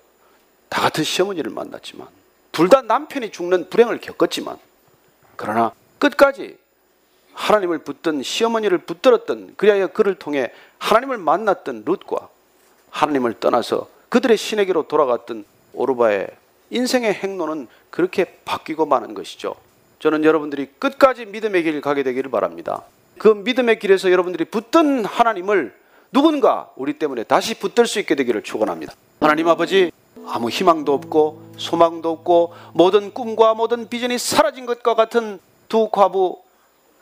다 0.68 0.82
같은 0.82 1.05
시어머니를 1.05 1.51
만났지만 1.53 2.09
둘 2.53 2.68
다 2.68 2.82
남편이 2.82 3.30
죽는 3.30 3.68
불행을 3.70 4.01
겪었지만 4.01 4.57
그러나 5.36 5.72
끝까지 5.99 6.57
하나님을 7.35 7.78
붙든 7.78 8.22
시어머니를 8.22 8.78
붙들었던 8.78 9.55
그리하여 9.57 9.89
그를 9.89 10.14
통해 10.14 10.51
하나님을 10.78 11.18
만났던 11.18 11.85
룻과 11.85 12.28
하나님을 12.91 13.41
떠나서 13.41 13.89
그들의 14.09 14.37
신에게로 14.37 14.85
돌아갔던 14.85 15.45
오르바의 15.72 16.28
인생의 16.70 17.14
행로는 17.14 17.68
그렇게 17.91 18.39
바뀌고 18.45 18.87
마는 18.87 19.14
것이죠. 19.14 19.55
저는 19.99 20.24
여러분들이 20.24 20.68
끝까지 20.78 21.26
믿음의 21.26 21.62
길 21.64 21.80
가게 21.80 22.03
되기를 22.03 22.30
바랍니다. 22.30 22.82
그 23.18 23.28
믿음의 23.28 23.78
길에서 23.78 24.11
여러분들이 24.11 24.45
붙든 24.45 25.05
하나님을 25.05 25.74
누군가 26.12 26.70
우리 26.76 26.99
때문에 26.99 27.24
다시 27.24 27.59
붙들 27.59 27.87
수 27.87 27.99
있게 27.99 28.14
되기를 28.14 28.43
축원합니다. 28.43 28.95
하나님 29.20 29.49
아버지 29.49 29.91
아무 30.26 30.49
희망도 30.49 30.93
없고 30.93 31.55
소망도 31.57 32.11
없고 32.11 32.55
모든 32.72 33.12
꿈과 33.12 33.55
모든 33.55 33.89
비전이 33.89 34.18
사라진 34.18 34.66
것과 34.66 34.95
같은 34.95 35.41
두 35.68 35.89
과부 35.89 36.43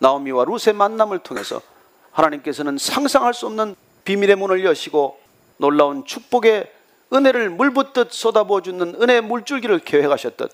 나오미와 0.02 0.44
룻의 0.44 0.74
만남을 0.74 1.20
통해서 1.20 1.62
하나님께서는 2.10 2.76
상상할 2.76 3.32
수 3.32 3.46
없는 3.46 3.76
비밀의 4.04 4.36
문을 4.36 4.64
여시고 4.64 5.18
놀라운 5.58 6.04
축복의 6.04 6.70
은혜를 7.12 7.50
물붓듯 7.50 8.12
쏟아부어 8.12 8.62
주는 8.62 9.00
은혜의 9.00 9.20
물줄기를 9.22 9.78
계획하셨듯 9.78 10.50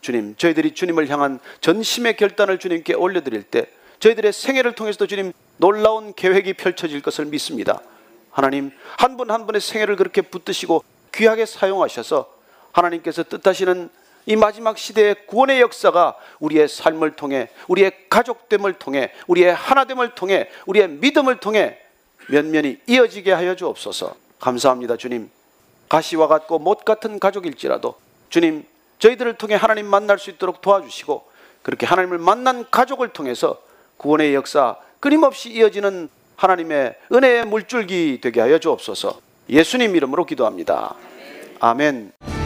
주님, 0.00 0.34
저희들이 0.36 0.74
주님을 0.74 1.08
향한 1.08 1.38
전심의 1.60 2.16
결단을 2.16 2.58
주님께 2.58 2.94
올려드릴 2.94 3.44
때 3.44 3.66
저희들의 4.00 4.32
생애를 4.32 4.74
통해서도 4.74 5.06
주님 5.06 5.32
놀라운 5.56 6.12
계획이 6.12 6.54
펼쳐질 6.54 7.00
것을 7.00 7.26
믿습니다. 7.26 7.80
하나님, 8.30 8.72
한 8.98 9.16
분한 9.16 9.46
분의 9.46 9.60
생애를 9.60 9.96
그렇게 9.96 10.20
붙드시고 10.20 10.82
귀하게 11.14 11.46
사용하셔서 11.46 12.28
하나님께서 12.72 13.22
뜻하시는 13.22 13.88
이 14.26 14.36
마지막 14.36 14.78
시대의 14.78 15.26
구원의 15.26 15.60
역사가 15.60 16.16
우리의 16.40 16.68
삶을 16.68 17.16
통해, 17.16 17.48
우리의 17.68 17.92
가족됨을 18.08 18.74
통해, 18.74 19.12
우리의 19.26 19.54
하나됨을 19.54 20.14
통해, 20.14 20.48
우리의 20.66 20.88
믿음을 20.88 21.38
통해 21.38 21.78
면면이 22.28 22.78
이어지게 22.86 23.32
하여 23.32 23.54
주옵소서. 23.54 24.14
감사합니다, 24.40 24.96
주님. 24.96 25.30
가시와 25.88 26.26
같고 26.26 26.58
못 26.58 26.84
같은 26.84 27.18
가족일지라도 27.18 27.94
주님 28.30 28.64
저희들을 28.98 29.34
통해 29.34 29.54
하나님 29.54 29.86
만날 29.86 30.18
수 30.18 30.30
있도록 30.30 30.60
도와주시고 30.60 31.24
그렇게 31.62 31.86
하나님을 31.86 32.18
만난 32.18 32.64
가족을 32.70 33.08
통해서 33.08 33.60
구원의 33.96 34.34
역사 34.34 34.76
끊임없이 35.00 35.50
이어지는 35.50 36.08
하나님의 36.36 36.96
은혜의 37.12 37.46
물줄기 37.46 38.20
되게 38.22 38.40
하여 38.40 38.58
주옵소서. 38.58 39.20
예수님 39.48 39.94
이름으로 39.94 40.24
기도합니다. 40.24 40.94
아멘. 41.60 42.43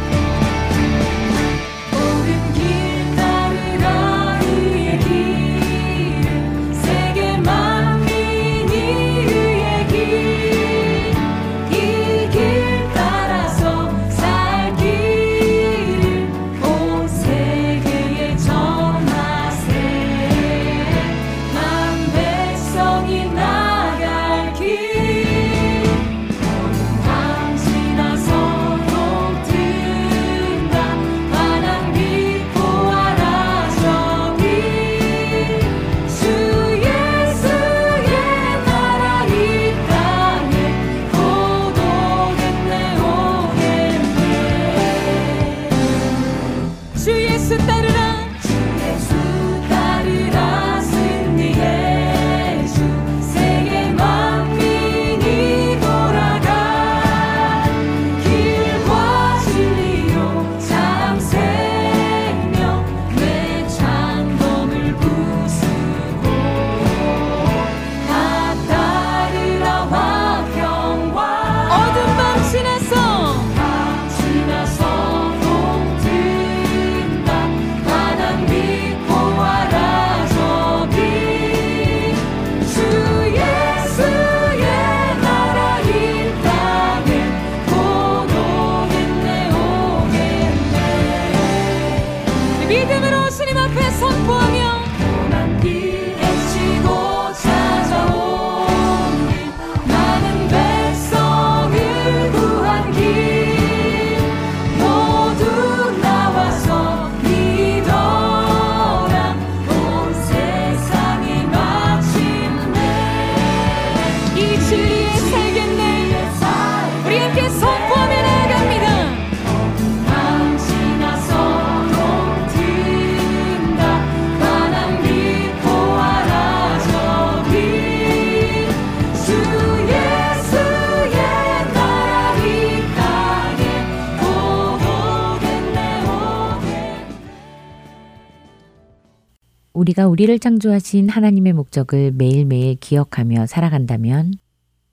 우리가 139.98 140.06
우리를 140.06 140.38
창조하신 140.38 141.08
하나님의 141.08 141.52
목적을 141.54 142.12
매일매일 142.12 142.76
기억하며 142.76 143.46
살아간다면 143.46 144.34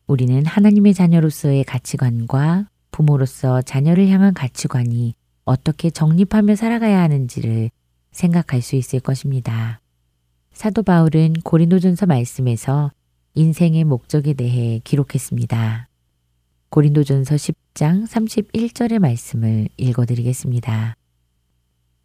우리는 0.07 0.43
하나님의 0.43 0.95
자녀로서의 0.95 1.63
가치관과 1.63 2.67
부모로서 2.89 3.61
자녀를 3.61 4.07
향한 4.09 4.33
가치관이 4.33 5.13
어떻게 5.43 5.91
정립하며 5.91 6.55
살아가야 6.55 7.01
하는지를 7.01 7.69
생각할 8.11 8.61
수 8.63 8.75
있을 8.75 8.99
것입니다. 8.99 9.79
사도 10.53 10.81
바울은 10.81 11.33
고린도전서 11.43 12.07
말씀에서 12.07 12.91
인생의 13.35 13.83
목적에 13.83 14.33
대해 14.33 14.81
기록했습니다. 14.83 15.87
고린도전서 16.69 17.35
10장 17.35 18.07
31절의 18.07 18.97
말씀을 18.99 19.69
읽어드리겠습니다. 19.77 20.95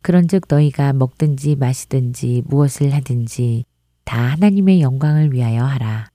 그런즉 0.02 0.44
너희가 0.48 0.92
먹든지 0.92 1.56
마시든지 1.56 2.42
무엇을 2.46 2.94
하든지 2.94 3.64
다 4.04 4.20
하나님의 4.20 4.80
영광을 4.80 5.32
위하여 5.32 5.64
하라. 5.64 6.08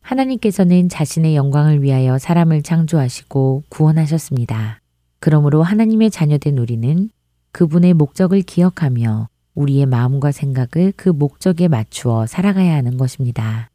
하나님께서는 0.00 0.88
자신의 0.88 1.36
영광을 1.36 1.82
위하여 1.82 2.18
사람을 2.18 2.62
창조하시고 2.62 3.64
구원하셨습니다. 3.68 4.80
그러므로 5.20 5.62
하나님의 5.62 6.10
자녀된 6.10 6.58
우리는 6.58 7.10
그분의 7.52 7.94
목적을 7.94 8.42
기억하며 8.42 9.28
우리의 9.54 9.86
마음과 9.86 10.32
생각을 10.32 10.92
그 10.96 11.08
목적에 11.08 11.68
맞추어 11.68 12.26
살아가야 12.26 12.74
하는 12.74 12.96
것입니다. 12.96 13.68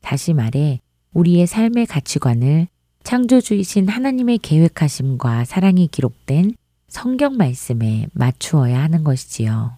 다시 0.00 0.32
말해 0.32 0.80
우리의 1.12 1.46
삶의 1.46 1.86
가치관을 1.86 2.68
창조주이신 3.02 3.88
하나님의 3.88 4.38
계획하심과 4.38 5.44
사랑이 5.44 5.88
기록된 5.88 6.52
성경 6.88 7.36
말씀에 7.36 8.08
맞추어야 8.12 8.82
하는 8.82 9.04
것이지요. 9.04 9.76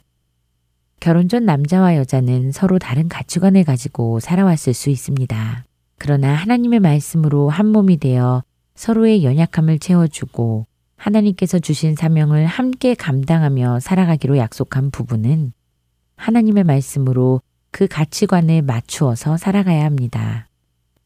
결혼 1.00 1.28
전 1.28 1.44
남자와 1.44 1.96
여자는 1.96 2.52
서로 2.52 2.78
다른 2.78 3.08
가치관을 3.08 3.64
가지고 3.64 4.20
살아왔을 4.20 4.74
수 4.74 4.90
있습니다. 4.90 5.64
그러나 5.98 6.34
하나님의 6.34 6.80
말씀으로 6.80 7.48
한 7.48 7.66
몸이 7.66 7.98
되어 7.98 8.42
서로의 8.74 9.24
연약함을 9.24 9.78
채워주고 9.78 10.66
하나님께서 10.96 11.58
주신 11.58 11.94
사명을 11.94 12.46
함께 12.46 12.94
감당하며 12.94 13.80
살아가기로 13.80 14.36
약속한 14.36 14.90
부부는 14.90 15.52
하나님의 16.16 16.64
말씀으로 16.64 17.40
그 17.70 17.86
가치관에 17.86 18.60
맞추어서 18.60 19.36
살아가야 19.36 19.84
합니다. 19.84 20.48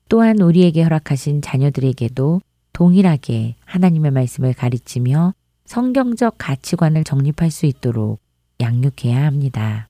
또한 0.09 0.41
우리에게 0.41 0.83
허락하신 0.83 1.43
자녀들에게도 1.43 2.41
동일하게 2.73 3.55
하나님의 3.65 4.11
말씀을 4.11 4.53
가르치며 4.53 5.35
성경적 5.65 6.37
가치관을 6.39 7.05
정립할 7.05 7.51
수 7.51 7.67
있도록 7.67 8.21
양육해야 8.61 9.25
합니다. 9.25 9.89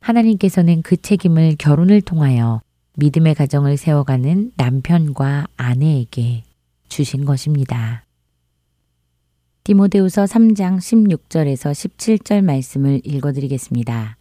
하나님께서는 0.00 0.82
그 0.82 0.96
책임을 0.96 1.56
결혼을 1.58 2.00
통하여 2.00 2.60
믿음의 2.96 3.34
가정을 3.34 3.76
세워가는 3.76 4.52
남편과 4.56 5.46
아내에게 5.56 6.44
주신 6.88 7.24
것입니다. 7.24 8.04
디모데후서 9.64 10.24
3장 10.24 10.78
16절에서 10.78 11.72
17절 11.72 12.42
말씀을 12.42 13.00
읽어드리겠습니다. 13.04 14.16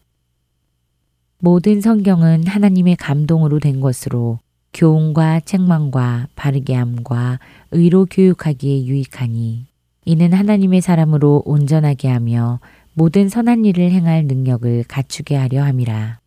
모든 1.39 1.81
성경은 1.81 2.45
하나님의 2.47 2.97
감동으로 2.97 3.59
된 3.59 3.79
것으로 3.79 4.39
교훈과 4.73 5.39
책망과 5.41 6.27
바르게 6.35 6.75
함과 6.75 7.39
의로 7.71 8.05
교육하기에 8.05 8.85
유익하니 8.85 9.68
이는 10.05 10.33
하나님의 10.33 10.81
사람으로 10.81 11.43
온전하게 11.45 12.09
하며 12.09 12.59
모든 12.93 13.29
선한 13.29 13.65
일을 13.65 13.91
행할 13.91 14.25
능력을 14.25 14.83
갖추게 14.87 15.35
하려 15.35 15.63
함이라. 15.63 16.19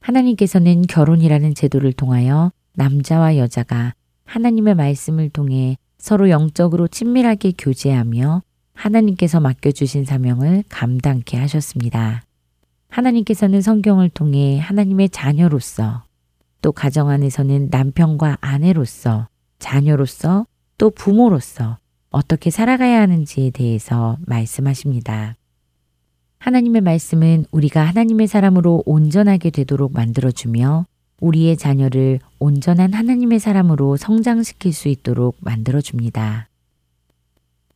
하나님께서는 0.00 0.82
결혼이라는 0.82 1.54
제도를 1.54 1.92
통하여 1.92 2.52
남자와 2.74 3.36
여자가 3.36 3.94
하나님의 4.24 4.74
말씀을 4.74 5.30
통해 5.30 5.76
서로 5.98 6.30
영적으로 6.30 6.88
친밀하게 6.88 7.54
교제하며 7.58 8.42
하나님께서 8.74 9.40
맡겨주신 9.40 10.04
사명을 10.04 10.64
감당케 10.68 11.36
하셨습니다. 11.38 12.22
하나님께서는 12.88 13.60
성경을 13.60 14.10
통해 14.10 14.58
하나님의 14.58 15.08
자녀로서 15.08 16.04
또 16.62 16.72
가정 16.72 17.08
안에서는 17.08 17.68
남편과 17.70 18.38
아내로서 18.40 19.28
자녀로서 19.58 20.46
또 20.78 20.90
부모로서 20.90 21.78
어떻게 22.10 22.50
살아가야 22.50 23.00
하는지에 23.00 23.50
대해서 23.50 24.16
말씀하십니다. 24.26 25.36
하나님의 26.38 26.80
말씀은 26.82 27.46
우리가 27.50 27.82
하나님의 27.82 28.26
사람으로 28.26 28.82
온전하게 28.86 29.50
되도록 29.50 29.92
만들어주며 29.92 30.86
우리의 31.20 31.56
자녀를 31.56 32.20
온전한 32.38 32.92
하나님의 32.92 33.40
사람으로 33.40 33.96
성장시킬 33.96 34.72
수 34.72 34.88
있도록 34.88 35.36
만들어줍니다. 35.40 36.48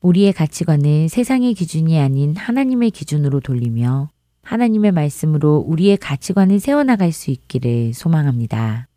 우리의 0.02 0.32
가치관을 0.32 1.08
세상의 1.08 1.54
기준이 1.54 1.98
아닌 1.98 2.36
하나님의 2.36 2.90
기준으로 2.90 3.40
돌리며 3.40 4.08
하나님의 4.42 4.92
말씀으로 4.92 5.64
우리의 5.66 5.96
가치관을 5.96 6.60
세워나갈 6.60 7.12
수 7.12 7.30
있기를 7.30 7.92
소망합니다. 7.94 8.88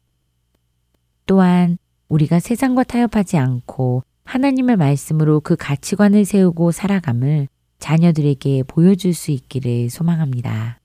또한 1.26 1.78
우리가 2.10 2.40
세상과 2.40 2.84
타협하지 2.84 3.38
않고 3.38 4.04
하나님의 4.24 4.78
말씀으로 4.78 5.40
그 5.40 5.56
가치관을 5.56 6.26
세우고 6.26 6.72
살아감을 6.72 7.48
자녀들에게 7.80 8.64
보여줄 8.64 9.14
수 9.14 9.32
있기를 9.32 9.90
소망합니다. 9.90 10.80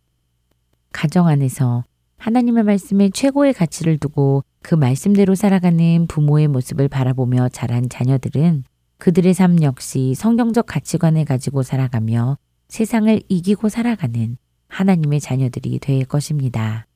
가정 0.93 1.27
안에서 1.29 1.85
하나님의 2.17 2.65
말씀에 2.65 3.11
최고의 3.11 3.55
가치를 3.55 3.99
두고 3.99 4.43
그 4.63 4.75
말씀대로 4.75 5.35
살아가는 5.35 6.07
부모의 6.09 6.49
모습을 6.49 6.89
바라보며 6.89 7.49
자란 7.51 7.89
자녀들은 7.89 8.65
그들의 8.99 9.33
삶 9.33 9.63
역시 9.63 10.15
성경적 10.17 10.67
가치관을 10.67 11.25
가지고 11.25 11.63
살아가며 11.63 12.37
세상을 12.69 13.23
이기고 13.29 13.69
살아가는 13.69 14.37
하나님의 14.67 15.21
자녀들이 15.21 15.79
될 15.79 16.05
것입니다. 16.05 16.87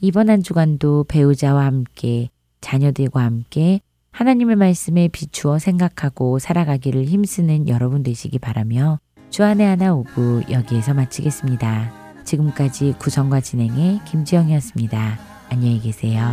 이번 0.00 0.28
한 0.28 0.42
주간도 0.42 1.04
배우자와 1.04 1.64
함께 1.64 2.28
자녀들과 2.60 3.22
함께 3.22 3.80
하나님의 4.14 4.54
말씀에 4.54 5.08
비추어 5.08 5.58
생각하고 5.58 6.38
살아가기를 6.38 7.04
힘쓰는 7.04 7.68
여러분 7.68 8.04
되시기 8.04 8.38
바라며 8.38 9.00
주안의 9.30 9.66
하나 9.66 9.92
오부 9.92 10.44
여기에서 10.50 10.94
마치겠습니다. 10.94 11.92
지금까지 12.24 12.94
구성과 13.00 13.40
진행의 13.40 14.02
김지영이었습니다. 14.04 15.18
안녕히 15.50 15.80
계세요. 15.80 16.32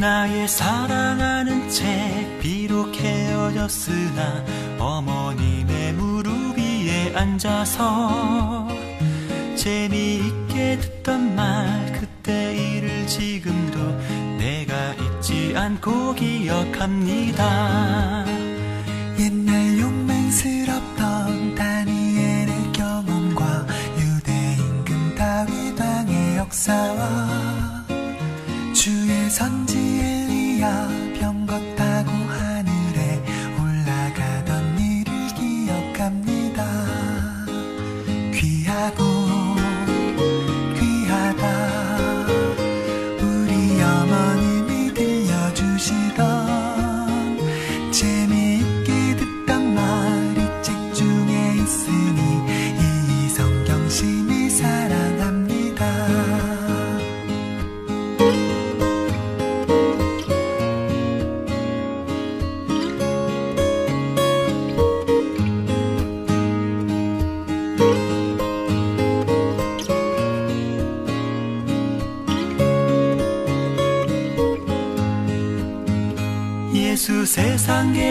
나의 0.00 0.48
사랑하는 0.48 1.70
책 1.70 1.86
비록 2.40 2.92
헤어졌으나 2.96 4.44
어머님의 4.80 5.92
무릎 5.92 6.58
위에 6.58 7.14
앉아서 7.14 8.66
재미있게 9.54 10.78
듣던 10.80 11.36
말 11.36 11.92
그때 11.92 12.56
일을 12.56 13.06
지금도 13.06 14.23
내가 14.44 14.92
잊지 14.92 15.54
않고 15.56 16.14
기억합니다. 16.14 17.42
옛날 19.18 19.78
용맹스럽던 19.78 21.54
다니엘의 21.54 22.72
경험과 22.74 23.66
유대 23.98 24.56
임금 24.58 25.14
다윗 25.14 25.80
왕의 25.80 26.36
역사와 26.36 27.86
주의 28.74 29.30
선지 29.30 29.78
엘리야 29.78 30.88
병거 31.18 31.73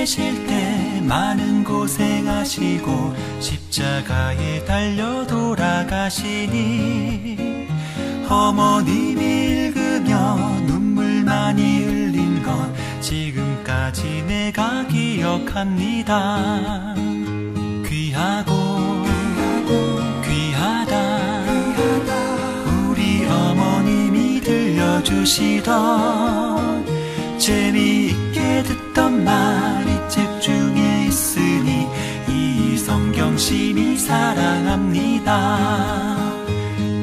계실 0.03 0.45
때 0.47 0.99
많은 1.01 1.63
고생하시고 1.63 3.13
십자가에 3.39 4.65
달려 4.65 5.25
돌아가시니 5.25 6.57
어머님이 8.27 9.23
읽으며 9.23 10.35
눈물 10.67 11.23
많이 11.23 11.85
흘린 11.85 12.43
것 12.43 12.53
지금까지 12.99 14.25
내가 14.27 14.85
기억합니다. 14.87 16.95
귀하고 17.87 18.51
귀하다. 20.25 21.43
우리 22.89 23.25
어머님이 23.25 24.41
들려주시던 24.41 26.03
재미 27.37 27.92
심히 33.45 33.97
사랑합니다. 33.97 35.27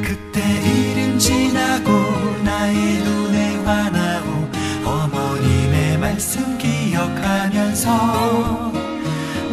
그때 0.02 0.40
일은 0.40 1.18
지나고 1.18 1.90
나의 2.42 2.74
눈에 3.04 3.56
환하고 3.56 4.48
어머님의 4.82 5.98
말씀 5.98 6.56
기억하면서 6.56 7.92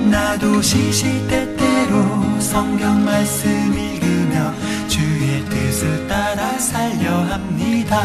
나도 0.10 0.62
시시때때로 0.62 2.40
성경 2.40 3.04
말씀 3.04 3.52
읽으며 3.78 4.54
주의 4.88 5.44
뜻을 5.44 6.08
따라 6.08 6.58
살려 6.58 7.18
합니다. 7.24 8.02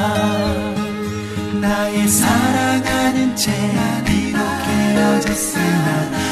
나의 1.61 2.09
사랑하는 2.09 3.37
채 3.37 3.53
비록 4.05 4.41
헤어졌으나 4.41 6.32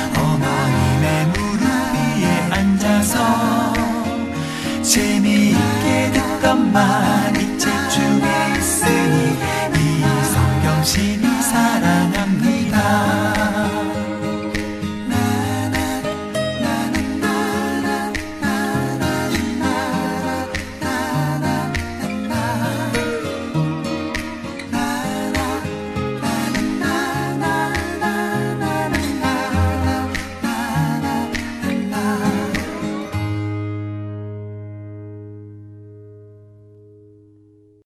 위 6.72 7.09